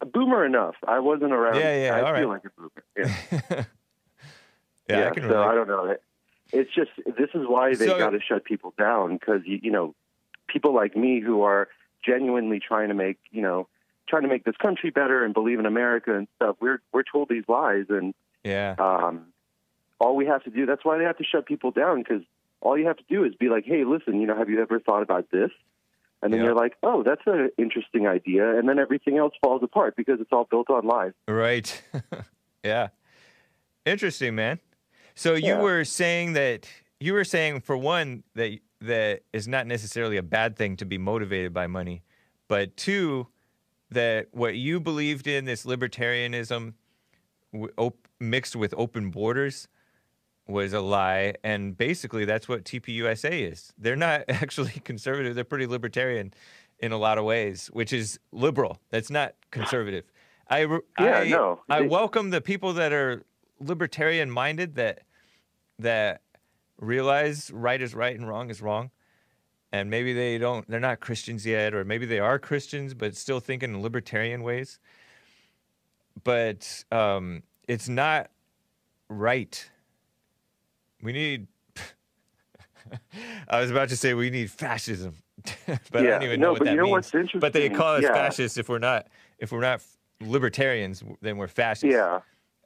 a 0.00 0.06
boomer 0.06 0.44
enough. 0.44 0.74
I 0.86 0.98
wasn't 0.98 1.32
around. 1.32 1.54
Yeah, 1.56 1.82
yeah, 1.84 1.96
I 1.96 2.00
all 2.02 2.14
feel 2.14 2.28
right. 2.28 2.42
like 2.42 2.44
a 2.44 2.50
boomer. 2.60 2.84
Yeah, 2.96 3.64
yeah, 4.88 5.08
I 5.08 5.10
can 5.14 5.22
so 5.22 5.28
relate. 5.30 5.46
I 5.46 5.54
don't 5.54 5.68
know. 5.68 5.96
It's 6.52 6.70
just 6.74 6.90
this 7.06 7.30
is 7.32 7.46
why 7.46 7.74
they 7.74 7.86
So- 7.86 7.96
got 7.98 8.10
to 8.10 8.20
shut 8.20 8.44
people 8.44 8.74
down 8.76 9.16
because 9.16 9.40
you, 9.46 9.60
you 9.62 9.70
know 9.70 9.94
people 10.48 10.74
like 10.74 10.94
me 10.96 11.20
who 11.20 11.42
are 11.42 11.68
genuinely 12.04 12.60
trying 12.60 12.88
to 12.88 12.94
make 12.94 13.18
you 13.30 13.40
know 13.40 13.66
trying 14.08 14.22
to 14.22 14.28
make 14.28 14.44
this 14.44 14.56
country 14.56 14.90
better 14.90 15.24
and 15.24 15.32
believe 15.32 15.58
in 15.58 15.64
America 15.66 16.14
and 16.14 16.28
stuff. 16.36 16.56
We're 16.60 16.82
we're 16.92 17.04
told 17.04 17.28
these 17.30 17.44
lies 17.48 17.86
and 17.88 18.14
yeah. 18.42 18.74
um, 18.78 19.28
all 20.00 20.16
we 20.16 20.26
have 20.26 20.42
to 20.44 20.50
do. 20.50 20.66
That's 20.66 20.84
why 20.84 20.98
they 20.98 21.04
have 21.04 21.18
to 21.18 21.24
shut 21.24 21.46
people 21.46 21.70
down 21.70 21.98
because 22.02 22.22
all 22.60 22.76
you 22.78 22.86
have 22.86 22.96
to 22.96 23.04
do 23.08 23.24
is 23.24 23.34
be 23.34 23.48
like, 23.48 23.64
hey, 23.64 23.84
listen, 23.84 24.20
you 24.20 24.26
know, 24.26 24.36
have 24.36 24.48
you 24.50 24.60
ever 24.60 24.80
thought 24.80 25.02
about 25.02 25.30
this? 25.30 25.50
And 26.22 26.32
then 26.32 26.40
Yeah. 26.40 26.46
you're 26.46 26.54
like, 26.54 26.74
oh, 26.82 27.02
that's 27.02 27.20
an 27.26 27.50
interesting 27.58 28.06
idea, 28.06 28.58
and 28.58 28.66
then 28.68 28.78
everything 28.78 29.18
else 29.18 29.34
falls 29.42 29.62
apart 29.62 29.94
because 29.96 30.20
it's 30.20 30.32
all 30.32 30.44
built 30.50 30.70
on 30.70 30.86
lies. 30.86 31.12
Right. 31.28 31.82
yeah. 32.64 32.88
Interesting, 33.84 34.34
man. 34.34 34.58
So 35.14 35.34
you 35.34 35.48
Yeah. 35.54 35.60
were 35.62 35.84
saying 35.84 36.32
that 36.32 36.68
you 37.00 37.12
were 37.12 37.24
saying 37.24 37.60
for 37.60 37.76
one 37.76 38.24
that 38.34 38.58
that 38.80 39.22
is 39.32 39.46
not 39.46 39.66
necessarily 39.66 40.16
a 40.16 40.22
bad 40.22 40.56
thing 40.56 40.76
to 40.76 40.84
be 40.84 40.98
motivated 40.98 41.52
by 41.52 41.66
money, 41.66 42.02
but 42.48 42.76
two 42.76 43.26
that 43.90 44.28
what 44.32 44.56
you 44.56 44.80
believed 44.80 45.26
in 45.26 45.44
this 45.44 45.64
libertarianism 45.66 46.74
w- 47.52 47.72
op- 47.76 48.08
mixed 48.18 48.56
with 48.56 48.74
open 48.76 49.10
borders 49.10 49.68
was 50.46 50.72
a 50.72 50.80
lie 50.80 51.34
and 51.42 51.76
basically 51.76 52.24
that's 52.24 52.48
what 52.48 52.64
TPUSA 52.64 53.50
is. 53.50 53.72
They're 53.78 53.96
not 53.96 54.24
actually 54.28 54.80
conservative, 54.84 55.34
they're 55.34 55.44
pretty 55.44 55.66
libertarian 55.66 56.34
in 56.78 56.92
a 56.92 56.98
lot 56.98 57.18
of 57.18 57.24
ways, 57.24 57.70
which 57.72 57.92
is 57.92 58.18
liberal. 58.32 58.78
That's 58.90 59.10
not 59.10 59.34
conservative. 59.50 60.04
I 60.50 60.60
Yeah, 60.60 61.18
I, 61.18 61.28
no. 61.28 61.60
I 61.68 61.80
welcome 61.82 62.30
the 62.30 62.40
people 62.40 62.74
that 62.74 62.92
are 62.92 63.22
libertarian 63.60 64.30
minded 64.30 64.74
that 64.74 65.00
that 65.78 66.20
realize 66.78 67.50
right 67.50 67.80
is 67.80 67.94
right 67.94 68.14
and 68.14 68.28
wrong 68.28 68.50
is 68.50 68.60
wrong. 68.60 68.90
And 69.72 69.90
maybe 69.90 70.12
they 70.12 70.38
don't 70.38 70.68
they're 70.68 70.80
not 70.80 71.00
Christians 71.00 71.46
yet 71.46 71.74
or 71.74 71.84
maybe 71.84 72.06
they 72.06 72.18
are 72.18 72.38
Christians 72.38 72.94
but 72.94 73.16
still 73.16 73.40
thinking 73.40 73.74
in 73.74 73.82
libertarian 73.82 74.42
ways. 74.42 74.78
But 76.22 76.84
um 76.92 77.42
it's 77.66 77.88
not 77.88 78.30
right. 79.08 79.70
We 81.04 81.12
need 81.12 81.46
I 83.48 83.60
was 83.60 83.70
about 83.70 83.90
to 83.90 83.96
say 83.96 84.14
we 84.14 84.30
need 84.30 84.50
fascism. 84.50 85.16
but 85.66 85.80
I 85.94 86.02
don't 86.02 86.22
even 86.22 86.40
no, 86.40 86.46
know 86.46 86.52
what 86.52 86.58
but 86.60 86.64
that 86.64 86.76
means. 87.22 87.30
But 87.38 87.52
they 87.52 87.68
call 87.68 87.96
us 87.96 88.02
Yeah. 88.02 88.12
fascists 88.14 88.56
if 88.58 88.68
we're 88.68 88.78
not 88.78 89.06
if 89.38 89.52
we're 89.52 89.60
not 89.60 89.82
libertarians, 90.20 91.02
then 91.20 91.36
we're 91.36 91.48
fascists. 91.48 91.94
Yeah, 91.94 92.20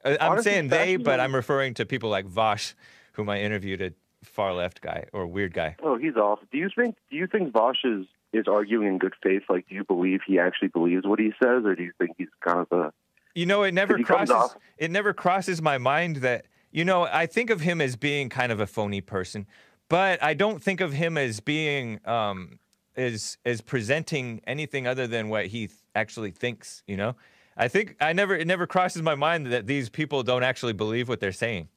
I'm 0.05 0.17
Honestly, 0.31 0.51
saying 0.51 0.67
they, 0.69 0.95
but 0.95 1.19
I'm 1.19 1.35
referring 1.35 1.73
to 1.75 1.85
people 1.85 2.09
like 2.09 2.25
Vaush, 2.27 2.73
whom 3.13 3.27
I 3.29 3.41
interviewed, 3.41 3.81
a 3.81 3.91
far 4.23 4.53
left 4.53 4.81
guy 4.81 5.05
or 5.11 5.27
weird 5.27 5.53
guy. 5.53 5.75
Oh, 5.83 5.97
he's 5.97 6.15
off. 6.15 6.39
Do 6.51 6.57
you 6.57 6.69
think? 6.73 6.95
Do 7.09 7.17
you 7.17 7.27
think 7.27 7.51
Vaush 7.51 7.83
is 7.83 8.05
is 8.31 8.45
arguing 8.47 8.87
in 8.87 8.97
good 8.99 9.15
faith? 9.21 9.43
Like, 9.49 9.67
do 9.67 9.75
you 9.75 9.83
believe 9.83 10.21
he 10.25 10.39
actually 10.39 10.69
believes 10.69 11.05
what 11.05 11.19
he 11.19 11.33
says, 11.43 11.65
or 11.65 11.75
do 11.75 11.83
you 11.83 11.91
think 11.97 12.11
he's 12.17 12.29
kind 12.47 12.59
of 12.59 12.71
a? 12.71 12.93
You 13.35 13.45
know, 13.45 13.63
it 13.63 13.73
never 13.73 13.97
crosses. 13.99 14.31
off- 14.31 14.55
It 14.77 14.91
never 14.91 15.13
crosses 15.13 15.61
my 15.61 15.77
mind 15.77 16.17
that 16.17 16.45
you 16.71 16.85
know. 16.85 17.03
I 17.03 17.25
think 17.25 17.49
of 17.49 17.61
him 17.61 17.81
as 17.81 17.95
being 17.95 18.29
kind 18.29 18.51
of 18.51 18.59
a 18.59 18.67
phony 18.67 19.01
person, 19.01 19.45
but 19.87 20.21
I 20.23 20.33
don't 20.33 20.61
think 20.61 20.81
of 20.81 20.93
him 20.93 21.17
as 21.17 21.39
being 21.39 21.99
um, 22.05 22.59
as 22.95 23.37
as 23.45 23.61
presenting 23.61 24.41
anything 24.45 24.87
other 24.87 25.07
than 25.07 25.29
what 25.29 25.47
he 25.47 25.67
th- 25.67 25.79
actually 25.95 26.31
thinks. 26.31 26.83
You 26.87 26.97
know, 26.97 27.15
I 27.57 27.67
think 27.67 27.95
I 27.99 28.13
never. 28.13 28.35
It 28.35 28.47
never 28.47 28.67
crosses 28.67 29.01
my 29.01 29.15
mind 29.15 29.47
that 29.47 29.67
these 29.67 29.89
people 29.89 30.23
don't 30.23 30.43
actually 30.43 30.73
believe 30.73 31.09
what 31.09 31.19
they're 31.19 31.31
saying. 31.31 31.69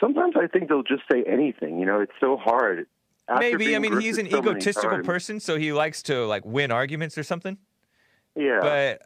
Sometimes 0.00 0.34
I 0.36 0.46
think 0.46 0.68
they'll 0.68 0.82
just 0.82 1.02
say 1.10 1.24
anything. 1.26 1.78
You 1.78 1.86
know, 1.86 2.00
it's 2.00 2.12
so 2.20 2.36
hard. 2.36 2.86
After 3.28 3.40
Maybe 3.40 3.74
I 3.74 3.78
mean 3.78 4.00
he's 4.00 4.18
an 4.18 4.28
so 4.30 4.38
egotistical 4.38 4.98
person, 5.00 5.40
so 5.40 5.58
he 5.58 5.72
likes 5.72 6.02
to 6.04 6.26
like 6.26 6.44
win 6.44 6.70
arguments 6.70 7.16
or 7.16 7.22
something. 7.22 7.56
Yeah, 8.36 8.58
but 8.60 9.02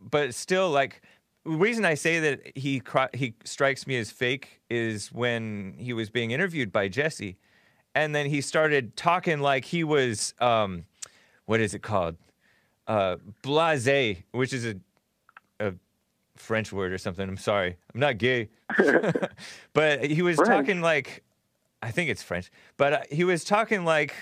but 0.00 0.34
still 0.34 0.70
like 0.70 1.02
the 1.48 1.56
reason 1.56 1.84
I 1.84 1.94
say 1.94 2.20
that 2.20 2.56
he 2.56 2.82
he 3.14 3.34
strikes 3.44 3.86
me 3.86 3.96
as 3.96 4.10
fake 4.10 4.60
is 4.68 5.10
when 5.10 5.74
he 5.78 5.92
was 5.92 6.10
being 6.10 6.30
interviewed 6.30 6.70
by 6.70 6.88
Jesse, 6.88 7.36
and 7.94 8.14
then 8.14 8.26
he 8.26 8.40
started 8.40 8.96
talking 8.96 9.40
like 9.40 9.64
he 9.64 9.82
was 9.82 10.34
um, 10.40 10.84
what 11.46 11.60
is 11.60 11.72
it 11.72 11.82
called, 11.82 12.16
uh, 12.86 13.16
blasé, 13.42 14.24
which 14.32 14.52
is 14.52 14.66
a 14.66 14.76
a 15.58 15.74
French 16.36 16.70
word 16.70 16.92
or 16.92 16.98
something. 16.98 17.26
I'm 17.26 17.38
sorry, 17.38 17.76
I'm 17.94 18.00
not 18.00 18.18
gay, 18.18 18.50
but 19.72 20.04
he 20.04 20.20
was 20.20 20.36
French. 20.36 20.50
talking 20.50 20.82
like 20.82 21.24
I 21.82 21.90
think 21.90 22.10
it's 22.10 22.22
French, 22.22 22.50
but 22.76 22.92
uh, 22.92 23.00
he 23.10 23.24
was 23.24 23.42
talking 23.42 23.84
like 23.84 24.14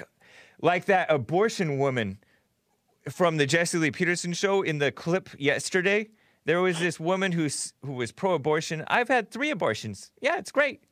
like 0.62 0.84
that 0.84 1.10
abortion 1.10 1.78
woman 1.78 2.18
from 3.10 3.36
the 3.36 3.46
Jesse 3.46 3.78
Lee 3.78 3.90
Peterson 3.90 4.32
show 4.32 4.62
in 4.62 4.78
the 4.78 4.92
clip 4.92 5.30
yesterday. 5.38 6.08
There 6.46 6.62
was 6.62 6.78
this 6.78 6.98
woman 6.98 7.32
who's 7.32 7.74
who 7.84 7.92
was 7.92 8.10
pro-abortion. 8.12 8.84
I've 8.88 9.08
had 9.08 9.30
three 9.30 9.50
abortions. 9.50 10.10
Yeah, 10.20 10.38
it's 10.38 10.50
great. 10.52 10.82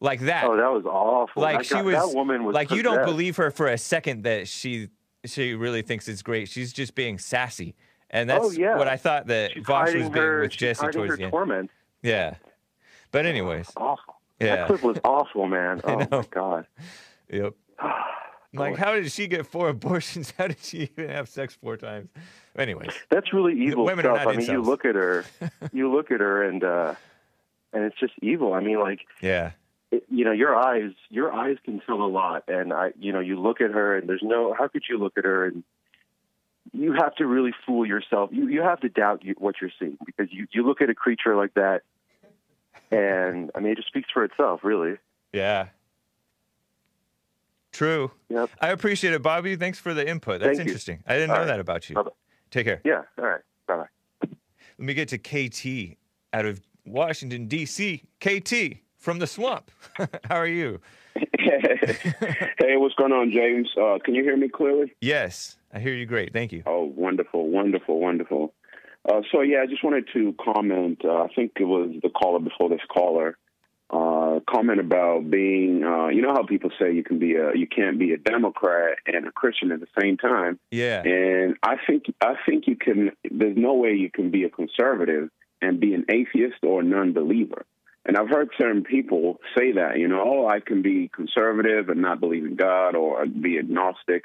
Like 0.00 0.20
that. 0.20 0.44
oh, 0.44 0.56
that 0.56 0.70
was 0.70 0.84
awful. 0.84 1.40
like 1.42 1.58
that 1.58 1.66
she 1.66 1.74
guy- 1.74 1.82
was 1.82 1.94
that 1.94 2.14
woman 2.14 2.44
was 2.44 2.52
like 2.54 2.70
you 2.70 2.82
don't 2.82 3.04
believe 3.06 3.36
her 3.38 3.50
for 3.50 3.68
a 3.68 3.78
second 3.78 4.24
that 4.24 4.46
she 4.48 4.88
she 5.24 5.54
really 5.54 5.80
thinks 5.82 6.06
it's 6.06 6.22
great. 6.22 6.48
She's 6.48 6.72
just 6.72 6.94
being 6.94 7.18
sassy. 7.18 7.74
And 8.10 8.28
that's 8.30 8.44
Oh, 8.44 8.50
yeah. 8.50 8.76
what 8.76 8.86
I 8.88 8.96
thought 8.96 9.26
that 9.28 9.52
She's 9.52 9.64
Vaush 9.64 9.86
was 9.86 9.94
being 9.94 10.12
her, 10.12 10.40
with 10.42 10.50
Jesse 10.52 10.86
towards 10.88 11.10
her 11.10 11.16
the 11.16 11.22
end. 11.24 11.32
torment. 11.32 11.70
Yeah. 12.02 12.34
But 13.10 13.26
anyways, 13.26 13.72
Awful. 13.76 14.14
Yeah. 14.38 14.56
That 14.56 14.66
clip 14.68 14.82
was 14.82 14.98
awful, 15.02 15.46
man. 15.48 15.80
Oh 15.84 15.96
my 16.10 16.24
god. 16.30 16.66
yep. 17.30 17.54
Like, 18.52 18.76
how 18.76 18.94
did 18.94 19.10
she 19.12 19.26
get 19.26 19.46
four 19.46 19.68
abortions? 19.76 20.32
How 20.38 20.46
did 20.46 20.58
she 20.62 20.88
even 20.96 21.10
have 21.10 21.28
sex 21.28 21.54
four 21.54 21.76
times? 21.76 22.08
Anyways, 22.58 22.92
That's 23.10 23.32
really 23.32 23.58
evil 23.60 23.84
women 23.84 24.06
are 24.06 24.16
stuff. 24.16 24.26
not 24.26 24.34
I 24.34 24.38
mean, 24.38 24.50
you 24.50 24.62
look 24.62 24.84
at 24.84 24.94
her, 24.94 25.24
you 25.72 25.92
look 25.92 26.10
at 26.10 26.20
her, 26.20 26.42
and 26.42 26.64
uh, 26.64 26.94
and 27.72 27.84
it's 27.84 27.98
just 27.98 28.14
evil. 28.22 28.52
I 28.54 28.60
mean, 28.60 28.80
like 28.80 29.00
yeah. 29.20 29.52
it, 29.90 30.04
you 30.10 30.24
know, 30.24 30.32
your 30.32 30.56
eyes, 30.56 30.92
your 31.10 31.32
eyes 31.32 31.56
can 31.64 31.80
tell 31.80 32.02
a 32.02 32.08
lot. 32.08 32.44
And 32.48 32.72
I, 32.72 32.92
you 32.98 33.12
know, 33.12 33.20
you 33.20 33.40
look 33.40 33.60
at 33.60 33.70
her, 33.70 33.96
and 33.96 34.08
there's 34.08 34.22
no. 34.22 34.54
How 34.54 34.68
could 34.68 34.84
you 34.88 34.98
look 34.98 35.18
at 35.18 35.24
her 35.24 35.46
and 35.46 35.64
you 36.72 36.92
have 36.92 37.14
to 37.16 37.26
really 37.26 37.52
fool 37.64 37.86
yourself. 37.86 38.30
You 38.32 38.48
you 38.48 38.62
have 38.62 38.80
to 38.80 38.88
doubt 38.88 39.24
you, 39.24 39.34
what 39.38 39.56
you're 39.60 39.70
seeing 39.78 39.98
because 40.04 40.32
you 40.32 40.46
you 40.52 40.66
look 40.66 40.80
at 40.80 40.90
a 40.90 40.94
creature 40.94 41.36
like 41.36 41.54
that, 41.54 41.82
and 42.90 43.50
I 43.54 43.60
mean, 43.60 43.72
it 43.72 43.76
just 43.76 43.88
speaks 43.88 44.08
for 44.12 44.24
itself, 44.24 44.60
really. 44.62 44.96
Yeah. 45.32 45.68
True. 47.72 48.10
Yep. 48.30 48.50
I 48.58 48.68
appreciate 48.68 49.12
it, 49.12 49.22
Bobby. 49.22 49.54
Thanks 49.56 49.78
for 49.78 49.92
the 49.92 50.08
input. 50.08 50.40
That's 50.40 50.56
Thank 50.56 50.58
you. 50.60 50.62
interesting. 50.62 51.02
I 51.06 51.14
didn't 51.14 51.30
All 51.30 51.36
know 51.36 51.42
right. 51.42 51.48
that 51.48 51.60
about 51.60 51.90
you. 51.90 51.96
Bye-bye. 51.96 52.10
Take 52.50 52.66
care. 52.66 52.80
Yeah. 52.84 53.02
All 53.18 53.26
right. 53.26 53.40
Bye 53.66 53.76
bye. 53.76 54.28
Let 54.78 54.86
me 54.86 54.94
get 54.94 55.08
to 55.08 55.18
KT 55.18 55.96
out 56.32 56.44
of 56.44 56.60
Washington, 56.84 57.46
D.C. 57.46 58.02
KT 58.20 58.78
from 58.98 59.18
the 59.18 59.26
swamp. 59.26 59.70
How 60.24 60.36
are 60.36 60.46
you? 60.46 60.80
hey, 61.38 62.76
what's 62.76 62.94
going 62.94 63.12
on, 63.12 63.30
James? 63.32 63.68
Uh, 63.80 63.98
can 64.04 64.14
you 64.14 64.22
hear 64.22 64.36
me 64.36 64.48
clearly? 64.48 64.94
Yes, 65.00 65.56
I 65.72 65.78
hear 65.78 65.94
you 65.94 66.06
great. 66.06 66.32
Thank 66.32 66.52
you. 66.52 66.62
Oh, 66.66 66.84
wonderful, 66.84 67.48
wonderful, 67.48 68.00
wonderful. 68.00 68.52
Uh, 69.08 69.22
so, 69.32 69.40
yeah, 69.40 69.62
I 69.62 69.66
just 69.66 69.84
wanted 69.84 70.08
to 70.12 70.34
comment. 70.42 71.02
Uh, 71.04 71.22
I 71.22 71.28
think 71.34 71.52
it 71.60 71.64
was 71.64 71.94
the 72.02 72.10
caller 72.10 72.40
before 72.40 72.68
this 72.68 72.80
caller. 72.92 73.38
Uh, 74.36 74.40
comment 74.50 74.80
about 74.80 75.30
being, 75.30 75.84
uh, 75.84 76.08
you 76.08 76.22
know 76.22 76.32
how 76.32 76.44
people 76.44 76.70
say 76.78 76.92
you 76.92 77.02
can 77.02 77.18
be 77.18 77.34
a, 77.34 77.54
you 77.54 77.66
can't 77.66 77.98
be 77.98 78.12
a 78.12 78.16
Democrat 78.18 78.98
and 79.06 79.26
a 79.26 79.32
Christian 79.32 79.72
at 79.72 79.80
the 79.80 79.86
same 80.00 80.16
time. 80.16 80.58
Yeah. 80.70 81.02
And 81.02 81.56
I 81.62 81.76
think, 81.86 82.04
I 82.20 82.34
think 82.44 82.66
you 82.66 82.76
can. 82.76 83.12
There's 83.30 83.56
no 83.56 83.74
way 83.74 83.92
you 83.92 84.10
can 84.10 84.30
be 84.30 84.44
a 84.44 84.50
conservative 84.50 85.30
and 85.62 85.80
be 85.80 85.94
an 85.94 86.04
atheist 86.08 86.56
or 86.62 86.80
a 86.80 86.84
non-believer. 86.84 87.64
And 88.04 88.16
I've 88.16 88.28
heard 88.28 88.50
certain 88.58 88.84
people 88.84 89.40
say 89.56 89.72
that, 89.72 89.98
you 89.98 90.06
know, 90.06 90.22
oh, 90.24 90.46
I 90.46 90.60
can 90.60 90.82
be 90.82 91.08
conservative 91.08 91.88
and 91.88 92.00
not 92.02 92.20
believe 92.20 92.44
in 92.44 92.54
God 92.54 92.94
or 92.94 93.26
be 93.26 93.58
agnostic. 93.58 94.24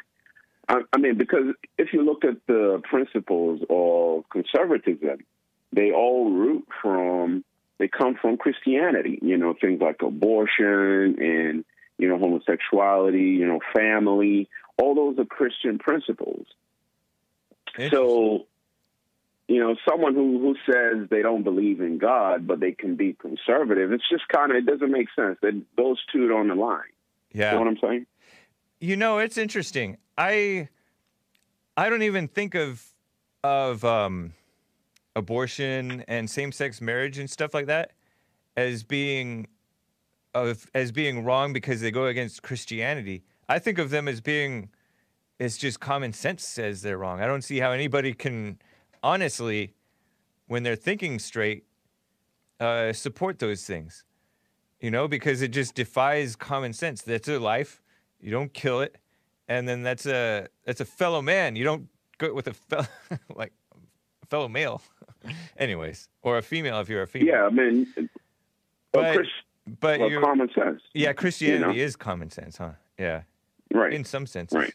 I, 0.67 0.81
I 0.93 0.97
mean, 0.97 1.17
because 1.17 1.55
if 1.77 1.93
you 1.93 2.03
look 2.03 2.23
at 2.23 2.37
the 2.47 2.81
principles 2.83 3.61
of 3.69 4.29
conservatism, 4.29 5.25
they 5.73 5.91
all 5.91 6.29
root 6.31 6.67
from, 6.81 7.43
they 7.81 7.87
come 7.87 8.15
from 8.21 8.37
Christianity, 8.37 9.17
you 9.23 9.37
know, 9.37 9.55
things 9.59 9.81
like 9.81 10.03
abortion 10.03 11.15
and, 11.19 11.65
you 11.97 12.07
know, 12.07 12.19
homosexuality, 12.19 13.17
you 13.39 13.47
know, 13.47 13.59
family. 13.75 14.47
All 14.77 14.93
those 14.93 15.17
are 15.17 15.25
Christian 15.25 15.79
principles. 15.79 16.45
So, 17.89 18.45
you 19.47 19.59
know, 19.59 19.75
someone 19.89 20.13
who 20.13 20.39
who 20.39 20.55
says 20.71 21.09
they 21.09 21.23
don't 21.23 21.41
believe 21.41 21.81
in 21.81 21.97
God, 21.97 22.45
but 22.45 22.59
they 22.59 22.71
can 22.71 22.95
be 22.97 23.13
conservative, 23.13 23.91
it's 23.91 24.07
just 24.11 24.27
kind 24.27 24.51
of 24.51 24.57
it 24.57 24.67
doesn't 24.67 24.91
make 24.91 25.07
sense. 25.15 25.39
That 25.41 25.59
those 25.75 25.97
two 26.13 26.27
don't 26.27 26.51
align. 26.51 26.81
yeah. 27.33 27.47
You 27.47 27.57
know 27.57 27.65
what 27.65 27.67
I'm 27.69 27.77
saying? 27.81 28.05
You 28.79 28.95
know, 28.95 29.17
it's 29.17 29.39
interesting. 29.39 29.97
I 30.19 30.69
I 31.75 31.89
don't 31.89 32.03
even 32.03 32.27
think 32.27 32.53
of 32.53 32.85
of 33.43 33.83
um, 33.83 34.33
abortion 35.15 36.03
and 36.07 36.29
same 36.29 36.51
sex 36.51 36.81
marriage 36.81 37.17
and 37.17 37.29
stuff 37.29 37.53
like 37.53 37.67
that 37.67 37.91
as 38.55 38.83
being 38.83 39.47
of 40.33 40.69
as 40.73 40.91
being 40.91 41.23
wrong 41.23 41.53
because 41.53 41.81
they 41.81 41.91
go 41.91 42.05
against 42.05 42.41
Christianity. 42.41 43.23
I 43.49 43.59
think 43.59 43.77
of 43.77 43.89
them 43.89 44.07
as 44.07 44.21
being 44.21 44.69
it's 45.39 45.57
just 45.57 45.79
common 45.79 46.13
sense 46.13 46.45
says 46.45 46.81
they're 46.81 46.97
wrong. 46.97 47.21
I 47.21 47.25
don't 47.25 47.43
see 47.43 47.59
how 47.59 47.71
anybody 47.71 48.13
can 48.13 48.59
honestly, 49.03 49.73
when 50.47 50.63
they're 50.63 50.75
thinking 50.75 51.19
straight, 51.19 51.65
uh, 52.59 52.93
support 52.93 53.39
those 53.39 53.63
things. 53.65 54.05
You 54.79 54.89
know, 54.89 55.07
because 55.07 55.41
it 55.41 55.49
just 55.49 55.75
defies 55.75 56.35
common 56.35 56.73
sense. 56.73 57.03
That's 57.03 57.27
a 57.27 57.39
life. 57.39 57.83
You 58.19 58.31
don't 58.31 58.51
kill 58.51 58.81
it, 58.81 58.97
and 59.47 59.67
then 59.67 59.83
that's 59.83 60.05
a 60.05 60.47
that's 60.65 60.81
a 60.81 60.85
fellow 60.85 61.21
man. 61.21 61.55
You 61.55 61.63
don't 61.63 61.87
go 62.17 62.33
with 62.33 62.47
a 62.47 62.53
fellow 62.53 62.87
like 63.35 63.53
fellow 64.31 64.47
male. 64.47 64.81
Anyways, 65.57 66.07
or 66.23 66.37
a 66.39 66.41
female 66.41 66.79
if 66.79 66.89
you're 66.89 67.03
a 67.03 67.07
female. 67.07 67.27
Yeah, 67.35 67.43
I 67.45 67.49
mean, 67.49 67.85
But- 67.95 68.07
but, 68.93 69.15
Chris, 69.15 69.27
But 69.79 69.99
well, 69.99 70.09
you're, 70.09 70.21
common 70.21 70.49
sense. 70.55 70.81
yeah, 70.93 71.13
Christianity 71.13 71.77
know? 71.77 71.83
is 71.85 71.95
common 71.95 72.29
sense, 72.31 72.57
huh? 72.57 72.71
Yeah, 72.97 73.21
Right. 73.71 73.93
in 73.93 74.03
some 74.03 74.25
senses. 74.25 74.57
Right. 74.57 74.73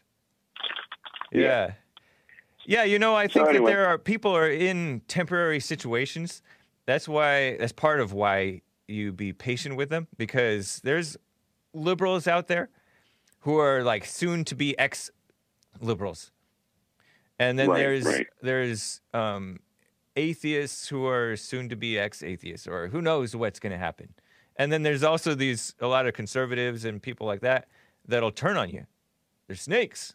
Yeah. 1.33 1.41
Yeah. 1.41 1.73
Yeah, 2.69 2.85
you 2.85 2.99
know, 2.99 3.15
I 3.15 3.27
So 3.29 3.35
think 3.35 3.49
anyway. 3.49 3.71
that 3.71 3.77
there 3.77 3.87
are 3.87 3.99
people 3.99 4.33
are 4.37 4.49
in 4.51 5.01
temporary 5.09 5.61
situations. 5.61 6.43
That's 6.87 7.09
why 7.09 7.57
that's 7.59 7.73
part 7.73 8.01
of 8.01 8.13
why 8.13 8.63
you 8.89 9.13
be 9.13 9.33
patient 9.33 9.77
with 9.77 9.89
them 9.89 10.07
because 10.17 10.81
there's 10.83 11.17
liberals 11.75 12.27
out 12.27 12.47
there 12.49 12.69
who 13.41 13.59
are 13.59 13.83
like 13.85 14.05
soon 14.05 14.45
to 14.47 14.55
be 14.57 14.77
ex 14.79 15.11
liberals. 15.81 16.33
And 17.39 17.59
then 17.59 17.69
Right, 17.69 17.79
there's 17.79 18.05
right. 18.05 18.27
there's 18.43 19.01
um 19.15 19.61
atheists 20.17 20.89
who 20.89 21.07
are 21.07 21.37
soon 21.37 21.69
to 21.69 21.77
be 21.77 21.99
ex 21.99 22.23
atheists 22.23 22.67
or 22.67 22.89
who 22.89 23.03
knows 23.03 23.37
what's 23.37 23.59
going 23.61 23.73
to 23.73 23.79
happen. 23.79 24.15
And 24.57 24.73
then 24.73 24.83
there's 24.83 25.03
also 25.03 25.35
these 25.35 25.75
a 25.81 25.87
lot 25.87 26.07
of 26.07 26.15
conservatives 26.15 26.85
and 26.87 27.03
people 27.03 27.27
like 27.27 27.41
that 27.41 27.69
that'll 28.07 28.31
turn 28.33 28.57
on 28.57 28.71
you. 28.71 28.87
They're 29.47 29.57
snakes. 29.57 30.15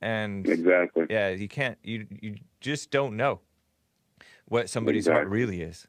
And 0.00 0.48
Exactly. 0.48 1.06
yeah, 1.10 1.30
you 1.30 1.48
can't. 1.48 1.76
You 1.82 2.06
you 2.22 2.36
just 2.60 2.90
don't 2.92 3.16
know 3.16 3.40
what 4.46 4.70
somebody's 4.70 5.08
heart 5.08 5.26
really 5.28 5.60
is. 5.60 5.88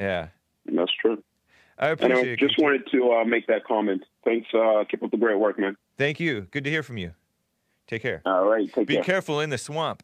Yeah, 0.00 0.28
That's 0.64 0.90
true. 1.00 1.22
I 1.78 1.90
And 1.90 2.00
appreciate 2.00 2.28
I 2.28 2.32
it. 2.32 2.38
just 2.38 2.58
wanted 2.58 2.86
to 2.92 3.12
uh, 3.12 3.24
make 3.24 3.46
that 3.48 3.64
comment. 3.64 4.04
Thanks. 4.24 4.48
Uh, 4.54 4.84
keep 4.90 5.02
up 5.02 5.10
the 5.10 5.16
great 5.18 5.38
work, 5.38 5.58
man. 5.58 5.76
Thank 5.98 6.18
you. 6.18 6.42
Good 6.50 6.64
to 6.64 6.70
hear 6.70 6.82
from 6.82 6.96
you. 6.96 7.12
Take 7.92 8.00
care. 8.00 8.22
All 8.24 8.46
right. 8.46 8.72
Take 8.72 8.86
Be 8.86 8.94
care. 8.94 9.04
careful 9.04 9.40
in 9.40 9.50
the 9.50 9.58
swamp. 9.58 10.02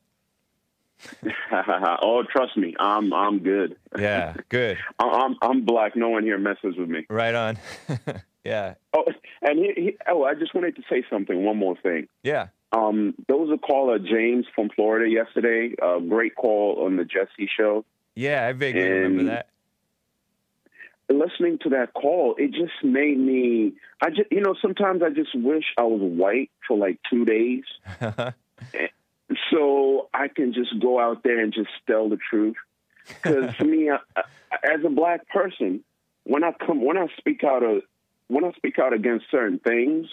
oh, 2.02 2.22
trust 2.30 2.54
me, 2.54 2.76
I'm 2.78 3.14
I'm 3.14 3.38
good. 3.38 3.76
Yeah, 3.98 4.34
good. 4.50 4.76
I'm 4.98 5.36
I'm 5.40 5.64
black. 5.64 5.96
No 5.96 6.10
one 6.10 6.22
here 6.22 6.36
messes 6.36 6.76
with 6.76 6.90
me. 6.90 7.06
Right 7.08 7.34
on. 7.34 7.56
yeah, 8.44 8.74
Oh, 8.92 9.04
and 9.40 9.58
he, 9.58 9.72
he, 9.74 9.96
oh, 10.06 10.24
I 10.24 10.34
just 10.34 10.54
wanted 10.54 10.76
to 10.76 10.82
say 10.90 11.02
something. 11.08 11.46
One 11.46 11.56
more 11.56 11.76
thing. 11.82 12.08
yeah. 12.22 12.48
Um, 12.72 13.14
there 13.26 13.38
was 13.38 13.48
a 13.50 13.56
caller, 13.56 13.98
James 13.98 14.44
from 14.54 14.68
Florida, 14.68 15.08
yesterday. 15.10 15.74
A 15.80 15.98
great 16.06 16.36
call 16.36 16.84
on 16.84 16.96
the 16.96 17.04
Jesse 17.06 17.48
show. 17.56 17.86
Yeah, 18.14 18.46
I 18.46 18.52
vaguely 18.52 18.82
remember 18.82 19.24
that. 19.30 19.48
Listening 21.10 21.58
to 21.62 21.70
that 21.70 21.94
call, 21.94 22.34
it 22.36 22.50
just 22.52 22.84
made 22.84 23.18
me. 23.18 23.72
I 24.02 24.10
just, 24.10 24.30
you 24.30 24.42
know, 24.42 24.54
sometimes 24.60 25.02
I 25.02 25.08
just 25.10 25.34
wish 25.34 25.64
I 25.78 25.82
was 25.82 26.00
white 26.02 26.50
for 26.66 26.76
like 26.76 26.98
two 27.10 27.24
days, 27.24 27.64
so 29.50 30.08
I 30.12 30.28
can 30.28 30.52
just 30.52 30.78
go 30.80 31.00
out 31.00 31.22
there 31.22 31.40
and 31.40 31.52
just 31.52 31.70
tell 31.86 32.08
the 32.08 32.18
truth. 32.30 32.56
Because 33.06 33.54
for 33.56 33.64
me, 33.64 33.90
I, 33.90 33.98
I, 34.16 34.22
as 34.74 34.84
a 34.84 34.90
black 34.90 35.26
person, 35.28 35.82
when 36.24 36.44
I 36.44 36.52
come, 36.52 36.84
when 36.84 36.98
I 36.98 37.06
speak 37.18 37.42
out 37.42 37.62
of, 37.62 37.82
when 38.26 38.44
I 38.44 38.52
speak 38.52 38.78
out 38.78 38.92
against 38.92 39.26
certain 39.30 39.58
things, 39.58 40.08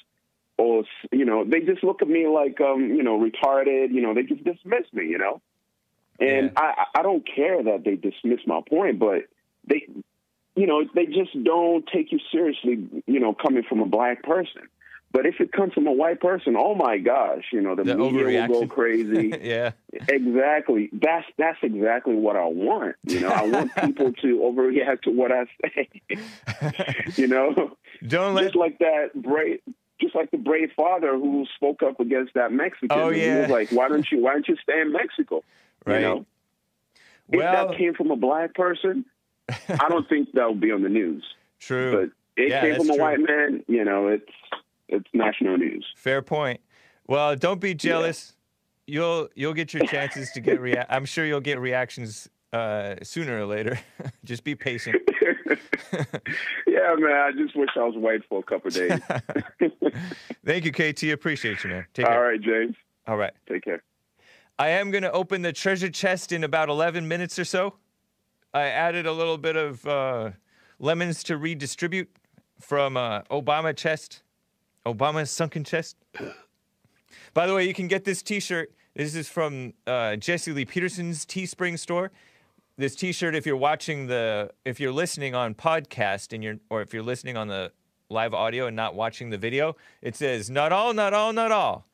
or 0.58 0.84
you 1.12 1.26
know, 1.26 1.43
they 1.43 1.60
just 1.60 1.84
look 1.84 2.02
at 2.02 2.08
me 2.08 2.26
like 2.28 2.62
um, 2.62 2.89
you 2.96 3.04
know, 3.04 3.20
retarded. 3.20 3.93
You 3.93 4.02
know, 4.02 4.14
they 4.14 4.24
just 4.24 4.46
dismiss 4.46 4.86
me. 4.93 5.08
You 5.08 5.18
know, 5.18 5.41
and 6.20 6.52
Yeah. 6.56 6.62
I, 6.62 7.00
I 7.00 7.02
don't 7.04 7.28
care 7.28 7.62
that 7.64 7.84
they 7.84 7.96
dismiss 7.96 8.39
my 8.48 8.62
point, 8.68 8.98
but 9.00 9.24
they, 9.68 9.88
you 10.56 10.68
know, 10.68 10.84
they 10.95 11.06
just 11.06 11.32
don't 11.43 11.86
take 11.93 12.12
you 12.12 12.20
seriously. 12.32 12.88
You 13.08 13.20
know, 13.20 13.34
coming 13.34 13.64
from 13.64 13.82
a 13.82 13.86
black 13.86 14.24
person. 14.24 14.64
But 15.12 15.26
if 15.26 15.39
it 15.39 15.53
comes 15.53 15.72
from 15.74 15.88
a 15.88 15.93
white 15.93 16.20
person, 16.20 16.58
oh 16.58 16.76
my 16.76 16.97
gosh, 16.97 17.45
you 17.53 17.62
know, 17.62 17.74
the, 17.74 17.86
The 17.86 17.95
media 17.95 18.47
will 18.49 18.66
go 18.66 18.68
crazy. 18.76 19.32
yeah, 19.41 19.72
Exactly. 20.10 20.89
That's 20.91 21.26
that's 21.38 21.58
exactly 21.62 22.16
what 22.16 22.36
I 22.36 22.45
want. 22.45 22.95
You 23.06 23.22
know, 23.22 23.30
I 23.30 23.43
want 23.47 23.74
people 23.86 24.12
to 24.12 24.28
overreact 24.39 25.03
to 25.03 25.12
what 25.12 25.32
I 25.32 25.45
say. 25.62 25.89
you 27.16 27.28
know, 27.28 27.78
don't 28.06 28.36
let. 28.36 28.43
just 28.45 28.56
like 28.58 28.78
that 28.80 29.12
brave, 29.16 29.62
just 30.01 30.16
like 30.16 30.32
the 30.32 30.38
brave 30.38 30.72
father 30.76 31.14
who 31.16 31.45
spoke 31.56 31.82
up 31.82 31.99
against 32.01 32.34
that 32.34 32.51
Mexican. 32.51 32.89
Oh, 32.91 33.08
And 33.08 33.16
He 33.16 33.26
yeah. 33.26 33.41
was 33.41 33.49
like, 33.49 33.70
"Why 33.72 33.88
don't 33.88 34.06
you? 34.12 34.20
Why 34.22 34.34
don't 34.34 34.47
you 34.49 34.58
stay 34.64 34.82
in 34.82 34.91
Mexico?" 34.91 35.43
Right. 35.86 35.95
You 35.95 36.01
know, 36.01 36.26
if 37.32 37.38
Well- 37.39 37.68
that 37.70 37.78
came 37.78 37.93
from 37.93 38.12
a 38.12 38.18
black 38.18 38.53
person, 38.53 39.06
I 39.70 39.89
don't 39.89 40.08
think 40.10 40.30
that'll 40.34 40.56
be 40.56 40.72
on 40.72 40.82
the 40.84 40.89
news. 40.89 41.24
True. 41.60 41.91
But 42.36 42.41
it 42.43 42.50
Yeah, 42.50 42.62
came 42.62 42.76
from 42.76 42.89
a 42.89 42.93
true. 42.96 43.02
white 43.04 43.20
man. 43.20 43.64
You 43.68 43.84
know, 43.86 44.08
it's 44.08 44.32
it's 44.88 45.08
national 45.14 45.58
news. 45.58 45.86
Fair 45.96 46.22
point. 46.22 46.60
Well, 47.08 47.36
don't 47.36 47.60
be 47.62 47.74
jealous. 47.74 48.36
You'll 48.88 49.30
you'll 49.36 49.54
get 49.54 49.74
your 49.74 49.86
chances 49.86 50.32
to 50.32 50.39
get 50.41 50.60
rea- 50.62 50.86
I'm 50.89 51.06
sure 51.06 51.26
you'll 51.26 51.39
get 51.41 51.60
reactions 51.60 52.30
uh, 52.54 52.96
sooner 53.04 53.39
or 53.41 53.46
later. 53.46 53.80
Just 54.26 54.43
be 54.43 54.56
patient. 54.56 54.98
yeah, 56.68 56.96
man. 56.98 57.12
I 57.14 57.32
just 57.36 57.56
wish 57.56 57.70
I 57.76 57.84
was 57.84 57.96
white 57.96 58.22
for 58.28 58.39
a 58.39 58.43
couple 58.43 58.68
of 58.70 58.74
days. 58.74 59.00
Thank 60.46 60.66
you, 60.66 60.72
KT. 60.72 61.04
Appreciate 61.14 61.64
you, 61.64 61.70
man. 61.70 61.86
Take 61.93 62.06
care. 62.06 62.16
All 62.18 62.24
right, 62.24 62.41
James. 62.41 62.76
All 63.08 63.18
right. 63.18 63.34
Take 63.48 63.64
care. 63.64 63.84
I 64.58 64.70
am 64.70 64.91
going 64.91 65.04
to 65.04 65.12
open 65.12 65.41
the 65.41 65.54
treasure 65.54 65.89
chest 65.89 66.32
in 66.32 66.43
about 66.43 66.70
11 66.70 67.08
minutes 67.08 67.38
or 67.39 67.46
so. 67.46 67.76
I 68.56 68.68
added 68.68 69.06
a 69.06 69.12
little 69.12 69.38
bit 69.38 69.58
of 69.58 69.86
uh, 69.86 70.32
lemons 70.80 71.26
to 71.26 71.36
redistribute 71.36 72.10
from 72.62 72.95
uh, 72.95 73.24
Obama 73.24 73.76
chest, 73.76 74.24
Obama's 74.86 75.30
sunken 75.30 75.66
chest. 75.66 75.97
By 77.34 77.47
the 77.47 77.53
way, 77.53 77.68
you 77.68 77.74
can 77.74 77.89
get 77.89 78.06
this 78.06 78.24
T-shirt. 78.24 78.72
This 78.95 79.14
is 79.14 79.28
from 79.28 79.74
uh, 79.86 80.16
Jesse 80.16 80.53
Lee 80.53 80.64
Peterson's 80.64 81.26
Teespring 81.26 81.78
store. 81.78 82.12
This 82.78 82.95
T-shirt, 82.95 83.36
if 83.36 83.45
you're 83.45 83.58
watching 83.58 84.08
the, 84.08 84.51
if 84.64 84.80
you're 84.80 84.93
listening 84.93 85.36
on 85.36 85.53
podcast 85.53 86.32
and 86.32 86.41
you're, 86.41 86.56
or 86.70 86.82
if 86.82 86.93
you're 86.93 87.03
listening 87.03 87.36
on 87.36 87.49
the 87.49 87.74
live 88.10 88.34
audio 88.34 88.68
and 88.68 88.76
not 88.76 88.95
watching 88.95 89.32
the 89.32 89.38
video, 89.38 89.76
it 90.01 90.16
says 90.16 90.49
"not 90.49 90.72
all, 90.72 90.93
not 90.93 91.14
all, 91.14 91.34
not 91.34 91.51
all." 91.51 91.88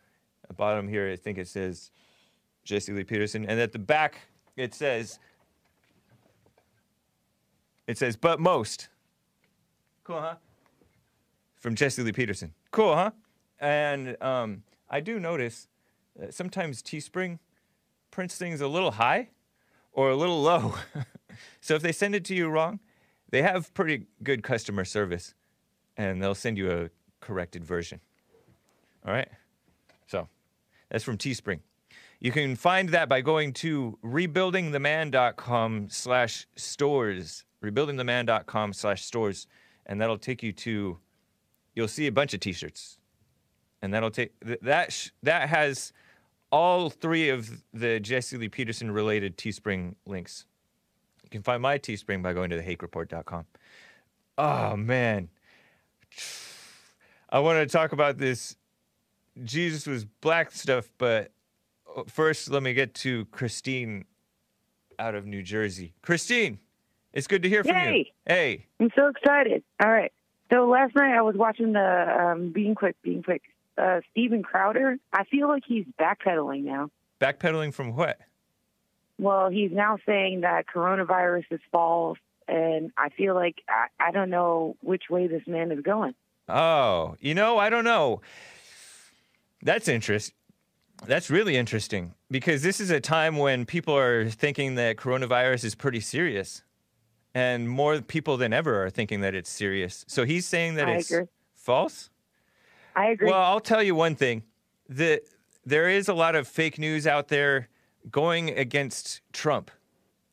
At 0.48 0.58
bottom 0.58 0.88
here, 0.88 1.10
I 1.10 1.16
think 1.16 1.40
it 1.40 1.48
says 1.48 1.90
Jesse 2.64 2.94
Lee 2.94 3.04
Peterson, 3.04 3.48
and 3.48 3.60
at 3.60 3.72
the 3.72 3.80
back 3.80 4.28
it 4.58 4.74
says, 4.74 5.18
it 7.88 7.98
says, 7.98 8.16
"but 8.16 8.40
most." 8.40 8.90
Cool, 10.04 10.20
huh? 10.20 10.36
From 11.60 11.76
Jesse 11.76 12.02
Lee 12.02 12.12
Peterson. 12.12 12.54
Cool, 12.72 12.96
huh? 12.96 13.12
And 13.60 14.22
um, 14.22 14.64
I 14.90 15.00
do 15.00 15.20
notice 15.20 15.68
that 16.16 16.34
sometimes 16.34 16.82
Teespring 16.82 17.40
prints 18.10 18.38
things 18.38 18.62
a 18.62 18.68
little 18.68 18.92
high 18.92 19.30
or 19.94 20.10
a 20.10 20.16
little 20.16 20.42
low. 20.42 20.76
so 21.62 21.76
if 21.76 21.82
they 21.82 21.92
send 21.92 22.16
it 22.16 22.26
to 22.26 22.36
you 22.36 22.50
wrong, 22.50 22.80
they 23.30 23.42
have 23.42 23.74
pretty 23.74 24.08
good 24.24 24.44
customer 24.44 24.86
service, 24.86 25.34
and 25.96 26.22
they'll 26.22 26.36
send 26.36 26.58
you 26.58 26.72
a 26.72 26.90
corrected 27.20 27.64
version. 27.64 28.00
All 29.06 29.14
right. 29.14 29.30
So 30.08 30.28
that's 30.90 31.04
from 31.04 31.18
Teespring. 31.18 31.60
You 32.20 32.32
can 32.32 32.56
find 32.56 32.90
that 32.90 33.10
by 33.10 33.22
going 33.22 33.54
to 33.54 33.98
rebuildingtheman.com 34.04 35.88
slash 35.90 36.48
stores. 36.56 37.46
Rebuildingtheman.com 37.64 38.74
slash 38.74 39.04
stores. 39.04 39.48
And 39.86 40.00
that'll 40.00 40.18
take 40.18 40.44
you 40.44 40.52
to, 40.54 40.98
you'll 41.76 41.88
see 41.88 42.08
a 42.08 42.12
bunch 42.12 42.34
of 42.34 42.40
t-shirts. 42.40 42.98
And 43.82 43.94
that'll 43.94 44.12
take, 44.12 44.34
that, 44.62 44.92
sh- 44.94 45.10
that 45.24 45.50
has 45.50 45.92
all 46.52 46.90
three 46.90 47.30
of 47.30 47.50
the 47.74 48.00
Jesse 48.00 48.38
Lee 48.38 48.50
Peterson 48.50 48.92
related 48.92 49.38
Teespring 49.38 49.96
links. 50.06 50.46
You 51.24 51.30
can 51.30 51.42
find 51.42 51.62
my 51.62 51.78
Teespring 51.78 52.22
by 52.22 52.34
going 52.34 52.50
to 52.52 52.62
thehakereport.com. 52.62 53.46
Oh, 54.38 54.76
man. 54.76 55.30
I 57.30 57.40
want 57.40 57.60
to 57.60 57.72
talk 57.72 57.94
about 57.94 58.18
this 58.18 58.56
Jesus 59.44 59.88
was 59.88 60.06
black 60.06 60.52
stuff, 60.52 60.90
but 60.98 61.32
uh, 61.96 62.04
first 62.08 62.50
let 62.50 62.64
me 62.64 62.74
get 62.74 62.94
to 62.96 63.26
Christine 63.26 64.06
out 65.00 65.16
of 65.16 65.26
New 65.26 65.42
Jersey. 65.42 65.94
Christine, 66.02 66.60
it's 67.14 67.28
good 67.28 67.44
to 67.44 67.50
hear 67.50 67.64
from 67.64 67.76
you. 67.76 67.82
Yay. 67.82 68.14
Hey, 68.26 68.66
I'm 68.80 68.90
so 68.96 69.08
excited. 69.08 69.64
All 69.84 69.92
right. 69.92 70.12
So 70.52 70.68
last 70.68 70.96
night 70.96 71.16
I 71.16 71.22
was 71.22 71.36
watching 71.36 71.74
the 71.74 71.80
um, 72.32 72.52
Being 72.52 72.76
Quick, 72.76 72.96
Being 73.04 73.24
Quick. 73.24 73.42
Uh, 73.78 74.02
Steven 74.12 74.44
Crowder. 74.44 74.98
I 75.14 75.24
feel 75.24 75.48
like 75.48 75.64
he's 75.66 75.86
backpedaling 76.00 76.64
now. 76.64 76.90
backpedaling 77.20 77.74
from 77.74 77.96
what? 77.96 78.20
Well, 79.18 79.50
he's 79.50 79.72
now 79.72 79.98
saying 80.06 80.42
that 80.42 80.66
coronavirus 80.68 81.46
is 81.52 81.60
false, 81.72 82.18
and 82.48 82.92
I 82.98 83.10
feel 83.10 83.34
like 83.34 83.56
I, 83.70 83.88
I 84.00 84.12
don't 84.12 84.30
know 84.30 84.76
which 84.82 85.04
way 85.10 85.28
this 85.28 85.44
man 85.48 85.72
is 85.72 85.82
going. 85.82 86.16
Oh, 86.50 87.16
you 87.20 87.34
know, 87.34 87.58
I 87.58 87.70
don't 87.70 87.86
know. 87.86 88.22
That's 89.64 89.88
interest. 89.88 90.34
That's 91.06 91.30
really 91.30 91.56
interesting 91.56 92.14
because 92.30 92.62
this 92.62 92.80
is 92.80 92.90
a 92.90 93.00
time 93.00 93.38
when 93.38 93.66
people 93.66 93.98
are 93.98 94.30
thinking 94.30 94.76
that 94.76 94.98
coronavirus 94.98 95.64
is 95.64 95.76
pretty 95.76 96.00
serious, 96.00 96.64
and 97.34 97.70
more 97.70 98.02
people 98.02 98.38
than 98.38 98.54
ever 98.54 98.84
are 98.84 98.90
thinking 98.90 99.22
that 99.22 99.34
it's 99.36 99.50
serious. 99.50 100.04
So 100.08 100.26
he's 100.26 100.46
saying 100.46 100.76
that 100.76 100.88
I 100.88 100.94
it's 100.96 101.12
agree. 101.12 101.28
false. 101.54 102.10
I 102.96 103.08
agree. 103.08 103.30
Well, 103.30 103.42
I'll 103.42 103.60
tell 103.62 103.82
you 103.82 103.96
one 103.96 104.16
thing: 104.16 104.44
that 104.90 105.22
there 105.66 105.90
is 105.90 106.08
a 106.10 106.14
lot 106.14 106.36
of 106.36 106.48
fake 106.48 106.78
news 106.78 107.08
out 107.08 107.30
there 107.30 107.70
going 108.10 108.50
against 108.50 109.22
Trump, 109.32 109.72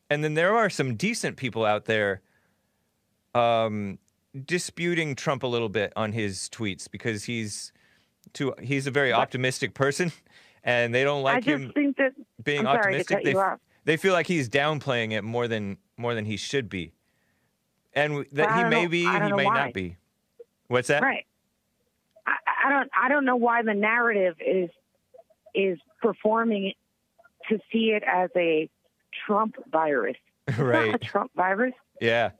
and 0.09 0.23
then 0.23 0.33
there 0.33 0.55
are 0.55 0.69
some 0.69 0.95
decent 0.95 1.37
people 1.37 1.65
out 1.65 1.85
there 1.85 2.21
um, 3.35 3.99
disputing 4.45 5.15
Trump 5.15 5.43
a 5.43 5.47
little 5.47 5.69
bit 5.69 5.93
on 5.95 6.11
his 6.11 6.49
tweets 6.49 6.89
because 6.89 7.23
he's 7.25 7.71
too 8.33 8.53
he's 8.61 8.87
a 8.87 8.91
very 8.91 9.13
optimistic 9.13 9.73
person, 9.73 10.11
and 10.63 10.93
they 10.93 11.03
don't 11.03 11.19
I 11.21 11.35
like 11.35 11.43
just 11.45 11.63
him 11.63 11.71
think 11.73 11.97
that 11.97 12.11
being 12.43 12.67
I'm 12.67 12.81
sorry 12.81 12.95
to 12.95 12.99
optimistic. 12.99 13.17
cut 13.17 13.23
they 13.23 13.31
you 13.31 13.39
f- 13.39 13.53
off. 13.53 13.59
They 13.89 13.97
feel 13.97 14.13
like 14.13 14.27
he's 14.27 14.47
downplaying 14.47 15.13
it 15.13 15.23
more 15.23 15.47
than 15.47 15.77
more 15.97 16.13
than 16.13 16.23
he 16.23 16.37
should 16.37 16.69
be, 16.69 16.93
and 17.93 18.23
that 18.33 18.55
he 18.55 18.63
may 18.65 18.83
know- 18.83 18.89
be, 18.89 18.99
he 18.99 19.19
may 19.33 19.45
why. 19.45 19.65
not 19.65 19.73
be. 19.73 19.97
What's 20.67 20.89
that? 20.89 21.01
right. 21.01 21.25
I, 22.27 22.33
I 22.67 22.69
don't. 22.69 22.89
I 23.05 23.09
don't 23.09 23.25
know 23.25 23.35
why 23.35 23.63
the 23.63 23.73
narrative 23.73 24.35
is 24.39 24.69
is 25.55 25.79
performing 26.03 26.73
to 27.49 27.57
see 27.71 27.89
it 27.89 28.03
as 28.05 28.29
a 28.35 28.69
Trump 29.25 29.55
virus. 29.71 30.17
It's 30.49 30.57
not 30.59 30.65
a 30.65 30.69
right. 30.69 31.01
Trump 31.01 31.31
virus. 31.35 31.73
Yeah. 31.99 32.31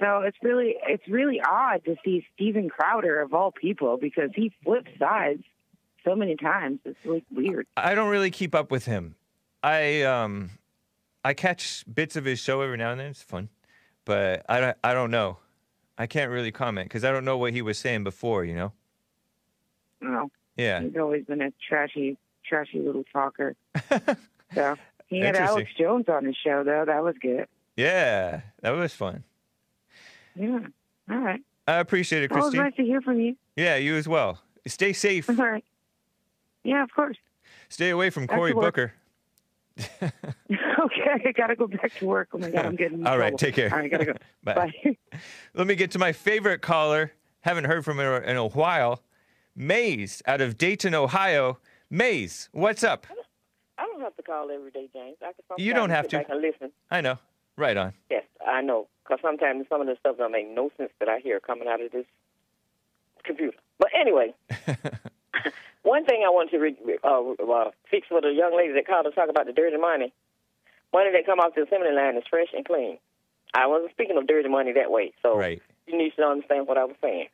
So 0.00 0.20
it's 0.20 0.38
really 0.42 0.76
it's 0.86 1.06
really 1.06 1.42
odd 1.46 1.84
to 1.84 1.96
see 2.02 2.24
Steven 2.34 2.70
Crowder 2.70 3.20
of 3.20 3.34
all 3.34 3.52
people 3.52 3.98
because 4.00 4.30
he 4.34 4.52
flips 4.64 4.90
sides 4.98 5.42
so 6.02 6.16
many 6.16 6.36
times. 6.36 6.78
It's 6.86 6.96
like 7.04 7.24
weird. 7.30 7.66
I 7.76 7.94
don't 7.94 8.08
really 8.08 8.30
keep 8.30 8.54
up 8.54 8.70
with 8.70 8.86
him. 8.86 9.16
I 9.62 10.02
um 10.02 10.50
I 11.24 11.34
catch 11.34 11.84
bits 11.92 12.16
of 12.16 12.24
his 12.24 12.38
show 12.40 12.60
every 12.60 12.76
now 12.76 12.90
and 12.92 13.00
then. 13.00 13.10
It's 13.10 13.22
fun, 13.22 13.48
but 14.04 14.44
I 14.48 14.60
don't 14.60 14.76
I 14.84 14.94
don't 14.94 15.10
know. 15.10 15.38
I 15.96 16.06
can't 16.06 16.30
really 16.30 16.52
comment 16.52 16.88
because 16.88 17.04
I 17.04 17.10
don't 17.10 17.24
know 17.24 17.38
what 17.38 17.52
he 17.52 17.62
was 17.62 17.78
saying 17.78 18.04
before. 18.04 18.44
You 18.44 18.54
know? 18.54 18.72
Know, 20.00 20.30
Yeah. 20.56 20.80
he's 20.80 20.96
always 20.96 21.24
been 21.24 21.42
a 21.42 21.52
trashy, 21.68 22.16
trashy 22.44 22.78
little 22.78 23.04
talker. 23.12 23.56
so 24.54 24.76
he 25.08 25.18
had 25.20 25.34
Alex 25.36 25.70
Jones 25.76 26.08
on 26.08 26.24
his 26.24 26.36
show 26.36 26.62
though. 26.62 26.84
That 26.86 27.02
was 27.02 27.16
good. 27.20 27.46
Yeah. 27.76 28.42
That 28.62 28.70
was 28.70 28.92
fun. 28.94 29.24
Yeah. 30.36 30.60
All 31.10 31.18
right. 31.18 31.40
I 31.66 31.78
appreciate 31.80 32.22
it, 32.22 32.30
Well, 32.30 32.38
it 32.38 32.42
was 32.44 32.50
Christine. 32.54 32.64
nice 32.64 32.76
to 32.76 32.82
hear 32.84 33.00
from 33.00 33.20
you. 33.20 33.36
Yeah, 33.56 33.76
you 33.76 33.96
as 33.96 34.06
well. 34.08 34.40
Stay 34.66 34.92
safe. 34.92 35.28
All 35.28 35.34
right. 35.36 35.64
Yeah, 36.62 36.82
of 36.82 36.90
course. 36.94 37.16
Stay 37.68 37.90
away 37.90 38.10
from 38.10 38.24
Back 38.26 38.36
to 38.36 38.38
Cory 38.38 38.52
work. 38.52 38.64
Booker. 38.74 38.92
okay, 40.02 41.10
I 41.26 41.32
gotta 41.32 41.56
go 41.56 41.66
back 41.66 41.94
to 41.98 42.06
work. 42.06 42.28
Oh 42.32 42.38
my 42.38 42.50
god, 42.50 42.66
I'm 42.66 42.76
getting. 42.76 43.06
All 43.06 43.18
right, 43.18 43.28
trouble. 43.30 43.38
take 43.38 43.54
care. 43.54 43.72
All 43.72 43.78
right, 43.78 43.90
gotta 43.90 44.04
go. 44.06 44.12
Bye. 44.42 44.72
Bye. 44.84 44.96
Let 45.54 45.66
me 45.66 45.74
get 45.74 45.90
to 45.92 45.98
my 45.98 46.12
favorite 46.12 46.62
caller. 46.62 47.12
Haven't 47.40 47.64
heard 47.64 47.84
from 47.84 47.98
her 47.98 48.18
in 48.18 48.36
a 48.36 48.46
while. 48.46 49.02
Maze 49.54 50.22
out 50.26 50.40
of 50.40 50.58
Dayton, 50.58 50.94
Ohio. 50.94 51.58
Maze, 51.90 52.48
what's 52.52 52.84
up? 52.84 53.06
I 53.78 53.86
don't 53.86 54.00
have 54.00 54.16
to 54.16 54.22
call 54.22 54.50
every 54.50 54.70
day, 54.70 54.88
James. 54.92 55.16
I 55.22 55.26
can 55.26 55.34
sometimes 55.48 55.66
You 55.66 55.74
don't 55.74 55.90
have 55.90 56.08
to. 56.08 56.18
I 56.20 56.24
can 56.24 56.42
listen. 56.42 56.72
I 56.90 57.00
know. 57.00 57.18
Right 57.56 57.76
on. 57.76 57.92
Yes, 58.10 58.24
I 58.46 58.60
know. 58.60 58.88
Because 59.04 59.20
sometimes 59.22 59.66
some 59.68 59.80
of 59.80 59.86
the 59.86 59.96
stuff 59.98 60.16
don't 60.18 60.32
make 60.32 60.48
no 60.48 60.70
sense 60.76 60.90
that 61.00 61.08
I 61.08 61.18
hear 61.18 61.40
coming 61.40 61.66
out 61.66 61.80
of 61.80 61.90
this 61.92 62.04
computer. 63.24 63.56
But 63.78 63.88
anyway, 63.98 64.34
one 65.82 66.04
thing 66.04 66.22
I 66.26 66.30
want 66.30 66.50
to 66.50 66.58
re- 66.58 66.98
uh, 67.04 67.20
uh, 67.42 67.70
fix 67.90 68.08
for 68.08 68.20
the 68.20 68.28
young 68.32 68.56
lady 68.56 68.72
that 68.74 68.86
called 68.86 69.06
to 69.06 69.10
talk 69.12 69.28
about 69.28 69.46
the 69.46 69.52
dirty 69.52 69.76
money. 69.76 70.12
Money 70.92 71.10
that 71.12 71.26
come 71.26 71.38
off 71.38 71.54
the 71.54 71.62
assembly 71.62 71.92
line 71.92 72.16
is 72.16 72.24
fresh 72.30 72.48
and 72.54 72.64
clean. 72.64 72.98
I 73.54 73.66
wasn't 73.66 73.92
speaking 73.92 74.16
of 74.16 74.26
dirty 74.26 74.48
money 74.48 74.72
that 74.72 74.90
way. 74.90 75.12
So 75.22 75.36
Right. 75.36 75.62
you 75.86 75.96
need 75.96 76.12
to 76.16 76.22
understand 76.22 76.66
what 76.66 76.78
I 76.78 76.84
was 76.84 76.96
saying 77.02 77.28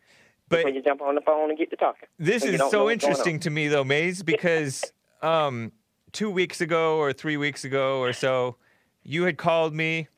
But 0.48 0.58
before 0.58 0.70
you 0.70 0.82
jump 0.82 1.02
on 1.02 1.14
the 1.14 1.20
phone 1.20 1.50
and 1.50 1.58
get 1.58 1.70
to 1.70 1.76
talking. 1.76 2.08
This 2.18 2.44
is 2.44 2.58
so 2.58 2.62
what's 2.62 2.70
going 2.72 2.88
on. 2.88 2.92
interesting 2.92 3.40
to 3.40 3.50
me, 3.50 3.68
though, 3.68 3.84
Maze, 3.84 4.22
because 4.24 4.92
um, 5.22 5.72
two 6.12 6.30
weeks 6.30 6.60
ago 6.60 6.98
or 6.98 7.12
three 7.12 7.36
weeks 7.36 7.64
ago 7.64 8.00
or 8.00 8.12
so, 8.12 8.56
you 9.02 9.24
had 9.24 9.38
called 9.38 9.74
me 9.74 10.08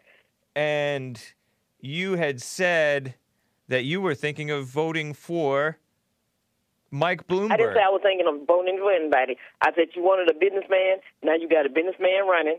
and 0.55 1.21
you 1.81 2.17
had 2.17 2.41
said 2.41 3.15
that 3.69 3.85
you 3.85 4.01
were 4.01 4.15
thinking 4.15 4.51
of 4.51 4.67
voting 4.67 5.13
for 5.13 5.79
Mike 6.91 7.27
Bloomberg. 7.27 7.53
I 7.53 7.57
didn't 7.57 7.75
say 7.75 7.81
I 7.85 7.89
was 7.91 8.01
thinking 8.03 8.27
of 8.27 8.47
voting 8.47 8.79
for 8.79 8.93
anybody. 8.93 9.37
I 9.61 9.73
said 9.75 9.89
you 9.95 10.03
wanted 10.03 10.31
a 10.31 10.39
businessman. 10.39 10.99
Now 11.23 11.35
you 11.35 11.49
got 11.49 11.67
a 11.67 11.69
businessman 11.69 12.27
running. 12.29 12.59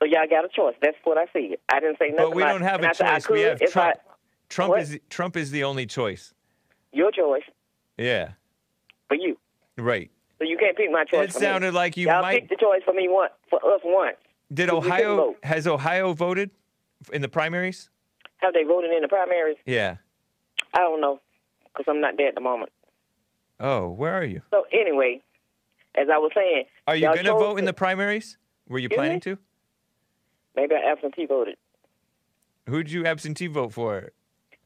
So 0.00 0.06
y'all 0.06 0.26
got 0.28 0.44
a 0.44 0.48
choice. 0.48 0.74
That's 0.82 0.96
what 1.04 1.18
I 1.18 1.26
see. 1.32 1.56
I 1.72 1.80
didn't 1.80 1.98
say 1.98 2.08
nothing. 2.10 2.30
but 2.30 2.34
we 2.34 2.42
don't 2.42 2.62
have 2.62 2.82
a 2.82 2.88
I 2.88 2.92
said 2.92 3.06
I 3.06 3.14
choice. 3.20 3.28
We 3.28 3.40
have 3.42 3.58
Trump. 3.60 3.96
I, 3.96 4.10
Trump 4.48 4.70
What? 4.70 4.80
is 4.82 4.98
Trump 5.10 5.36
is 5.36 5.50
the 5.50 5.64
only 5.64 5.86
choice. 5.86 6.32
your 6.92 7.12
choice 7.12 7.42
Yeah, 7.98 8.30
for 9.08 9.14
you. 9.14 9.36
right. 9.78 10.10
So 10.38 10.44
you 10.44 10.56
can't 10.56 10.76
pick 10.76 10.90
my 10.90 11.04
choice. 11.04 11.28
It 11.28 11.32
for 11.34 11.38
sounded 11.40 11.72
me. 11.72 11.76
like 11.76 11.96
you 11.98 12.06
y'all 12.08 12.22
might- 12.22 12.40
picked 12.40 12.50
the 12.50 12.56
choice 12.56 12.80
for 12.84 12.94
me 12.94 13.08
once 13.08 13.32
for 13.50 13.58
us 13.74 13.80
once. 13.84 14.16
Did 14.52 14.70
Ohio 14.70 15.36
has 15.44 15.66
Ohio 15.66 16.12
voted 16.14 16.50
in 17.12 17.20
the 17.22 17.28
primaries? 17.28 17.90
Have 18.38 18.54
they 18.54 18.64
voted 18.64 18.90
in 18.90 19.02
the 19.02 19.08
primaries? 19.08 19.58
Yeah. 19.66 19.96
I 20.74 20.78
don't 20.78 21.00
know 21.02 21.20
because 21.66 21.84
I'm 21.88 22.00
not 22.00 22.16
there 22.16 22.28
at 22.28 22.34
the 22.34 22.40
moment. 22.40 22.72
Oh, 23.60 23.88
where 23.90 24.12
are 24.14 24.24
you? 24.24 24.42
So 24.50 24.64
anyway, 24.72 25.20
as 25.94 26.08
I 26.12 26.18
was 26.18 26.32
saying, 26.34 26.64
Are 26.86 26.96
you 26.96 27.06
going 27.12 27.24
to 27.26 27.32
vote 27.32 27.58
in 27.58 27.64
the 27.66 27.72
primaries? 27.72 28.38
Were 28.68 28.78
you 28.78 28.88
planning 28.88 29.20
to? 29.20 29.38
Maybe 30.56 30.74
I 30.74 30.90
absentee 30.90 31.26
voted. 31.26 31.56
Who'd 32.68 32.90
you 32.90 33.06
absentee 33.06 33.46
vote 33.48 33.72
for? 33.72 34.12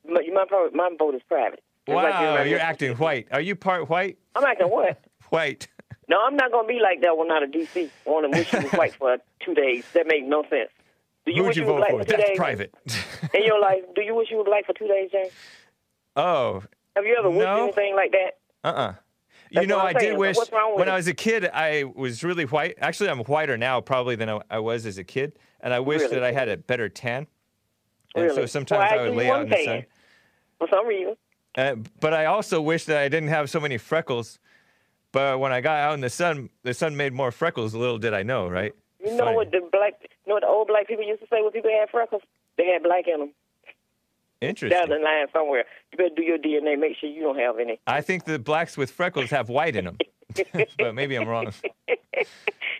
My 0.08 0.20
my, 0.32 0.68
my 0.74 0.90
vote 0.98 1.14
is 1.14 1.22
private. 1.28 1.62
Just 1.86 1.94
like 1.96 2.12
Wow, 2.14 2.42
you're 2.42 2.58
acting 2.60 2.94
white. 2.96 3.28
Are 3.32 3.40
you 3.40 3.56
part 3.56 3.88
white? 3.88 4.18
I'm 4.34 4.44
acting 4.44 4.68
what? 4.68 5.02
White. 5.30 5.68
No, 6.08 6.18
I'm 6.22 6.36
not 6.36 6.52
gonna 6.52 6.68
be 6.68 6.80
like 6.80 7.00
that 7.00 7.16
one 7.16 7.30
out 7.30 7.42
of 7.42 7.50
DC. 7.50 7.88
Want 8.04 8.30
to 8.30 8.38
wish 8.38 8.52
you 8.52 8.60
was 8.60 8.72
white 8.74 8.94
for 8.94 9.16
two 9.44 9.54
days? 9.54 9.84
That 9.94 10.06
makes 10.06 10.26
no 10.28 10.42
sense. 10.50 10.68
Do 11.24 11.32
you 11.32 11.38
Who'd 11.38 11.46
wish 11.48 11.56
you 11.56 11.64
vote 11.64 11.78
black 11.78 11.90
for? 11.90 11.98
for 12.00 12.04
That's 12.04 12.22
days 12.28 12.36
private. 12.36 12.74
in 13.32 13.44
your 13.44 13.58
life? 13.68 13.82
Do 13.94 14.02
you 14.02 14.14
wish 14.14 14.30
you 14.30 14.36
were 14.36 14.44
black 14.44 14.66
for 14.66 14.74
two 14.74 14.86
days, 14.86 15.10
James? 15.10 15.30
oh, 16.16 16.62
Have 16.94 17.06
you 17.06 17.16
ever 17.18 17.30
wished 17.30 17.48
anything 17.48 17.96
like 17.96 18.12
that? 18.12 18.32
Uh-uh. 18.64 18.94
You 19.50 19.66
know, 19.68 19.78
I 19.78 19.90
I'm 19.90 19.94
did 19.94 20.18
wish 20.18 20.36
What's 20.36 20.50
wrong 20.50 20.72
with 20.72 20.80
when? 20.80 20.88
I 20.88 20.96
was 20.96 21.06
a 21.06 21.14
kid, 21.14 21.48
I 21.52 21.84
was 21.84 22.24
really 22.24 22.44
white. 22.44 22.74
Actually, 22.80 23.10
I'm 23.10 23.20
whiter 23.20 23.56
now 23.56 23.80
probably 23.80 24.16
than 24.16 24.28
I, 24.28 24.40
I 24.50 24.58
was 24.58 24.84
as 24.86 24.98
a 24.98 25.04
kid, 25.04 25.38
and 25.60 25.72
I 25.72 25.78
wish 25.78 26.00
Really? 26.00 26.14
that 26.16 26.24
I 26.24 26.32
had 26.32 26.48
a 26.48 26.56
better 26.56 26.88
tan. 26.88 27.28
And 28.16 28.30
so 28.30 28.36
Really? 28.36 28.46
sometimes 28.48 28.90
Well, 28.90 29.00
I 29.00 29.04
I 29.04 29.08
would 29.08 29.16
lay 29.16 29.30
out 29.30 29.42
in 29.42 29.48
the 29.50 29.64
sun. 29.64 29.84
For 30.58 30.68
some 30.72 30.86
reason, 30.88 31.16
Uh, 31.56 31.76
but 32.00 32.12
I 32.14 32.24
also 32.24 32.60
wish 32.60 32.84
that 32.86 32.96
I 32.96 33.08
didn't 33.08 33.28
have 33.28 33.48
so 33.50 33.60
many 33.60 33.78
freckles. 33.78 34.40
But 35.12 35.38
when 35.38 35.52
I 35.52 35.60
got 35.60 35.76
out 35.78 35.94
in 35.94 36.00
the 36.00 36.10
sun, 36.10 36.50
the 36.64 36.74
sun 36.74 36.96
made 36.96 37.12
more 37.12 37.30
freckles. 37.30 37.74
Little 37.74 37.98
did 37.98 38.14
I 38.14 38.24
know, 38.24 38.48
right? 38.48 38.72
you 38.98 39.10
know 39.12 39.18
Funny. 39.24 39.36
what 39.36 39.50
the 39.52 39.60
black, 39.70 39.92
you 40.02 40.08
know 40.26 40.34
what 40.34 40.40
the 40.42 40.48
old 40.48 40.66
black 40.66 40.88
people 40.88 41.04
used 41.04 41.20
to 41.20 41.28
say 41.28 41.42
when 41.42 41.52
people 41.52 41.70
had 41.70 41.90
freckles? 41.90 42.22
They 42.56 42.66
had 42.66 42.82
black 42.82 43.06
in 43.06 43.20
them. 43.20 43.32
Interesting. 44.48 44.78
Down 44.78 44.88
the 44.88 45.02
line 45.04 45.26
somewhere. 45.32 45.64
You 45.92 45.98
better 45.98 46.14
do 46.16 46.22
your 46.22 46.38
DNA. 46.38 46.78
Make 46.78 46.96
sure 46.98 47.08
you 47.08 47.22
don't 47.22 47.38
have 47.38 47.58
any. 47.58 47.80
I 47.86 48.00
think 48.00 48.24
the 48.24 48.38
blacks 48.38 48.76
with 48.76 48.90
freckles 48.90 49.30
have 49.30 49.48
white 49.48 49.76
in 49.76 49.84
them. 49.86 49.98
but 50.78 50.94
maybe 50.94 51.14
I'm 51.16 51.28
wrong. 51.28 51.52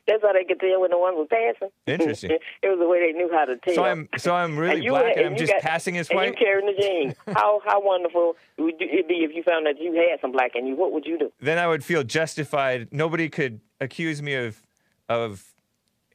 That's 0.06 0.22
how 0.22 0.32
they 0.34 0.44
could 0.44 0.60
tell 0.60 0.80
when 0.82 0.90
the 0.90 0.98
one 0.98 1.14
was 1.14 1.28
passing. 1.30 1.70
Interesting. 1.86 2.30
it 2.62 2.68
was 2.68 2.78
the 2.78 2.86
way 2.88 3.00
they 3.10 3.16
knew 3.16 3.30
how 3.32 3.44
to 3.46 3.56
tell. 3.56 3.74
So 3.74 3.84
I'm 3.84 4.08
so 4.18 4.34
I'm 4.34 4.56
really 4.58 4.80
And 4.80 4.88
black 4.88 5.04
and 5.16 5.18
and 5.18 5.26
I'm 5.28 5.36
just 5.36 5.52
got- 5.52 5.62
passing 5.62 5.96
as 5.96 6.08
and 6.10 6.16
white. 6.16 6.28
you 6.28 6.34
carrying 6.34 6.66
the 6.66 6.80
gene. 6.82 7.14
how 7.34 7.60
how 7.64 7.80
wonderful 7.82 8.36
would 8.58 8.74
it 8.80 9.08
be 9.08 9.24
if 9.24 9.34
you 9.34 9.42
found 9.42 9.66
that 9.66 9.80
you 9.80 9.92
had 9.94 10.20
some 10.20 10.32
black 10.32 10.52
in 10.56 10.66
you? 10.66 10.76
What 10.76 10.92
would 10.92 11.06
you 11.06 11.18
do? 11.18 11.32
then 11.40 11.58
I 11.58 11.66
would 11.66 11.84
feel 11.84 12.02
justified. 12.02 12.88
Nobody 12.92 13.28
could 13.28 13.60
accuse 13.80 14.20
me 14.20 14.34
of 14.34 14.60
of 15.08 15.44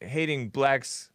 hating 0.02 0.50
blacks 0.50 1.10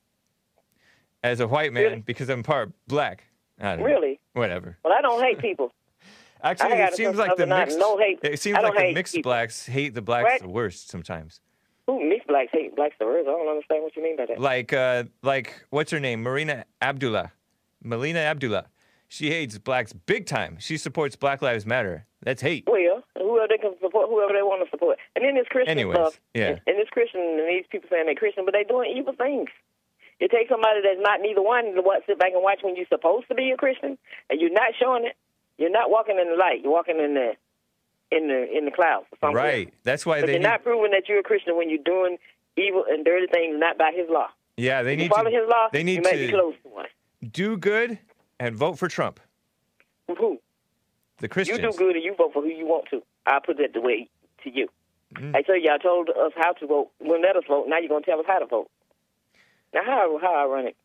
as 1.22 1.40
a 1.40 1.46
white 1.46 1.72
man 1.72 1.82
Really? 1.84 2.00
because 2.00 2.28
I'm 2.28 2.42
part 2.42 2.72
black. 2.88 3.24
I 3.60 3.76
don't 3.76 3.80
know. 3.80 3.84
Really? 3.86 4.20
Whatever. 4.34 4.76
Well, 4.84 4.92
I 4.96 5.00
don't 5.00 5.22
hate 5.22 5.38
people. 5.38 5.72
Actually, 6.42 6.72
it 6.72 6.94
seems 6.94 7.16
like 7.16 7.36
the 7.36 7.46
mixed. 7.46 7.78
no 7.78 7.96
hate. 7.96 8.18
It 8.22 8.38
seems 8.40 8.58
like 8.60 8.74
the 8.76 8.92
mixed 8.92 9.14
people. 9.14 9.30
blacks 9.30 9.64
hate 9.66 9.94
the 9.94 10.02
blacks 10.02 10.24
Right? 10.24 10.40
the 10.42 10.48
worst 10.48 10.90
sometimes. 10.90 11.40
Who 11.86 12.06
mixed 12.06 12.26
blacks 12.28 12.50
hate 12.52 12.76
blacks 12.76 12.94
the 12.98 13.06
worst? 13.06 13.26
I 13.28 13.32
don't 13.32 13.48
understand 13.48 13.82
what 13.82 13.96
you 13.96 14.02
mean 14.02 14.16
by 14.16 14.26
that. 14.26 14.40
Like, 14.40 14.72
uh, 14.72 15.04
like 15.22 15.64
what's 15.70 15.90
her 15.90 16.00
name? 16.00 16.22
Marina 16.22 16.64
Abdullah, 16.82 17.32
Melina 17.82 18.18
Abdullah. 18.20 18.66
She 19.08 19.30
hates 19.30 19.56
blacks 19.58 19.92
big 19.92 20.26
time. 20.26 20.56
She 20.58 20.76
supports 20.76 21.14
Black 21.14 21.40
Lives 21.40 21.64
Matter. 21.64 22.06
That's 22.22 22.42
hate. 22.42 22.64
Well, 22.66 23.04
whoever 23.16 23.46
they 23.48 23.58
can 23.58 23.74
support, 23.80 24.08
whoever 24.08 24.32
they 24.32 24.42
want 24.42 24.64
to 24.64 24.70
support. 24.70 24.98
And 25.14 25.24
then 25.24 25.34
this 25.36 25.46
Christian 25.48 25.70
Anyways, 25.70 25.96
stuff. 25.96 26.20
yeah. 26.34 26.48
And, 26.48 26.60
and 26.66 26.78
this 26.78 26.88
Christian, 26.90 27.20
and 27.20 27.48
these 27.48 27.64
people 27.70 27.88
saying 27.90 28.06
they're 28.06 28.14
Christian, 28.14 28.44
but 28.44 28.52
they're 28.52 28.64
doing 28.64 28.92
evil 28.96 29.12
things. 29.16 29.50
You 30.20 30.28
take 30.28 30.48
somebody 30.48 30.80
that's 30.82 31.00
not 31.00 31.20
neither 31.20 31.42
one 31.42 31.74
to 31.74 31.82
what 31.82 32.02
sit 32.06 32.18
back 32.18 32.32
and 32.34 32.42
watch 32.42 32.60
when 32.62 32.76
you're 32.76 32.86
supposed 32.88 33.28
to 33.28 33.34
be 33.34 33.50
a 33.50 33.56
Christian, 33.56 33.98
and 34.30 34.40
you're 34.40 34.52
not 34.52 34.72
showing 34.80 35.04
it. 35.04 35.16
You're 35.58 35.70
not 35.70 35.90
walking 35.90 36.18
in 36.18 36.30
the 36.30 36.36
light. 36.36 36.60
You're 36.62 36.72
walking 36.72 36.98
in 36.98 37.14
the 37.14 37.32
in 38.10 38.28
the 38.28 38.46
in 38.56 38.64
the 38.64 38.70
clouds. 38.70 39.06
Right. 39.22 39.72
That's 39.82 40.06
why 40.06 40.20
But 40.20 40.26
they 40.26 40.32
you're 40.34 40.40
need. 40.40 40.46
not 40.48 40.62
proving 40.62 40.92
that 40.92 41.08
you're 41.08 41.20
a 41.20 41.22
Christian 41.22 41.56
when 41.56 41.68
you're 41.70 41.82
doing 41.84 42.16
evil 42.56 42.84
and 42.88 43.04
dirty 43.04 43.26
things 43.26 43.56
not 43.58 43.76
by 43.78 43.90
His 43.94 44.06
law. 44.08 44.28
yeah, 44.56 44.82
they 44.82 44.92
If 44.94 44.98
need 44.98 45.10
follow 45.10 45.24
to. 45.24 45.30
Follow 45.30 45.42
His 45.44 45.50
law, 45.50 45.68
they 45.72 45.82
need 45.82 45.96
you 45.96 46.02
may 46.02 46.16
be 46.16 46.26
to 46.26 46.32
close 46.32 46.54
to 46.62 46.68
one. 46.68 46.86
do 47.32 47.56
good 47.56 47.98
and 48.38 48.54
vote 48.56 48.78
for 48.78 48.88
Trump. 48.88 49.20
Who? 50.18 50.38
The 51.18 51.28
Christians. 51.28 51.60
You 51.60 51.70
do 51.72 51.76
good 51.76 51.96
and 51.96 52.04
you 52.04 52.14
vote 52.14 52.32
for 52.32 52.42
who 52.42 52.48
you 52.48 52.66
want 52.66 52.86
to. 52.90 53.02
I 53.26 53.38
put 53.44 53.56
that 53.58 53.72
the 53.72 53.80
way 53.80 54.08
to 54.44 54.50
you. 54.50 54.68
Mm. 55.14 55.34
I 55.34 55.42
tell 55.42 55.58
you, 55.58 55.70
I 55.70 55.78
told 55.78 56.08
us 56.10 56.32
how 56.36 56.52
to 56.52 56.66
vote. 56.66 56.90
Well, 57.00 57.20
let 57.20 57.36
us 57.36 57.44
vote. 57.48 57.66
Now 57.68 57.78
you're 57.78 57.88
gonna 57.88 58.04
tell 58.04 58.18
us 58.20 58.26
how 58.28 58.38
to 58.40 58.46
vote. 58.46 58.68
Now 59.74 59.80
how 59.84 60.18
how 60.22 60.34
ironic. 60.46 60.76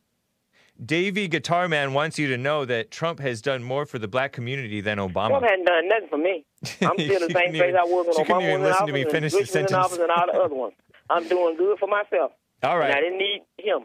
Davey 0.83 1.27
Guitar 1.27 1.67
Man 1.67 1.93
wants 1.93 2.17
you 2.17 2.27
to 2.29 2.37
know 2.37 2.63
that 2.65 2.89
Trump 2.89 3.19
has 3.19 3.41
done 3.41 3.61
more 3.63 3.85
for 3.85 3.99
the 3.99 4.07
black 4.07 4.31
community 4.31 4.79
than 4.81 4.97
Obama. 4.97 5.27
Trump 5.29 5.43
hadn't 5.45 5.65
done 5.65 5.87
nothing 5.89 6.07
for 6.09 6.17
me. 6.17 6.45
I'm 6.81 6.97
still 6.97 7.27
the 7.27 7.33
same 7.33 7.51
place 7.51 7.55
even- 7.55 7.75
I 7.75 7.83
was 7.83 8.17
when 8.17 8.25
Obama 8.25 8.45
was 8.47 8.55
in 8.55 8.63
listen 8.63 8.87
to 8.87 8.93
me 8.93 9.01
office 9.03 9.11
finish 9.11 9.33
and 9.33 9.41
the 9.41 9.45
Bush 9.45 9.47
was 9.49 9.55
in 9.55 9.67
sentence. 9.67 9.71
office 9.73 9.97
and 9.99 10.11
all 10.11 10.25
the 10.25 10.39
other 10.39 10.55
ones. 10.55 10.73
I'm 11.09 11.27
doing 11.27 11.57
good 11.57 11.77
for 11.79 11.87
myself. 11.87 12.31
All 12.63 12.77
right. 12.77 12.89
And 12.89 12.97
I 12.97 13.01
didn't 13.01 13.17
need 13.19 13.41
him. 13.57 13.81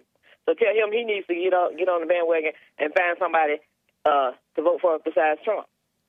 So 0.46 0.54
tell 0.54 0.74
him 0.74 0.92
he 0.92 1.04
needs 1.04 1.26
to 1.26 1.34
get 1.34 1.52
on 1.52 1.76
get 1.76 1.88
on 1.88 2.00
the 2.00 2.06
bandwagon 2.06 2.52
and 2.78 2.92
find 2.94 3.16
somebody 3.18 3.56
uh, 4.04 4.32
to 4.56 4.62
vote 4.62 4.80
for 4.80 4.98
besides 5.04 5.40
Trump. 5.44 5.66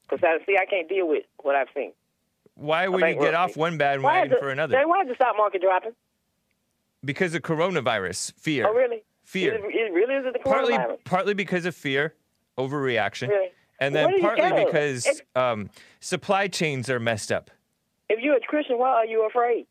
Because 0.07 0.23
I 0.23 0.45
see 0.45 0.55
I 0.57 0.65
can't 0.65 0.87
deal 0.87 1.07
with 1.07 1.23
what 1.41 1.55
I've 1.55 1.69
seen. 1.75 1.93
Why 2.55 2.87
would 2.87 3.01
you 3.01 3.19
get 3.19 3.33
off 3.33 3.57
one 3.57 3.73
is 3.73 3.79
for 4.39 4.49
another? 4.49 4.77
Why 4.87 5.01
is 5.01 5.07
the 5.09 5.15
stock 5.15 5.35
market 5.35 5.61
dropping? 5.61 5.91
Because 7.05 7.35
of 7.35 7.43
coronavirus, 7.43 8.33
fear. 8.37 8.67
Oh, 8.67 8.73
really? 8.73 9.03
Fear. 9.23 9.55
Is 9.55 9.61
it, 9.63 9.67
it 9.75 9.93
really 9.93 10.15
is 10.15 10.25
it 10.25 10.33
the 10.33 10.39
partly, 10.39 10.73
coronavirus? 10.73 10.97
partly 11.05 11.33
because 11.33 11.65
of 11.65 11.75
fear, 11.75 12.13
overreaction, 12.57 13.29
Really? 13.29 13.49
and 13.79 13.93
then 13.95 14.19
partly 14.21 14.65
because 14.65 15.05
If- 15.05 15.21
um, 15.35 15.69
supply 15.99 16.47
chains 16.47 16.89
are 16.89 16.99
messed 16.99 17.31
up. 17.31 17.49
If 18.09 18.19
you're 18.21 18.35
a 18.37 18.39
Christian, 18.41 18.77
why 18.77 18.89
are 18.89 19.05
you 19.05 19.25
afraid? 19.27 19.65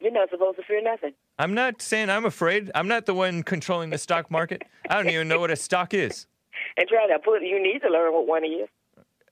You're 0.00 0.12
not 0.12 0.30
supposed 0.30 0.56
to 0.58 0.64
fear 0.64 0.82
nothing. 0.82 1.12
I'm 1.38 1.54
not 1.54 1.80
saying 1.82 2.10
I'm 2.10 2.24
afraid. 2.24 2.70
I'm 2.74 2.88
not 2.88 3.06
the 3.06 3.14
one 3.14 3.42
controlling 3.42 3.90
the 3.90 3.98
stock 3.98 4.30
market. 4.30 4.62
I 4.88 4.96
don't 4.96 5.10
even 5.10 5.28
know 5.28 5.38
what 5.40 5.50
a 5.50 5.56
stock 5.56 5.94
is. 5.94 6.26
And 6.76 6.88
try 6.88 7.06
to 7.08 7.18
put. 7.18 7.42
You 7.42 7.60
need 7.62 7.80
to 7.80 7.88
learn 7.88 8.12
what 8.12 8.26
one 8.26 8.44
is. 8.44 8.68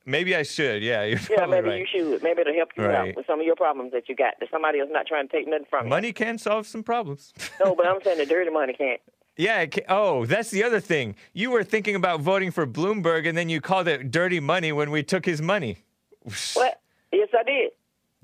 Maybe 0.05 0.35
I 0.35 0.43
should. 0.43 0.81
Yeah, 0.81 1.03
you're 1.03 1.19
Yeah, 1.19 1.37
probably 1.37 1.57
maybe 1.61 1.69
right. 1.69 1.79
you 1.79 1.85
should. 1.91 2.23
Maybe 2.23 2.41
it'll 2.41 2.53
help 2.55 2.69
you 2.75 2.85
Right. 2.85 3.09
out 3.09 3.15
with 3.15 3.27
some 3.27 3.39
of 3.39 3.45
your 3.45 3.55
problems 3.55 3.91
that 3.91 4.09
you 4.09 4.15
got. 4.15 4.33
That 4.39 4.49
somebody 4.49 4.79
else 4.79 4.89
not 4.91 5.05
trying 5.05 5.27
to 5.27 5.31
take 5.31 5.47
nothing 5.47 5.67
from 5.69 5.85
you. 5.85 5.89
Money 5.89 6.11
can 6.11 6.37
solve 6.37 6.65
some 6.67 6.83
problems. 6.83 7.33
No, 7.63 7.75
but 7.75 7.85
I'm 7.85 8.01
saying 8.03 8.17
the 8.17 8.25
dirty 8.25 8.49
money 8.49 8.73
can't. 8.73 8.99
Yeah. 9.37 9.61
It 9.61 9.71
ca 9.73 9.81
oh, 9.89 10.25
that's 10.25 10.49
the 10.51 10.63
other 10.63 10.79
thing. 10.79 11.15
You 11.33 11.51
were 11.51 11.63
thinking 11.63 11.95
about 11.95 12.21
voting 12.21 12.51
for 12.51 12.65
Bloomberg, 12.65 13.27
and 13.27 13.37
then 13.37 13.47
you 13.49 13.61
called 13.61 13.87
it 13.87 14.09
dirty 14.11 14.39
money 14.39 14.71
when 14.71 14.89
we 14.91 15.03
took 15.03 15.25
his 15.25 15.41
money. 15.41 15.77
What? 16.55 16.79
Yes, 17.11 17.29
I 17.37 17.43
did. 17.43 17.71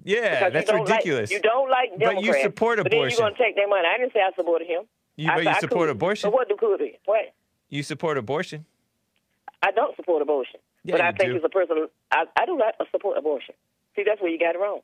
Yeah, 0.03 0.49
Because 0.49 0.53
that's 0.53 0.71
you 0.71 0.77
ridiculous. 0.77 1.29
Like, 1.29 1.35
you 1.35 1.41
don't 1.41 1.69
like 1.69 1.89
But 1.99 2.23
you 2.23 2.33
support 2.41 2.79
abortion. 2.79 2.83
But 2.83 2.91
then 2.91 3.01
you're 3.11 3.19
going 3.19 3.33
to 3.35 3.43
take 3.43 3.55
their 3.55 3.67
money. 3.67 3.85
I 3.93 3.97
didn't 3.97 4.13
say 4.13 4.21
I 4.21 4.31
supported 4.35 4.67
him. 4.67 4.83
You- 5.17 5.29
I 5.29 5.35
but 5.35 5.39
said 5.43 5.43
you 5.43 5.49
I 5.57 5.59
support 5.59 5.87
could. 5.89 5.95
abortion? 5.97 6.29
But 6.29 6.33
what 6.33 6.47
do 6.47 6.55
could 6.57 6.79
be? 6.79 6.97
What? 7.05 7.33
You 7.69 7.83
support 7.83 8.17
abortion. 8.17 8.65
I 9.61 9.71
don't 9.71 9.93
support 9.97 10.21
abortion. 10.21 10.59
Yeah, 10.87 10.93
but 10.93 11.01
I 11.01 11.11
think 11.11 11.31
do. 11.31 11.35
it's 11.35 11.45
a 11.45 11.49
person. 11.49 11.87
I, 12.11 12.23
I 12.35 12.45
do 12.45 12.57
not 12.57 12.75
support 12.91 13.17
abortion. 13.17 13.53
See, 13.95 14.03
that's 14.05 14.21
where 14.21 14.31
you 14.31 14.39
got 14.39 14.55
it 14.55 14.59
wrong. 14.59 14.79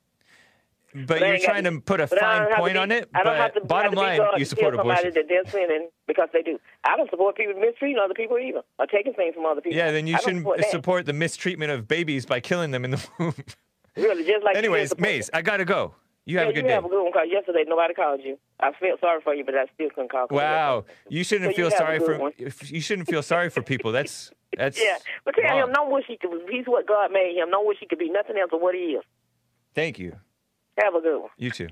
But 1.08 1.24
I 1.24 1.28
you're 1.30 1.40
trying 1.40 1.64
to 1.64 1.82
put 1.82 2.00
a 2.02 2.08
but 2.08 2.20
fine 2.20 2.54
point 2.56 2.74
be- 2.74 2.80
on 2.80 2.92
it. 2.92 3.10
I 3.16 3.24
don't 3.24 3.36
have 3.36 3.54
to, 3.56 3.62
But 3.62 3.68
bottom 3.70 3.94
have 3.98 4.18
to 4.18 4.22
line, 4.24 4.40
you 4.40 4.46
support 4.46 4.76
tell 4.76 4.82
somebody 4.84 5.08
abortion. 5.10 5.14
that 5.16 5.28
they're 5.28 5.52
sinning 5.52 5.90
because 6.06 6.30
they 6.34 6.44
do. 6.44 6.60
I 6.84 6.96
don't 6.98 7.10
support 7.10 7.36
people 7.36 7.60
mistreating 7.60 7.98
other 8.04 8.14
people 8.14 8.38
either, 8.38 8.62
or 8.78 8.86
taking 8.86 9.14
things 9.14 9.34
from 9.34 9.46
other 9.48 9.62
people. 9.62 9.76
Yeah, 9.76 9.92
then 9.92 10.06
you 10.06 10.16
I 10.16 10.20
shouldn't 10.20 10.42
support, 10.44 10.66
support 10.66 11.06
the 11.08 11.14
mistreatment 11.14 11.72
of 11.72 11.88
babies 11.88 12.28
by 12.28 12.42
killing 12.42 12.70
them 12.70 12.86
in 12.86 12.92
the 12.92 13.08
womb. 13.18 13.34
Really, 13.96 14.24
just 14.24 14.44
like 14.44 14.56
Anyways, 14.64 14.96
Maze, 15.00 15.32
I 15.34 15.42
gotta 15.42 15.66
go. 15.66 15.96
You 16.26 16.38
have 16.38 16.46
yeah, 16.48 16.50
a 16.52 16.54
good 16.54 16.62
you 16.64 16.68
day. 16.70 16.74
have 16.74 16.86
a 16.86 16.90
good 16.90 17.04
one. 17.04 17.12
Cause 17.12 17.28
yesterday 17.30 17.66
nobody 17.68 17.94
called 17.94 18.22
you. 18.24 18.38
I 18.60 18.72
felt 18.80 19.00
sorry 19.02 19.20
for 19.22 19.34
you, 19.34 19.44
but 19.44 19.56
I 19.56 19.66
still 19.74 19.90
couldn't 19.90 20.10
call. 20.12 20.26
of 20.26 20.32
Wow, 20.32 20.86
that. 20.88 21.14
you 21.14 21.24
shouldn't 21.24 21.52
So 21.52 21.56
feel 21.56 21.66
have 21.66 21.74
a 21.74 21.78
sorry 21.78 22.00
for 22.00 22.18
one. 22.18 22.32
you 22.38 22.80
shouldn't 22.82 23.10
feel 23.10 23.22
sorry 23.22 23.50
for 23.50 23.62
people. 23.62 23.92
That's 23.92 24.32
that's 24.58 24.82
Yeah, 24.82 24.98
but 25.26 25.36
tell 25.36 25.58
wrong. 25.60 25.70
him, 25.70 25.74
don't 25.74 25.92
wish 25.92 26.06
he 26.08 26.18
could. 26.18 26.32
He's 26.50 26.66
what 26.66 26.88
God 26.88 27.12
made 27.12 27.36
him. 27.36 27.50
Don't 27.52 27.68
wish 27.68 27.78
he 27.80 27.88
could 27.88 28.00
be 28.00 28.10
nothing 28.10 28.38
else 28.38 28.52
than 28.52 28.62
what 28.62 28.74
he 28.74 28.82
is. 28.96 29.04
Thank 29.76 30.00
you. 30.00 30.16
Have 30.80 30.96
a 30.96 31.02
good 31.02 31.20
one. 31.20 31.30
You 31.38 31.52
too. 31.52 31.68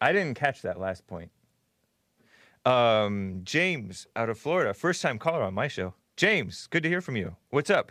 I 0.00 0.12
didn't 0.12 0.34
catch 0.34 0.62
that 0.62 0.78
last 0.78 1.06
point. 1.06 1.30
Um, 2.64 3.40
James 3.44 4.06
out 4.14 4.28
of 4.28 4.38
Florida, 4.38 4.74
first 4.74 5.02
time 5.02 5.18
caller 5.18 5.42
on 5.42 5.54
my 5.54 5.66
show. 5.68 5.94
James, 6.16 6.66
good 6.68 6.82
to 6.82 6.88
hear 6.88 7.00
from 7.00 7.16
you. 7.16 7.36
What's 7.50 7.70
up? 7.70 7.90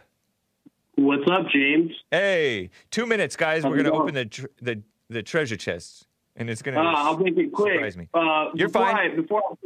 What's 0.95 1.24
up, 1.32 1.47
James? 1.54 1.91
Hey, 2.12 2.70
two 2.91 3.06
minutes, 3.06 3.36
guys. 3.36 3.64
How's 3.64 3.72
We're 3.72 3.78
gonna 3.78 3.89
going? 3.89 4.02
open 4.02 4.14
the 4.16 4.26
tr- 4.26 4.45
the 4.62 4.82
the 5.12 5.24
treasure 5.24 5.57
chest, 5.57 6.07
and 6.36 6.49
it's 6.49 6.62
gonna. 6.62 6.80
Uh, 6.80 6.93
I'll 6.95 7.18
make 7.18 7.38
it 7.38 7.51
quick. 7.51 7.74
surprise 7.74 7.97
me. 7.97 8.07
Uh, 8.14 8.49
You're 8.55 8.70
before 8.70 8.86
fine. 8.91 9.12
I, 9.12 9.16
before 9.16 9.57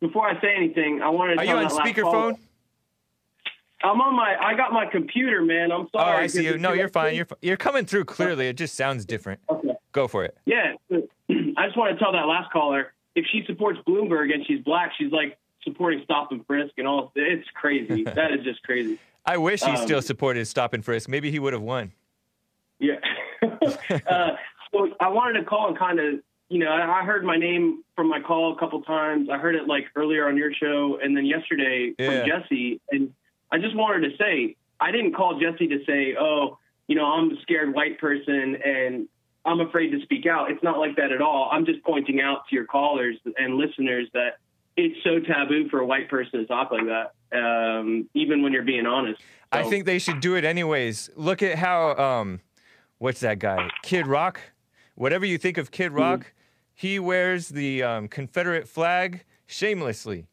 before 0.00 0.28
I 0.28 0.40
say 0.40 0.54
anything, 0.56 1.00
I 1.02 1.08
wanted 1.10 1.34
to 1.34 1.40
Are 1.40 1.44
you 1.44 1.50
on 1.56 1.64
that 1.64 1.72
last 1.74 1.94
caller- 1.94 2.32
speakerphone? 2.32 2.38
I'm 3.82 4.00
on 4.00 4.14
my. 4.16 4.36
I 4.40 4.54
got 4.56 4.72
my 4.72 4.86
computer, 4.86 5.42
man. 5.42 5.70
I'm 5.70 5.88
sorry. 5.94 6.16
Oh. 6.16 6.22
I 6.22 6.26
see 6.26 6.44
you. 6.44 6.58
No, 6.58 6.72
you're 6.72 6.88
fine. 6.88 7.14
You're 7.14 7.26
you're 7.42 7.56
coming 7.56 7.84
through 7.84 8.04
clearly. 8.06 8.48
It 8.48 8.56
just 8.56 8.74
sounds 8.74 9.04
different. 9.04 9.40
Okay. 9.50 9.72
Go 9.92 10.08
for 10.08 10.24
it. 10.24 10.36
Yeah, 10.46 10.72
I 10.90 11.66
just 11.66 11.76
want 11.76 11.96
to 11.96 12.02
tell 12.02 12.12
that 12.12 12.26
last 12.26 12.50
caller 12.52 12.92
if 13.14 13.24
she 13.32 13.42
supports 13.46 13.78
Bloomberg 13.86 14.32
and 14.32 14.46
she's 14.46 14.60
black, 14.60 14.92
she's 14.98 15.10
like 15.12 15.38
supporting 15.62 16.00
Stop 16.04 16.32
and 16.32 16.46
Frisk 16.46 16.72
and 16.78 16.86
all. 16.86 17.12
It's 17.14 17.48
crazy. 17.54 18.04
that 18.04 18.32
is 18.32 18.44
just 18.44 18.62
crazy. 18.62 18.98
I 19.24 19.38
wish 19.38 19.62
he 19.62 19.70
Um, 19.70 19.76
still 19.78 20.02
supported 20.02 20.46
Stop 20.46 20.72
and 20.74 20.84
Frisk. 20.84 21.08
Maybe 21.08 21.30
he 21.30 21.38
would 21.38 21.52
have 21.52 21.62
won. 21.62 21.92
Yeah. 22.78 22.94
uh, 23.42 24.30
so 24.76 24.94
I 25.00 25.08
wanted 25.08 25.40
to 25.40 25.44
call 25.44 25.68
and 25.68 25.78
kind 25.78 25.98
of, 26.00 26.14
you 26.48 26.58
know, 26.58 26.70
I 26.70 27.04
heard 27.04 27.24
my 27.24 27.36
name 27.36 27.82
from 27.96 28.08
my 28.08 28.20
call 28.20 28.52
a 28.54 28.58
couple 28.58 28.82
times. 28.82 29.28
I 29.30 29.38
heard 29.38 29.54
it 29.54 29.66
like 29.66 29.86
earlier 29.96 30.28
on 30.28 30.36
your 30.36 30.52
show, 30.52 30.98
and 31.02 31.16
then 31.16 31.26
yesterday 31.26 31.92
Yeah. 31.98 32.20
from 32.22 32.28
Jesse. 32.28 32.80
And 32.90 33.12
I 33.50 33.58
just 33.58 33.74
wanted 33.74 34.08
to 34.10 34.16
say, 34.16 34.56
I 34.80 34.90
didn't 34.92 35.14
call 35.14 35.40
Jesse 35.40 35.66
to 35.68 35.84
say, 35.84 36.14
oh, 36.18 36.58
you 36.88 36.94
know, 36.94 37.04
I'm 37.06 37.30
a 37.32 37.40
scared 37.42 37.74
white 37.74 37.98
person 37.98 38.56
and 38.64 39.08
I'm 39.44 39.60
afraid 39.60 39.90
to 39.90 40.00
speak 40.02 40.26
out. 40.26 40.50
It's 40.50 40.62
not 40.62 40.78
like 40.78 40.96
that 40.96 41.12
at 41.12 41.20
all. 41.22 41.48
I'm 41.50 41.64
just 41.66 41.82
pointing 41.84 42.20
out 42.20 42.46
to 42.48 42.54
your 42.54 42.64
callers 42.64 43.16
and 43.36 43.56
listeners 43.56 44.08
that 44.12 44.38
it's 44.76 44.96
so 45.02 45.18
taboo 45.20 45.68
for 45.68 45.80
a 45.80 45.86
white 45.86 46.08
person 46.10 46.40
to 46.40 46.46
talk 46.46 46.70
like 46.70 46.84
that, 46.86 47.12
um, 47.36 48.08
even 48.14 48.42
when 48.42 48.52
you're 48.52 48.62
being 48.64 48.86
honest. 48.86 49.20
I 49.50 49.62
think 49.62 49.86
they 49.86 49.98
should 49.98 50.20
do 50.20 50.34
it 50.34 50.44
anyways. 50.44 51.10
Look 51.16 51.42
at 51.42 51.56
how 51.58 51.96
um, 51.96 52.40
what's 52.98 53.20
that 53.20 53.38
guy? 53.38 53.70
Kid 53.82 54.06
Rock. 54.06 54.40
Whatever 54.96 55.24
you 55.26 55.38
think 55.38 55.58
of 55.58 55.70
Kid. 55.70 55.92
Rock, 55.92 56.32
he 56.74 56.98
wears 56.98 57.48
the 57.48 57.82
um, 57.82 58.08
Confederate 58.08 58.66
flag 58.68 59.24
shamelessly, 59.46 60.26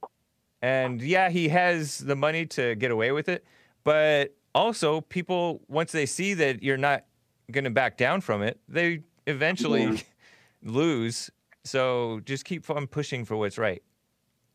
and 0.62 1.02
yeah, 1.02 1.30
he 1.30 1.50
has 1.50 2.00
the 2.00 2.16
money 2.16 2.46
to 2.48 2.74
get 2.76 2.90
away 2.90 3.12
with 3.12 3.30
it. 3.30 3.46
But 3.84 4.34
also, 4.56 5.02
people 5.02 5.62
once 5.68 5.92
they 5.92 6.06
see 6.06 6.34
that 6.36 6.64
you're 6.64 6.78
not 6.78 7.04
going 7.52 7.66
to 7.66 7.70
back 7.70 7.98
down 7.98 8.22
from 8.22 8.42
it, 8.42 8.60
they 8.68 9.02
eventually 9.28 9.84
Yeah. 9.84 9.98
lose. 10.64 11.30
So 11.66 12.22
just 12.26 12.46
keep 12.46 12.70
on 12.70 12.88
pushing 12.88 13.26
for 13.26 13.36
what's 13.36 13.58
right. 13.58 13.84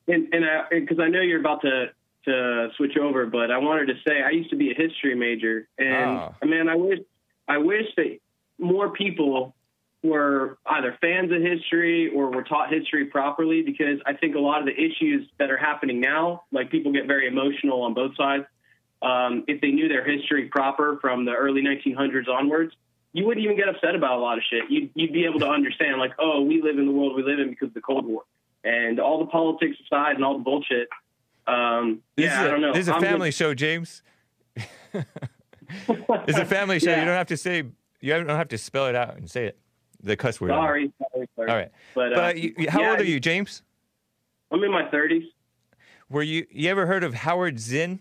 And 0.08 0.26
and 0.32 0.44
because 0.70 0.98
I, 0.98 1.08
know 1.08 1.20
you're 1.20 1.40
about 1.40 1.60
to 1.62 1.86
to 2.24 2.68
switch 2.76 2.96
over, 2.96 3.26
but 3.26 3.50
I 3.50 3.58
wanted 3.58 3.86
to 3.86 3.94
say 4.06 4.22
I 4.22 4.30
used 4.30 4.50
to 4.50 4.56
be 4.56 4.70
a 4.70 4.74
history 4.74 5.14
major, 5.14 5.68
and 5.78 6.18
Ah. 6.18 6.32
man, 6.44 6.68
I 6.70 6.76
wish 6.76 6.98
I 7.46 7.58
wish 7.58 7.86
that 7.98 8.18
more 8.58 8.90
people 8.90 9.54
were 10.02 10.58
either 10.66 10.96
fans 11.00 11.32
of 11.32 11.42
history 11.42 12.10
or 12.14 12.30
were 12.30 12.44
taught 12.44 12.72
history 12.72 13.06
properly 13.06 13.62
because 13.62 13.98
I 14.06 14.12
think 14.14 14.36
a 14.36 14.40
lot 14.40 14.60
of 14.60 14.66
the 14.66 14.74
issues 14.74 15.28
that 15.38 15.50
are 15.50 15.56
happening 15.56 16.00
now, 16.00 16.44
like 16.52 16.70
people 16.70 16.92
get 16.92 17.06
very 17.06 17.26
emotional 17.26 17.82
on 17.82 17.94
both 17.94 18.16
sides. 18.16 18.44
Um, 19.02 19.44
if 19.48 19.60
they 19.60 19.70
knew 19.70 19.88
their 19.88 20.04
history 20.04 20.46
proper 20.46 20.98
from 21.00 21.24
the 21.24 21.32
early 21.32 21.62
1900s 21.62 22.28
onwards, 22.28 22.74
you 23.12 23.26
wouldn't 23.26 23.44
even 23.44 23.56
get 23.56 23.68
upset 23.68 23.94
about 23.94 24.18
a 24.18 24.20
lot 24.20 24.38
of 24.38 24.44
shit. 24.48 24.64
You'd, 24.70 24.90
you'd 24.94 25.12
be 25.12 25.24
able 25.24 25.40
to 25.40 25.48
understand, 25.48 25.98
like, 25.98 26.12
oh, 26.18 26.42
we 26.42 26.62
live 26.62 26.78
in 26.78 26.86
the 26.86 26.92
world 26.92 27.16
we 27.16 27.22
live 27.22 27.38
in 27.38 27.48
because 27.48 27.68
of 27.68 27.74
the 27.74 27.80
Cold 27.80 28.06
War 28.06 28.22
and 28.64 29.00
all 29.00 29.18
the 29.18 29.26
politics 29.26 29.76
aside 29.84 30.16
and 30.16 30.24
all 30.24 30.36
the 30.36 30.44
bullshit. 30.44 30.88
Um, 31.46 32.02
yeah, 32.16 32.42
I 32.42 32.48
don't 32.48 32.60
know. 32.60 32.72
This 32.72 32.82
is 32.82 32.88
a 32.88 32.94
I'm 32.94 33.00
family 33.00 33.30
show, 33.30 33.54
James. 33.54 34.02
It's 36.26 36.38
a 36.38 36.46
family 36.46 36.78
show. 36.78 36.90
Yeah. 36.90 37.00
You 37.00 37.04
don't 37.04 37.16
have 37.16 37.26
to 37.26 37.36
say. 37.36 37.62
You 38.00 38.14
don't 38.14 38.28
have 38.28 38.48
to 38.48 38.58
spell 38.58 38.86
it 38.86 38.94
out 38.94 39.16
and 39.16 39.30
say 39.30 39.46
it. 39.46 39.58
The 40.02 40.16
cuss 40.16 40.40
word. 40.40 40.48
Sorry, 40.50 40.92
sorry, 41.12 41.28
sorry. 41.36 41.50
All 41.50 41.56
right. 41.56 41.70
But, 41.94 42.14
But, 42.14 42.24
uh, 42.24 42.34
you, 42.34 42.54
you- 42.56 42.70
how 42.70 42.80
yeah, 42.80 42.90
old 42.90 43.00
are 43.00 43.04
you, 43.04 43.18
James? 43.20 43.62
I'm 44.50 44.62
in 44.62 44.70
my 44.70 44.84
30s. 44.84 45.24
Were 46.08 46.22
you 46.22 46.46
you 46.50 46.70
ever 46.70 46.86
heard 46.86 47.04
of 47.04 47.12
Howard 47.12 47.58
Zinn? 47.60 48.00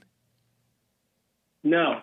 No. 1.64 2.02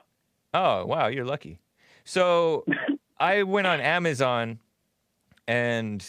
Oh, 0.53 0.85
wow, 0.85 1.07
you're 1.07 1.25
lucky. 1.25 1.59
So 2.05 2.65
I 3.19 3.43
went 3.45 3.67
on 3.67 3.81
Amazon 3.81 4.59
and 5.49 6.05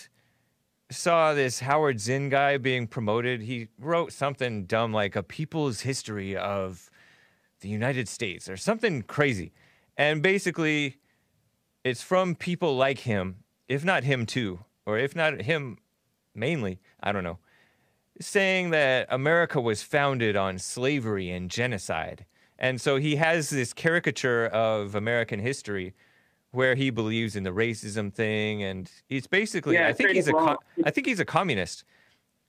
saw 0.92 1.34
this 1.34 1.60
Howard 1.62 2.00
Zinn 2.00 2.30
guy 2.30 2.58
being 2.58 2.88
promoted. 2.88 3.42
He 3.42 3.70
wrote 3.80 4.12
something 4.12 4.66
dumb 4.66 4.92
like 4.94 5.16
a 5.16 5.24
people's 5.24 5.82
history 5.82 6.36
of 6.36 6.90
the 7.62 7.70
United 7.70 8.08
States 8.10 8.50
or 8.50 8.58
something 8.58 9.02
crazy. 9.04 9.54
And 9.98 10.22
basically, 10.22 10.98
it's 11.86 12.02
from 12.02 12.36
people 12.36 12.76
like 12.76 13.00
him, 13.00 13.38
if 13.68 13.84
not 13.84 14.04
him 14.04 14.26
too, 14.26 14.60
or 14.86 14.98
if 14.98 15.16
not 15.16 15.42
him 15.42 15.78
mainly, 16.34 16.80
I 17.02 17.12
don't 17.12 17.24
know, 17.24 17.40
saying 18.20 18.70
that 18.72 19.08
America 19.10 19.60
was 19.60 19.82
founded 19.82 20.36
on 20.36 20.60
slavery 20.60 21.30
and 21.32 21.50
genocide. 21.50 22.26
And 22.58 22.80
so 22.80 22.98
he 22.98 23.18
has 23.18 23.50
this 23.50 23.74
caricature 23.74 24.48
of 24.48 24.96
American 24.96 25.40
history 25.40 25.94
where 26.52 26.76
he 26.76 26.90
believes 26.90 27.36
in 27.36 27.44
the 27.44 27.50
racism 27.50 28.14
thing 28.14 28.64
and 28.64 28.90
he's 29.08 29.28
basically 29.28 29.76
Yeah, 29.76 29.88
I 29.88 29.94
think 29.94 30.12
he's 30.12 30.30
a 30.30 30.32
up 30.32 30.40
co- 30.40 30.46
wrong. 30.46 30.58
I 30.86 30.92
think 30.92 31.06
he's 31.08 31.20
a 31.20 31.26
communist. 31.26 31.84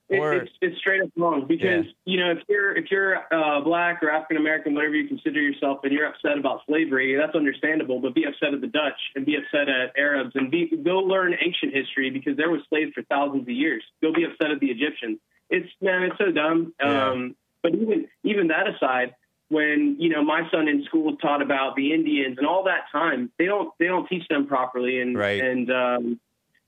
It, 0.09 0.19
Or- 0.19 0.33
it's, 0.33 0.51
it's 0.61 0.77
straight 0.79 1.01
up 1.01 1.09
wrong 1.17 1.45
because 1.47 1.85
you 2.05 2.17
know 2.17 2.31
if 2.31 2.39
you're 2.47 2.75
if 2.77 2.89
you're 2.89 3.17
uh, 3.29 3.59
black 3.61 4.01
or 4.01 4.09
African 4.09 4.37
American, 4.37 4.73
whatever 4.73 4.95
you 4.95 5.05
consider 5.07 5.41
yourself, 5.41 5.79
and 5.83 5.91
you're 5.91 6.05
upset 6.07 6.37
about 6.37 6.61
slavery, 6.65 7.15
that's 7.17 7.35
understandable. 7.35 7.99
But 7.99 8.15
be 8.15 8.23
upset 8.23 8.53
at 8.53 8.61
the 8.61 8.67
Dutch 8.67 8.99
and 9.15 9.25
be 9.25 9.35
upset 9.35 9.67
at 9.67 9.91
Arabs 9.97 10.31
and 10.35 10.49
be, 10.49 10.71
go 10.81 10.99
learn 10.99 11.33
ancient 11.33 11.73
history 11.73 12.09
because 12.09 12.37
there 12.37 12.49
was 12.49 12.61
slaves 12.69 12.93
for 12.93 13.03
thousands 13.03 13.41
of 13.43 13.49
years. 13.49 13.83
Go 14.01 14.13
be 14.13 14.23
upset 14.23 14.49
at 14.51 14.61
the 14.61 14.67
Egyptians. 14.67 15.19
It's 15.49 15.67
man, 15.81 16.03
it's 16.03 16.17
so 16.17 16.31
dumb. 16.31 16.73
Yeah. 16.79 17.09
Um, 17.09 17.35
but 17.61 17.75
even 17.75 18.07
even 18.23 18.47
that 18.47 18.65
aside, 18.67 19.13
when 19.49 19.97
you 19.99 20.07
know 20.09 20.23
my 20.23 20.49
son 20.51 20.69
in 20.69 20.85
school 20.85 21.17
taught 21.17 21.41
about 21.41 21.75
the 21.75 21.93
Indians 21.93 22.37
and 22.37 22.47
all 22.47 22.63
that 22.63 22.85
time, 22.93 23.29
they 23.37 23.45
don't 23.45 23.73
they 23.77 23.87
don't 23.87 24.07
teach 24.07 24.25
them 24.29 24.47
properly. 24.47 25.01
And 25.01 25.17
Right. 25.17 25.41
and 25.43 25.69
um, 25.69 26.19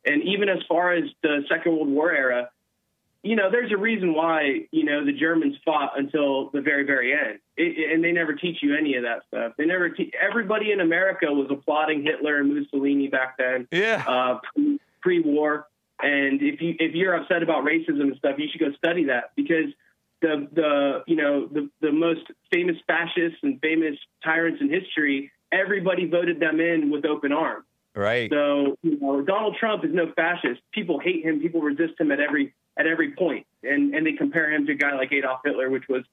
and 0.05 0.23
even 0.23 0.49
as 0.49 0.59
far 0.67 0.91
as 0.91 1.05
the 1.23 1.43
Second 1.49 1.71
World 1.73 1.87
War 1.89 2.11
era, 2.11 2.49
you 3.23 3.35
know, 3.35 3.51
there's 3.51 3.71
a 3.71 3.77
reason 3.77 4.13
why, 4.13 4.67
you 4.71 4.83
know, 4.85 5.03
the 5.05 5.11
Germans 5.11 5.55
fought 5.65 5.97
until 5.99 6.49
the 6.51 6.61
very, 6.61 6.83
very 6.85 7.11
end. 7.13 7.39
It, 7.57 7.77
it- 7.77 7.91
and 7.93 8.03
they 8.03 8.11
never 8.11 8.33
teach 8.33 8.57
you 8.61 8.75
any 8.75 8.95
of 8.95 9.03
that 9.03 9.23
stuff. 9.27 9.53
They 9.57 9.65
never 9.65 9.89
te- 9.89 10.11
everybody 10.19 10.71
in 10.71 10.79
America 10.79 11.25
was 11.27 11.47
applauding 11.49 12.03
Hitler 12.03 12.37
and 12.37 12.53
Mussolini 12.53 13.07
back 13.07 13.37
then, 13.37 13.67
Yeah. 13.71 14.03
uh, 14.07 14.39
pre- 14.55 14.79
pre-war. 15.01 15.67
And 16.01 16.41
if 16.41 16.61
you, 16.61 16.75
if 16.79 16.95
you're 16.95 17.13
upset 17.13 17.43
about 17.43 17.65
racism 17.65 18.01
and 18.03 18.15
stuff, 18.17 18.35
you 18.37 18.47
should 18.49 18.61
go 18.61 18.71
study 18.77 19.05
that 19.05 19.31
because 19.35 19.65
the, 20.21 20.47
the, 20.53 21.03
you 21.07 21.17
know, 21.17 21.47
the, 21.47 21.69
the 21.81 21.91
most 21.91 22.21
famous 22.51 22.77
fascists 22.87 23.39
and 23.43 23.59
famous 23.61 23.97
tyrants 24.23 24.61
in 24.61 24.69
history, 24.69 25.29
everybody 25.51 26.05
voted 26.07 26.39
them 26.39 26.61
in 26.61 26.89
with 26.89 27.05
open 27.05 27.33
arms. 27.33 27.65
Right. 27.95 28.29
So 28.31 28.77
you 28.81 28.97
know, 28.99 29.21
Donald 29.21 29.57
Trump 29.59 29.83
is 29.83 29.91
no 29.93 30.11
fascist. 30.15 30.61
People 30.71 30.99
hate 30.99 31.25
him. 31.25 31.41
People 31.41 31.59
resist 31.61 31.99
him 31.99 32.11
at 32.11 32.19
every 32.21 32.53
at 32.79 32.87
every 32.87 33.11
point, 33.11 33.45
and 33.63 33.93
and 33.93 34.05
they 34.07 34.13
compare 34.13 34.51
him 34.51 34.65
to 34.65 34.71
a 34.71 34.75
guy 34.75 34.95
like 34.95 35.11
Adolf 35.11 35.41
Hitler, 35.45 35.69
which 35.69 35.87
was 35.89 36.03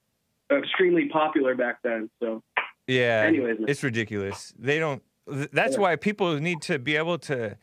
extremely 0.51 1.09
popular 1.09 1.55
back 1.55 1.79
then. 1.83 2.09
So 2.21 2.43
Yeah. 2.87 3.23
Anyways, 3.25 3.57
it's 3.67 3.83
ridiculous. 3.83 4.53
They 4.59 4.77
don't. 4.77 5.01
th- 5.29 5.49
That's 5.51 5.77
why 5.77 5.95
people 5.95 6.39
need 6.39 6.61
to 6.63 6.77
be 6.79 6.95
able 6.95 7.17
to, 7.19 7.57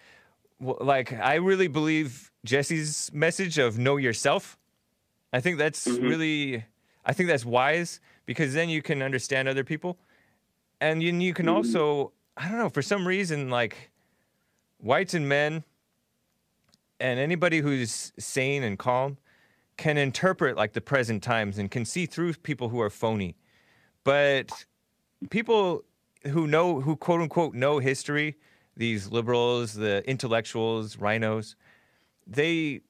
like, 0.60 1.12
I 1.12 1.36
really 1.36 1.68
believe 1.68 2.30
Jesse's 2.44 3.10
message 3.12 3.58
of 3.58 3.78
know 3.78 3.96
yourself. 3.96 4.58
I 5.32 5.40
think 5.40 5.58
that's 5.58 5.86
Mm-hmm. 5.86 6.06
really, 6.06 6.64
I 7.04 7.12
think 7.12 7.28
that's 7.28 7.44
wise 7.44 8.00
because 8.26 8.52
then 8.54 8.68
you 8.68 8.82
can 8.82 9.02
understand 9.02 9.48
other 9.48 9.64
people, 9.64 9.98
and 10.80 11.02
you, 11.02 11.12
you 11.14 11.34
can 11.34 11.48
also, 11.48 12.12
I 12.36 12.48
don't 12.48 12.58
know, 12.58 12.68
for 12.70 12.82
some 12.82 13.06
reason, 13.08 13.50
like, 13.50 13.90
whites 14.78 15.14
and 15.14 15.28
men, 15.28 15.64
and 17.00 17.18
anybody 17.18 17.58
who's 17.58 18.12
sane 18.18 18.62
and 18.62 18.78
calm 18.78 19.18
can 19.76 19.96
interpret 19.96 20.56
like 20.56 20.72
the 20.72 20.80
present 20.80 21.22
times 21.22 21.58
and 21.58 21.70
can 21.70 21.84
see 21.84 22.06
through 22.06 22.34
people 22.34 22.68
who 22.68 22.80
are 22.80 22.90
phony. 22.90 23.36
But 24.04 24.66
people 25.30 25.84
who 26.28 26.46
know 26.46 26.80
who 26.80 26.96
quote 26.96 27.20
unquote 27.20 27.54
know 27.54 27.78
history, 27.78 28.36
these 28.76 29.10
liberals, 29.10 29.74
the 29.74 30.08
intellectuals, 30.08 30.96
RINOs, 30.96 31.54
they 32.26 32.80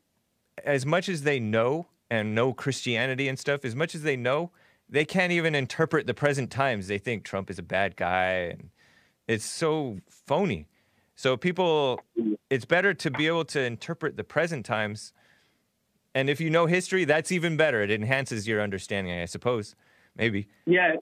as 0.64 0.86
much 0.86 1.08
as 1.08 1.22
they 1.22 1.40
know 1.40 1.88
and 2.10 2.34
know 2.34 2.52
Christianity 2.52 3.28
and 3.28 3.38
stuff, 3.38 3.64
as 3.64 3.74
much 3.74 3.94
as 3.94 4.02
they 4.02 4.16
know, 4.16 4.50
they 4.88 5.04
can't 5.04 5.32
even 5.32 5.54
interpret 5.54 6.06
the 6.06 6.14
present 6.14 6.50
times. 6.50 6.86
They 6.86 6.98
think 6.98 7.24
Trump 7.24 7.50
is 7.50 7.58
a 7.58 7.62
bad 7.62 7.96
guy 7.96 8.52
and 8.52 8.70
it's 9.26 9.44
so 9.44 9.98
phony. 10.08 10.68
So 11.16 11.36
people 11.36 12.00
it's 12.50 12.64
better 12.64 12.94
to 12.94 13.10
be 13.10 13.26
able 13.26 13.44
to 13.46 13.60
interpret 13.60 14.16
the 14.16 14.24
present 14.24 14.64
times. 14.66 15.12
And 16.14 16.30
if 16.30 16.40
you 16.40 16.50
know 16.50 16.66
history, 16.66 17.04
that's 17.04 17.32
even 17.32 17.56
better. 17.56 17.82
It 17.82 17.90
enhances 17.90 18.46
your 18.46 18.60
understanding, 18.60 19.18
I 19.18 19.24
suppose. 19.24 19.74
Maybe. 20.16 20.46
yeah, 20.64 20.94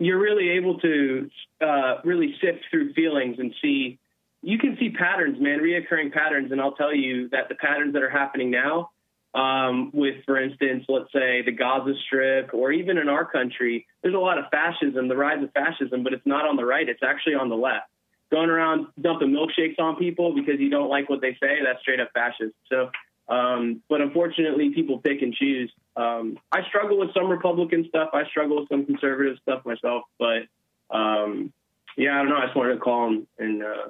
you're 0.00 0.18
really 0.18 0.50
able 0.50 0.78
to 0.80 1.30
uh, 1.60 1.96
really 2.04 2.34
sift 2.42 2.64
through 2.70 2.92
feelings 2.94 3.36
and 3.38 3.54
see. 3.62 3.98
You 4.42 4.58
can 4.58 4.76
see 4.78 4.90
patterns, 4.90 5.38
man, 5.40 5.60
reoccurring 5.60 6.12
patterns, 6.12 6.52
and 6.52 6.60
I'll 6.60 6.74
tell 6.74 6.94
you 6.94 7.28
that 7.30 7.48
the 7.48 7.54
patterns 7.54 7.94
that 7.94 8.02
are 8.02 8.10
happening 8.10 8.50
now, 8.50 8.90
um, 9.34 9.90
with, 9.94 10.16
for 10.24 10.40
instance, 10.42 10.84
let's 10.88 11.12
say 11.12 11.42
the 11.42 11.52
Gaza 11.52 11.94
Strip, 12.06 12.52
or 12.52 12.72
even 12.72 12.98
in 12.98 13.08
our 13.08 13.24
country, 13.24 13.86
there's 14.02 14.14
a 14.14 14.18
lot 14.18 14.38
of 14.38 14.44
fascism, 14.50 15.08
the 15.08 15.16
rise 15.16 15.42
of 15.42 15.52
fascism, 15.52 16.02
but 16.02 16.12
it's 16.12 16.26
not 16.26 16.44
on 16.44 16.56
the 16.56 16.64
right; 16.64 16.88
it's 16.88 17.02
actually 17.02 17.34
on 17.34 17.48
the 17.48 17.56
left. 17.56 17.88
Going 18.32 18.50
around 18.50 18.88
dumping 19.00 19.30
milkshakes 19.30 19.78
on 19.78 19.96
people 19.96 20.34
because 20.34 20.58
you 20.58 20.68
don't 20.68 20.88
like 20.88 21.08
what 21.08 21.20
they 21.20 21.36
say, 21.40 21.58
that's 21.64 21.80
straight 21.80 22.00
up 22.00 22.10
fascist. 22.12 22.54
So, 22.68 22.90
um, 23.28 23.82
but 23.88 24.00
unfortunately, 24.00 24.70
people 24.70 24.98
pick 24.98 25.22
and 25.22 25.32
choose. 25.32 25.72
Um, 25.96 26.38
I 26.52 26.62
struggle 26.68 26.98
with 26.98 27.14
some 27.14 27.28
Republican 27.28 27.86
stuff. 27.88 28.10
I 28.12 28.24
struggle 28.30 28.60
with 28.60 28.68
some 28.68 28.84
conservative 28.84 29.38
stuff 29.42 29.64
myself. 29.64 30.02
But 30.18 30.42
um, 30.90 31.52
yeah, 31.96 32.14
I 32.14 32.18
don't 32.18 32.28
know. 32.28 32.36
I 32.36 32.46
just 32.46 32.56
wanted 32.56 32.74
to 32.74 32.80
call 32.80 33.08
and, 33.08 33.26
and 33.38 33.62
uh, 33.62 33.88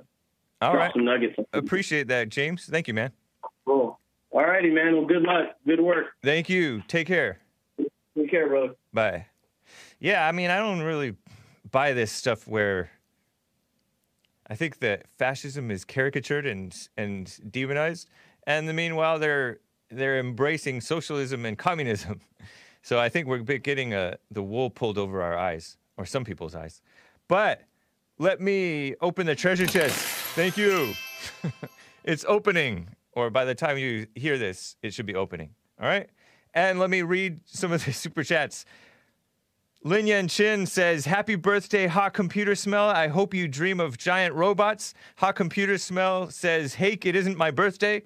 All 0.63 0.73
drop 0.73 0.75
right. 0.75 0.93
some 0.95 1.05
nuggets. 1.05 1.35
Appreciate 1.53 2.09
that, 2.09 2.29
James. 2.29 2.67
Thank 2.67 2.89
you, 2.89 2.95
man. 2.95 3.13
Cool. 3.65 3.99
All 4.31 4.45
righty, 4.45 4.71
man. 4.71 4.95
Well, 4.97 5.07
good 5.07 5.23
luck. 5.23 5.57
Good 5.67 5.81
work. 5.81 6.07
Thank 6.23 6.49
you. 6.49 6.83
Take 6.89 7.07
care. 7.07 7.39
Take 8.17 8.31
care, 8.31 8.49
brother. 8.49 8.75
Bye. 8.93 9.27
Yeah, 9.99 10.27
I 10.27 10.33
mean, 10.33 10.51
I 10.51 10.59
don't 10.59 10.83
really 10.83 11.17
buy 11.71 11.93
this 11.93 12.13
stuff 12.13 12.47
where 12.47 12.91
I 14.49 14.55
think 14.55 14.79
that 14.81 15.07
fascism 15.19 15.71
is 15.71 15.85
caricatured 15.85 16.47
and 16.47 16.75
and 16.97 17.37
demonized, 17.51 18.09
and 18.47 18.69
the 18.69 18.73
meanwhile 18.73 19.19
they're 19.19 19.61
they're 19.91 20.19
embracing 20.19 20.81
socialism 20.81 21.45
and 21.47 21.59
communism. 21.59 22.21
So 22.83 23.01
I 23.01 23.09
think 23.09 23.27
we're 23.27 23.39
getting 23.41 23.91
the 23.91 24.43
wool 24.43 24.71
pulled 24.71 24.97
over 24.97 25.21
our 25.21 25.37
eyes, 25.37 25.77
or 25.97 26.07
some 26.07 26.23
people's 26.23 26.55
eyes. 26.55 26.83
But 27.27 27.63
let 28.17 28.41
me 28.41 28.95
open 29.01 29.27
the 29.27 29.35
treasure 29.35 29.67
chest. 29.67 29.97
Thank 30.37 30.57
you. 30.57 30.95
it's 32.05 32.25
opening, 32.29 32.89
or 33.11 33.29
by 33.29 33.45
the 33.45 33.57
time 33.57 33.77
you 33.77 34.07
hear 34.15 34.39
this, 34.39 34.77
it 34.83 34.95
should 34.95 35.05
be 35.07 35.17
opening. 35.17 35.51
All 35.81 35.89
right. 35.89 36.09
And 36.55 36.79
let 36.79 36.89
me 36.89 37.03
read 37.03 37.41
some 37.45 37.73
of 37.73 37.85
the 37.85 37.93
super 38.05 38.23
chats. 38.23 38.65
Lin 39.87 40.09
Yan 40.09 40.27
Chin 40.27 40.67
says, 40.67 41.05
Happy 41.05 41.37
birthday, 41.37 41.87
Hot 41.87 42.13
Computer 42.13 42.57
Smell. 42.57 42.89
I 42.89 43.07
hope 43.07 43.33
you 43.33 43.47
dream 43.47 43.79
of 43.79 43.97
giant 43.97 44.35
robots. 44.35 44.95
Hot 45.19 45.37
Computer 45.37 45.79
Smell 45.79 46.29
says, 46.29 46.75
Hake, 46.75 47.07
it 47.07 47.15
isn't 47.15 47.39
my 47.39 47.53
birthday. 47.53 48.03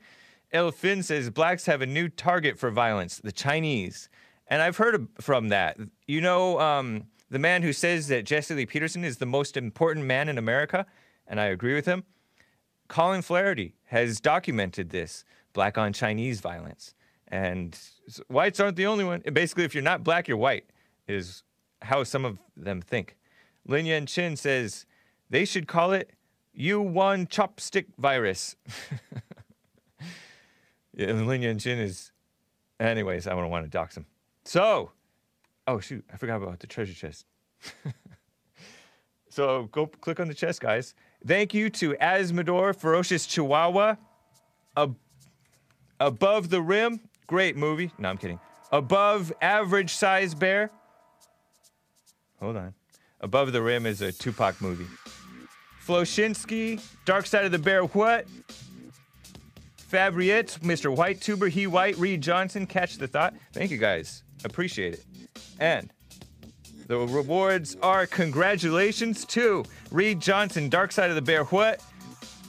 El 0.53 0.72
Fin 0.72 1.03
says, 1.03 1.31
Blacks 1.31 1.64
have 1.64 1.81
a 1.81 1.87
new 1.87 2.11
target 2.11 2.59
for 2.59 2.70
violence, 2.70 3.16
the 3.16 3.33
Chinese. 3.33 4.11
And 4.49 4.61
I've 4.61 4.76
heard 4.76 5.09
from 5.22 5.49
that. 5.49 5.78
You 6.07 6.20
know, 6.20 6.61
um, 6.61 7.05
the 7.31 7.39
man 7.39 7.62
who 7.62 7.72
says 7.72 8.09
that 8.09 8.26
Jesse 8.26 8.53
Lee 8.53 8.66
Peterson 8.66 9.03
is 9.03 9.16
the 9.16 9.24
most 9.24 9.57
important 9.57 10.05
man 10.05 10.28
in 10.28 10.37
America, 10.37 10.85
and 11.26 11.41
I 11.41 11.47
agree 11.47 11.74
with 11.74 11.87
him. 11.87 12.05
Colin 12.89 13.22
Flaherty 13.22 13.74
has 13.87 14.20
documented 14.20 14.91
this 14.91 15.24
black 15.55 15.78
on 15.78 15.95
Chinese 15.95 16.41
violence. 16.41 16.95
And 17.28 17.78
whites 18.28 18.61
aren't 18.61 18.76
the 18.76 18.85
only 18.85 19.05
one. 19.05 19.22
Basically, 19.33 19.64
if 19.64 19.74
you're 19.74 19.83
not 19.83 20.05
black, 20.05 20.28
you're 20.28 20.37
white, 20.37 20.66
is 21.09 21.43
how 21.83 22.05
some 22.05 22.24
of 22.24 22.39
them 22.57 22.81
think. 22.81 23.16
Lin 23.66 23.87
Yan 23.87 24.07
Chin 24.07 24.37
says 24.37 24.87
they 25.28 25.45
should 25.45 25.66
call 25.68 25.93
it 25.93 26.11
Wuhan 26.59 27.28
chopstick 27.28 27.87
virus. 27.99 28.57
yeah, 30.95 31.12
Lin 31.12 31.43
Yan 31.43 31.59
Chin 31.59 31.78
is. 31.78 32.12
Anyways, 32.78 33.26
I 33.26 33.31
don't 33.31 33.51
want 33.51 33.64
to 33.66 33.70
dox 33.70 33.97
him. 33.97 34.07
So, 34.45 34.93
oh 35.66 35.81
shoot, 35.81 36.05
I 36.12 36.16
forgot 36.16 36.43
about 36.43 36.61
the 36.61 36.66
treasure 36.66 36.95
chest. 36.95 37.26
So 39.31 39.68
go 39.70 39.87
click 39.87 40.18
on 40.18 40.26
the 40.26 40.35
chest, 40.35 40.61
guys. 40.61 40.95
Thank 41.24 41.55
you 41.55 41.70
to 41.70 41.95
Asmodor, 41.95 42.74
Ferocious 42.74 43.26
Chihuahua, 43.26 43.95
Ab- 44.76 44.97
Above 46.01 46.51
the 46.51 46.61
Rim, 46.61 47.01
great 47.28 47.57
movie. 47.57 47.93
No, 47.97 48.09
I'm 48.09 48.18
kidding. 48.18 48.41
Above 48.72 49.33
Average 49.41 49.95
Size 49.95 50.35
Bear. 50.35 50.70
Hold 52.41 52.57
on. 52.57 52.74
Above 53.20 53.53
the 53.53 53.62
Rim 53.62 53.86
is 53.86 54.01
a 54.01 54.12
Tupac 54.12 54.61
movie. 54.61 54.86
Floshinsky, 55.86 56.82
Dark 57.05 57.26
Side 57.26 57.45
of 57.45 57.53
the 57.53 57.59
Bear, 57.59 57.84
what? 57.84 58.26
Fabriette, 59.76 60.59
Mr. 60.62 60.95
White 60.95 61.20
Tuber, 61.20 61.49
He 61.49 61.66
White, 61.66 61.97
Reed 61.99 62.20
Johnson, 62.20 62.66
catch 62.66 62.97
the 62.97 63.09
thought. 63.09 63.34
Thank 63.53 63.70
you 63.70 63.78
guys. 63.78 64.22
Appreciate 64.45 64.95
it. 64.95 65.05
And 65.59 65.93
the 66.86 66.99
rewards 66.99 67.76
are 67.82 68.07
congratulations 68.07 69.24
to 69.26 69.64
Reed 69.91 70.20
Johnson, 70.20 70.68
Dark 70.68 70.93
Side 70.93 71.11
of 71.11 71.16
the 71.16 71.22
Bear, 71.22 71.45
what? 71.45 71.82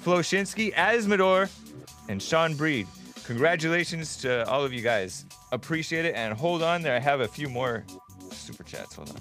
Floshinsky, 0.03 0.73
Asmodor, 0.73 1.49
and 2.09 2.21
Sean 2.21 2.55
Breed. 2.55 2.87
Congratulations 3.25 4.17
to 4.17 4.47
all 4.49 4.63
of 4.63 4.73
you 4.73 4.81
guys. 4.81 5.25
Appreciate 5.51 6.05
it. 6.05 6.15
And 6.15 6.33
hold 6.33 6.63
on 6.63 6.81
there. 6.81 6.95
I 6.95 6.99
have 6.99 7.21
a 7.21 7.27
few 7.27 7.49
more 7.49 7.85
super 8.31 8.63
chats. 8.63 8.95
Hold 8.95 9.09
on. 9.09 9.17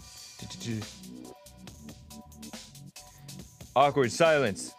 Awkward 3.76 4.12
silence. 4.12 4.74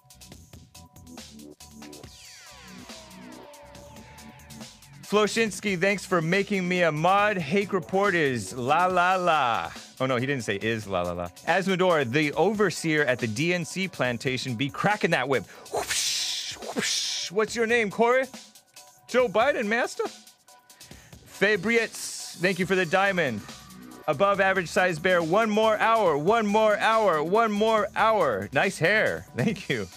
Floshinsky, 5.03 5.77
thanks 5.77 6.05
for 6.05 6.21
making 6.21 6.65
me 6.67 6.83
a 6.83 6.91
mod. 6.91 7.37
Hake 7.37 7.73
report 7.73 8.15
is 8.15 8.53
la 8.53 8.85
la 8.85 9.15
la. 9.15 9.69
Oh 9.99 10.05
no, 10.05 10.15
he 10.15 10.25
didn't 10.25 10.43
say 10.43 10.55
is 10.55 10.87
la 10.87 11.01
la 11.01 11.11
la. 11.11 11.27
Asmodor, 11.47 12.09
the 12.09 12.31
overseer 12.33 13.03
at 13.03 13.19
the 13.19 13.27
DNC 13.27 13.91
plantation, 13.91 14.55
be 14.55 14.69
cracking 14.69 15.11
that 15.11 15.27
whip. 15.27 15.45
Whoosh, 15.73 16.55
whoosh. 16.55 17.29
What's 17.29 17.55
your 17.55 17.67
name, 17.67 17.91
Cory? 17.91 18.23
Joe 19.09 19.27
Biden, 19.27 19.65
master? 19.65 20.05
Fabrietz, 21.27 22.37
thank 22.37 22.59
you 22.59 22.65
for 22.65 22.75
the 22.75 22.85
diamond. 22.85 23.41
Above 24.11 24.41
average 24.41 24.67
size 24.67 24.99
bear, 24.99 25.23
one 25.23 25.49
more 25.49 25.77
hour, 25.79 26.17
one 26.17 26.45
more 26.45 26.77
hour, 26.79 27.23
one 27.23 27.49
more 27.49 27.87
hour. 27.95 28.49
Nice 28.51 28.77
hair. 28.77 29.25
Thank 29.37 29.69
you. 29.69 29.87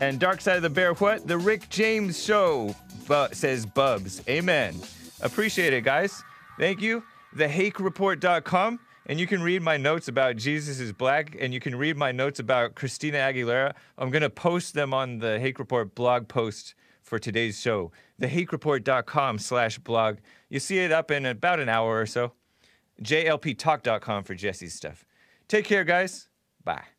And 0.00 0.18
Dark 0.18 0.40
Side 0.40 0.56
of 0.56 0.62
the 0.62 0.70
Bear, 0.70 0.94
what? 0.94 1.28
The 1.28 1.36
Rick 1.36 1.68
James 1.68 2.24
Show 2.24 2.74
bu- 3.06 3.34
says 3.34 3.66
Bubs. 3.66 4.22
Amen. 4.30 4.74
Appreciate 5.20 5.74
it, 5.74 5.82
guys. 5.84 6.22
Thank 6.58 6.80
you. 6.80 7.04
TheHakeReport.com. 7.36 8.80
And 9.04 9.20
you 9.20 9.26
can 9.26 9.42
read 9.42 9.60
my 9.60 9.76
notes 9.76 10.08
about 10.08 10.36
Jesus 10.36 10.80
is 10.80 10.94
Black, 10.94 11.36
and 11.38 11.52
you 11.52 11.60
can 11.60 11.76
read 11.76 11.98
my 11.98 12.12
notes 12.12 12.38
about 12.38 12.74
Christina 12.74 13.18
Aguilera. 13.18 13.74
I'm 13.98 14.08
going 14.08 14.22
to 14.22 14.30
post 14.30 14.72
them 14.72 14.94
on 14.94 15.18
the 15.18 15.38
Hake 15.38 15.58
Report 15.58 15.94
blog 15.94 16.28
post 16.28 16.74
for 17.02 17.18
today's 17.18 17.60
show. 17.60 17.92
TheHakeReport.com 18.22 19.38
slash 19.38 19.78
blog. 19.80 20.16
You 20.48 20.60
see 20.60 20.78
it 20.78 20.92
up 20.92 21.10
in 21.10 21.26
about 21.26 21.60
an 21.60 21.68
hour 21.68 22.00
or 22.00 22.06
so. 22.06 22.32
JLPTalk.com 23.02 24.24
for 24.24 24.34
Jesse's 24.34 24.74
stuff. 24.74 25.04
Take 25.48 25.64
care, 25.64 25.84
guys. 25.84 26.28
Bye. 26.62 26.93